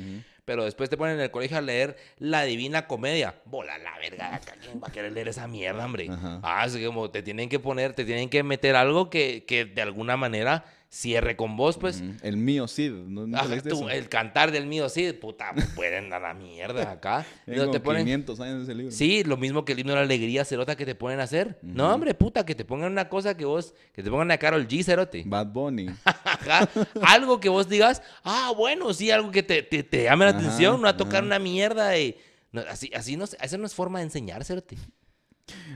[0.45, 3.35] Pero después te ponen en el colegio a leer La Divina Comedia.
[3.45, 6.09] Bola la verga, ¿quién va a querer leer esa mierda, hombre?
[6.11, 6.41] Ajá.
[6.43, 9.83] Ah, es como te tienen que poner, te tienen que meter algo que, que de
[9.83, 12.01] alguna manera cierre con vos, pues.
[12.01, 12.15] Ujú.
[12.21, 12.89] El mío, sí.
[12.91, 16.91] ¿No, no Ajá, leíste tú, el cantar del mío, sí, puta, pueden a la mierda
[16.91, 17.25] acá.
[17.47, 18.91] Tengo No te ponen- 500 años ese libro.
[18.91, 21.61] Sí, lo mismo que el himno de la alegría, cerota, que te ponen a hacer.
[21.63, 21.95] No, Ujú.
[21.95, 24.83] hombre, puta, que te pongan una cosa que vos, que te pongan a Carol G,
[24.83, 25.23] cerote.
[25.27, 25.91] Bad Bunny.
[26.05, 26.69] Ajá.
[27.03, 30.81] Algo que vos digas, ah, bueno, sí, algo que te, te, te llame la atención,
[30.81, 32.19] no a tocar una mierda de...
[32.53, 34.07] no, así, así no, esa no es forma de.
[34.33, 34.39] A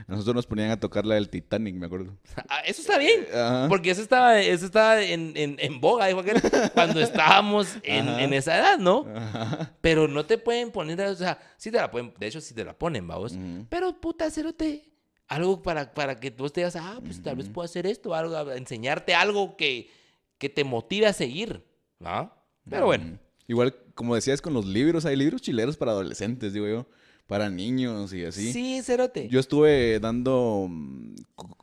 [0.07, 2.17] Nosotros nos ponían a tocar la del Titanic, me acuerdo.
[2.49, 3.25] Ah, Eso está bien.
[3.33, 3.67] Ajá.
[3.69, 6.41] Porque eso estaba, eso estaba en, en, en boga, dijo aquel,
[6.73, 9.05] cuando estábamos en, esa edad, ¿no?
[9.15, 9.73] Ajá.
[9.81, 12.63] Pero no te pueden poner, o sea, sí te la pueden, de hecho sí te
[12.63, 13.37] la ponen, vamos.
[13.69, 14.91] Pero puta, cerote,
[15.27, 18.51] algo para, para que tú te digas, ah, pues tal vez puedo hacer esto, algo,
[18.51, 19.89] enseñarte algo que,
[20.37, 21.65] que te motive a seguir,
[21.99, 22.31] ¿no?
[22.69, 23.19] Pero bueno.
[23.47, 26.85] Igual, como decías con los libros, hay libros chileros para adolescentes, digo yo.
[27.27, 28.53] Para niños y así.
[28.53, 29.27] sí, cerote.
[29.29, 31.15] Yo estuve dando mm,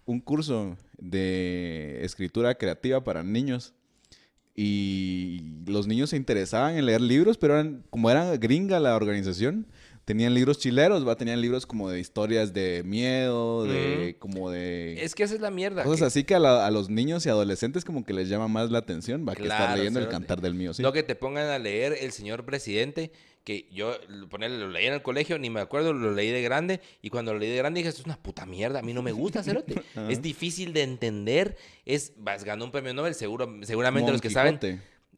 [0.07, 3.73] un curso de escritura creativa para niños
[4.57, 9.67] y los niños se interesaban en leer libros, pero eran, como era gringa la organización,
[10.05, 11.17] tenían libros chileros, ¿va?
[11.17, 15.51] Tenían libros como de historias de miedo, de como de es que esa es la
[15.51, 15.85] mierda.
[15.85, 18.49] cosas que- así que a, la- a los niños y adolescentes como que les llama
[18.49, 20.83] más la atención, va, que estar Claro, leyendo el cantar del mío, sí.
[20.83, 23.13] No que te pongan a leer El Señor Presidente,
[23.45, 23.93] que yo
[24.31, 27.33] ponerle, lo leí en el colegio, ni me acuerdo, lo leí de grande, y cuando
[27.33, 29.43] lo leí de grande dije, esto es una puta mierda, a mí no me gusta
[29.45, 29.83] Cerote.
[30.09, 34.59] es difícil de entender, es, vas, ganó un premio Nobel, seguro, seguramente los que saben.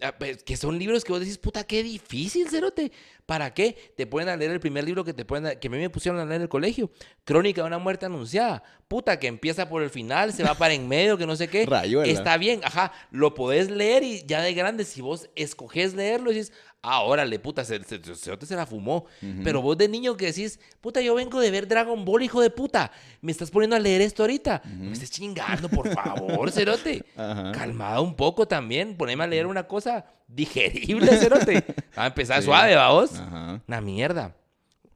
[0.01, 2.91] Ah, pues, que son libros que vos decís, puta, qué difícil, Cerote.
[3.27, 3.95] ¿Para qué?
[3.97, 6.25] Te pueden leer el primer libro que te pueden que a mí me pusieron a
[6.25, 6.91] leer en el colegio.
[7.25, 8.63] Crónica de una muerte anunciada.
[8.87, 11.65] Puta, que empieza por el final, se va para en medio, que no sé qué.
[11.67, 12.13] Rayuela.
[12.13, 12.93] Está bien, ajá.
[13.11, 16.53] Lo podés leer y ya de grande, si vos escoges leerlo, dices,
[16.83, 19.07] ah, órale, puta, se, se, se- Cerote se la fumó.
[19.43, 22.51] Pero vos de niño que decís, puta, yo vengo de ver Dragon Ball, hijo de
[22.51, 22.93] puta.
[23.23, 24.61] Me estás poniendo a leer esto ahorita.
[24.67, 27.07] Me estés chingando, por favor, Cerote.
[27.17, 27.53] Ajá.
[27.53, 28.99] Calmado un poco también.
[28.99, 31.65] Poneme a leer una cosa digerible, Cerote.
[31.99, 32.47] Va a empezar Sí.
[32.47, 33.19] suave, ¿va vos?
[33.19, 33.61] Ajá.
[33.67, 34.35] Una mierda.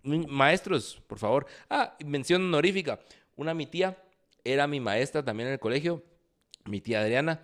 [0.03, 1.47] Mi- Maestros, por favor.
[1.69, 2.99] Ah, mención honorífica.
[3.37, 3.97] Una mi tía
[4.45, 6.03] era mi maestra también en el colegio.
[6.65, 7.43] Mi tía Adriana.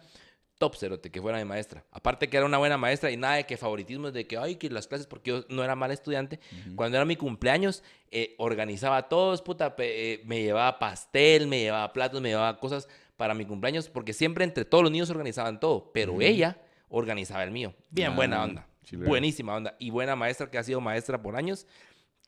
[0.56, 1.84] Top cerote, que fuera mi maestra.
[1.90, 4.70] Aparte que era una buena maestra y nada de que favoritismo, de que, ay, que
[4.70, 6.38] las clases, porque yo no era mal estudiante.
[6.76, 7.82] Cuando era mi cumpleaños,
[8.12, 12.88] eh, organizaba a todos, puta, eh, me llevaba pastel, me llevaba platos, me llevaba cosas
[13.16, 16.56] para mi cumpleaños, porque siempre entre todos los niños organizaban todo, pero ella
[16.96, 17.74] organizaba el mío.
[17.90, 18.66] Bien Ah, buena onda.
[19.04, 19.74] Buenísima onda.
[19.78, 21.66] Y buena maestra que ha sido maestra por años.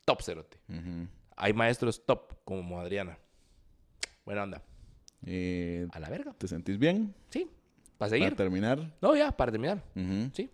[0.05, 0.57] Top cerote.
[1.35, 3.17] Hay maestros top, como Adriana.
[4.25, 4.61] Buena onda.
[5.25, 6.33] Eh, A la verga.
[6.37, 7.13] ¿Te sentís bien?
[7.29, 7.45] Sí.
[7.97, 8.35] Para Para seguir.
[8.35, 8.95] terminar.
[9.01, 9.83] No, ya, para terminar.
[10.33, 10.49] Sí.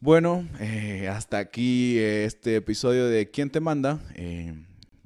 [0.00, 4.00] Bueno, eh, hasta aquí eh, este episodio de ¿Quién te manda?
[4.14, 4.54] Eh,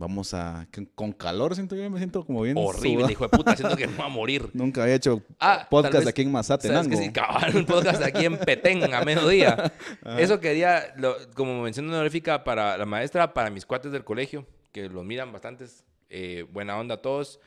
[0.07, 0.67] vamos a...
[0.95, 3.11] con- calor siento yo, me siento como bien Horrible, sudado.
[3.13, 3.57] hijo de puta.
[3.57, 4.51] Siento que me va a morir.
[4.55, 6.91] Nunca había hecho Ah, podcast vez- aquí en ¿Sabes Mazatenango.
[6.91, 9.73] que sí, cabal, un podcast aquí en Petén a mediodía.
[10.19, 14.89] Eso quería, lo- como mención honorífica para la maestra, para mis cuates del colegio, que
[14.89, 15.85] lo miran bastantes.
[16.11, 17.41] eh, buena onda a todos.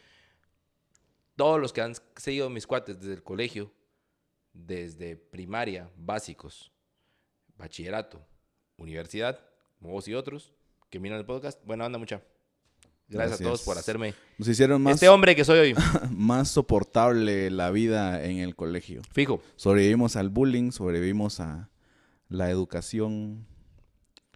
[1.36, 3.72] Todos los que han seguido mis cuates desde el colegio,
[4.54, 6.72] desde primaria, básicos,
[7.58, 8.26] bachillerato,
[8.78, 9.40] universidad,
[9.80, 10.54] como vos y otros,
[10.90, 11.64] que miran el podcast.
[11.64, 12.24] Buena onda, mucha.
[13.10, 15.76] Gracias, a todos por hacerme Nos hicieron más, este hombre que soy hoy.
[16.12, 19.02] más soportable la vida en el colegio.
[19.12, 19.42] Fijo.
[19.56, 21.70] Sobrevivimos al bullying, sobrevivimos a
[22.28, 23.46] la educación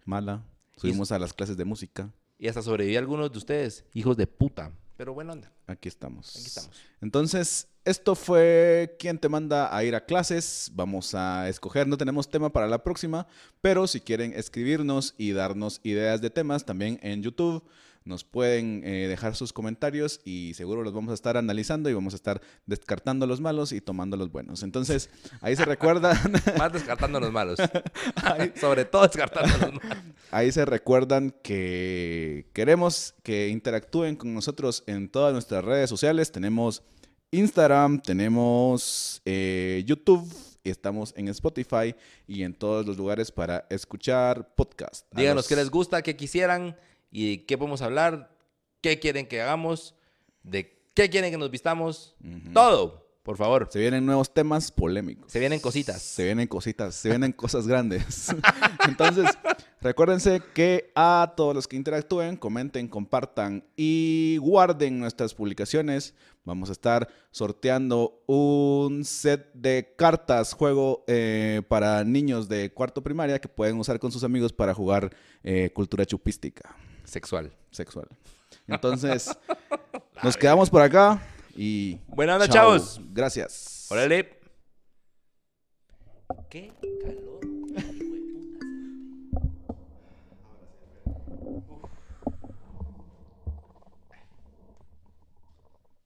[0.06, 0.42] mala,
[0.76, 2.10] subimos a las clases de música.
[2.38, 4.72] Y hasta sobreviví a algunos de ustedes, hijos de puta.
[4.96, 5.52] Pero buena onda.
[5.66, 6.30] Aquí estamos.
[6.36, 6.70] Aquí estamos.
[7.00, 10.70] Entonces, esto fue quién te manda a ir a clases.
[10.74, 13.26] Vamos a escoger, no tenemos tema para la próxima,
[13.60, 17.64] pero si quieren escribirnos y darnos ideas de temas, también en YouTube
[18.04, 22.14] nos pueden eh, dejar sus comentarios y seguro los vamos a estar analizando y vamos
[22.14, 24.62] a estar descartando los malos y tomando los buenos.
[24.62, 25.10] Entonces,
[25.40, 26.16] ahí se recuerdan,
[26.58, 27.58] Más descartando los malos.
[28.60, 29.98] Sobre todo descartando los malos.
[30.30, 36.32] ahí se recuerdan que queremos que interactúen con nosotros en todas nuestras redes sociales.
[36.32, 36.82] Tenemos
[37.30, 40.28] Instagram, tenemos eh, YouTube,
[40.64, 41.94] y estamos en Spotify
[42.26, 45.06] y en todos los lugares para escuchar podcast.
[45.12, 46.76] Díganos los- qué les gusta, qué quisieran
[47.12, 48.34] y qué podemos hablar,
[48.80, 49.94] qué quieren que hagamos,
[50.42, 52.16] de qué quieren que nos vistamos.
[52.54, 53.68] Todo, por favor.
[53.70, 55.30] Se vienen nuevos temas polémicos.
[55.30, 56.00] Se vienen cositas.
[56.00, 58.34] Se vienen cositas, se vienen cosas grandes.
[58.88, 59.26] Entonces,
[59.82, 66.14] recuérdense que a todos los que interactúen, comenten, compartan y guarden nuestras publicaciones.
[66.44, 73.38] Vamos a estar sorteando un set de cartas, juego eh, para niños de cuarto primaria
[73.38, 75.14] que pueden usar con sus amigos para jugar
[75.44, 77.52] eh, cultura chupística Sexual.
[77.70, 78.06] sexual.
[78.66, 79.36] Entonces,
[80.22, 81.20] nos quedamos por acá
[81.56, 81.98] y...
[82.08, 82.54] Buena onda, chao.
[82.54, 83.00] chavos.
[83.10, 83.88] Gracias.
[83.90, 84.40] Órale.
[86.48, 86.72] Qué
[87.02, 87.31] calor.